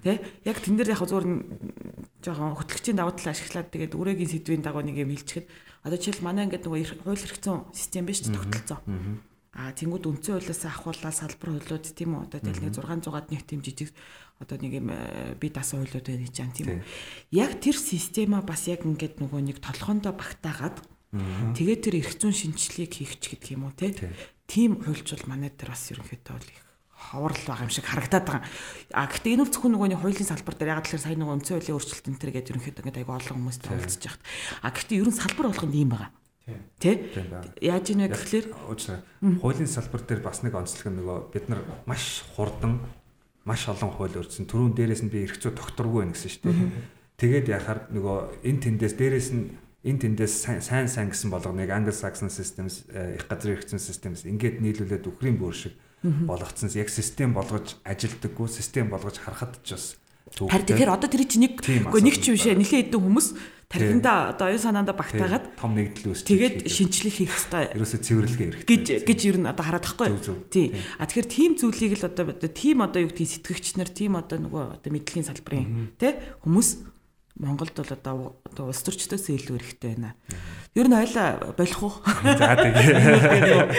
[0.03, 0.21] Тэ?
[0.45, 1.25] Яг тэн дээр яг зур
[2.23, 5.47] жоохон хөтлөгчийн давуу тал ашиглаад тэгээд үрээгийн сэдвийн дагуу нэг юм хэлчихэд
[5.85, 8.79] одоо жишээл манай ингээд нөгөө хууль хэрэгцсэн систем биш ч тогтолцоо.
[9.57, 12.29] Аа тэнгууд үндсэн хуулиас ахуулаад салбар хуулиуд тийм үү?
[12.29, 13.89] Одоо тэгэл нэг 600-аад нэг тийм жижиг
[14.37, 16.81] одоо нэг юм э, би дасан хуулиуд байна гэж юм тийм үү.
[17.33, 20.77] Яг тэр система бас яг ингээд нөгөө нэг толгоондоо багтаагаад
[21.57, 23.73] тэгээд тэр эрх зүйн шинжилгээг хийх ч гэдэг юм уу
[24.45, 26.66] тийм хуульчвал манай дээр бас ерөнхийдөө бол их
[27.07, 28.43] ховрол байгаа юм шиг харагдаад байгаа.
[28.91, 31.55] А гэхдээ энэ бол зөвхөн нөгөө нэг хуулийн салбар дээр яг тэгэхээр сайн нөгөө өнцөө
[31.55, 34.23] хуулийн өөрчлөлт энэ төр гэдэг ерөнхийдөө ингээд айгүй олон хүмүүс туулцж яхад.
[34.61, 36.11] А гэхдээ ерөн салбар болгонд ийм байгаа.
[36.79, 36.91] Тэ?
[37.59, 42.79] Яаж ийнэ гэхлээр хуулийн салбар дээр бас нэг онцлог нь нөгөө бид нар маш хурдан
[43.43, 46.71] маш олон хууль өрцөн түрүүн дээрээс нь би эрх зүй докторгүй байна гэсэн шүү дээ.
[47.19, 49.43] Тэгээд яхаар нөгөө энэ тэндээс дээрээс нь
[49.87, 50.33] энэ тэндээс
[50.63, 55.55] сайн сайн гэсэн болгоныг Anglo Saxon systems их газрын зүйн systems ингээд нийлүүлээд үхрийн бүр
[55.55, 56.69] шиг болгоцсон.
[56.75, 59.95] Яг систем болгож ажилдаггүй систем болгож харахад ч бас
[60.27, 63.27] Харин тэгэхээр одоо тэр чинь нэг үгүй нэг ч юм шээ нэлээд хэдэн хүмүүс
[63.71, 67.79] тархинда одоо оюун санаандаа багтаагаад том нэгдэл үүсч тэгээд шинчлэх хийх хэрэгтэй.
[67.79, 68.67] Ерөөсө цэвэрлэгээ хэрэгтэй.
[68.67, 70.07] гэж гэж ер нь одоо хараад байхгүй.
[70.51, 70.75] Тий.
[70.99, 74.63] А тэгэхээр тийм зүйлийг л одоо тийм одоо юу гэдгийг сэтгэгч нар тийм одоо нөгөө
[74.83, 76.11] одоо мэдлэгийн салбарын тий
[76.43, 76.69] хүмүүс
[77.37, 80.17] Монголд бол одоо одоо улс төрчдөөс илүү хэрэгтэй байна.
[80.73, 81.93] Ер нь ойлаа болох уу?
[82.33, 83.69] За тэгээ.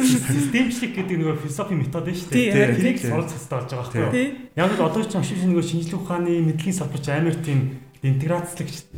[0.00, 2.72] Системчлэг гэдэг нөгөө философи метод шүү дээ.
[2.80, 4.32] Тэрийг суралцах хэрэгтэй болж байгаа байхгүй юу?
[4.56, 8.88] Яг л одоо ч ашиг нөгөө шинжлэх ухааны мэдлэгийн салбарч амар тийм интеграцлагч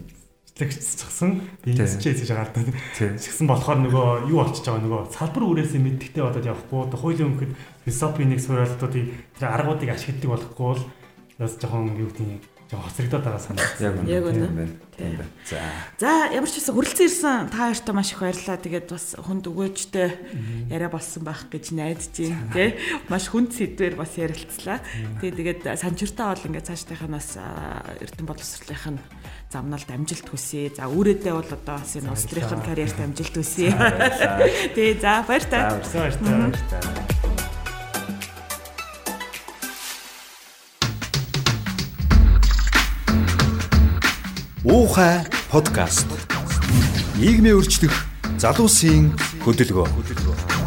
[0.61, 2.71] лэгцсэн бизнесчээс гэж гардаг.
[2.95, 6.81] Тэгсэн болохоор нөгөө юу болчихж байгаа нөгөө салбар үрээсээ мэддэгтэй болоод явахгүй.
[7.01, 7.53] Хуулийн өмнөхөд
[7.89, 9.07] философи нэг суралтуудыг
[9.41, 10.83] тэр аргуудыг ашигладаг болохгүй бол
[11.41, 13.83] бас жоохон юу гэдэг жоо хоцрогдоод байгаа санагдсан.
[13.83, 14.11] Яг үнэ.
[14.15, 14.71] Яг үнэ.
[14.95, 15.33] Тийм байна.
[15.43, 15.59] За.
[15.99, 18.63] За ямар ч байсан хүрэлцэн ирсэн та хоёртаа маш их баярлалаа.
[18.63, 20.09] Тэгээд бас хүнд өгөөжтэй
[20.71, 22.47] яриа болсон байх гэж найдаж байна.
[22.55, 22.79] Тэ
[23.11, 24.79] маш хүнд сэдвэр бас ярилцлаа.
[25.19, 27.29] Тэгээд тэгээд санчиртаа бол ингээд цаашдынхаа бас
[27.99, 29.03] эрдэм боловсролынх нь
[29.51, 30.71] замналд амжилт хүсье.
[30.71, 33.75] За үүрээдээ бол одоо бас энэ улс төрийн карьерт амжилт хүсье.
[34.79, 35.75] Тэгээ за баяр та.
[35.91, 36.15] Баяр
[44.63, 46.05] Уухай подкаст.
[47.17, 47.97] Нийгмийн өөрчлөх
[48.37, 49.09] залуусын
[49.41, 50.60] хөдөлгөөн.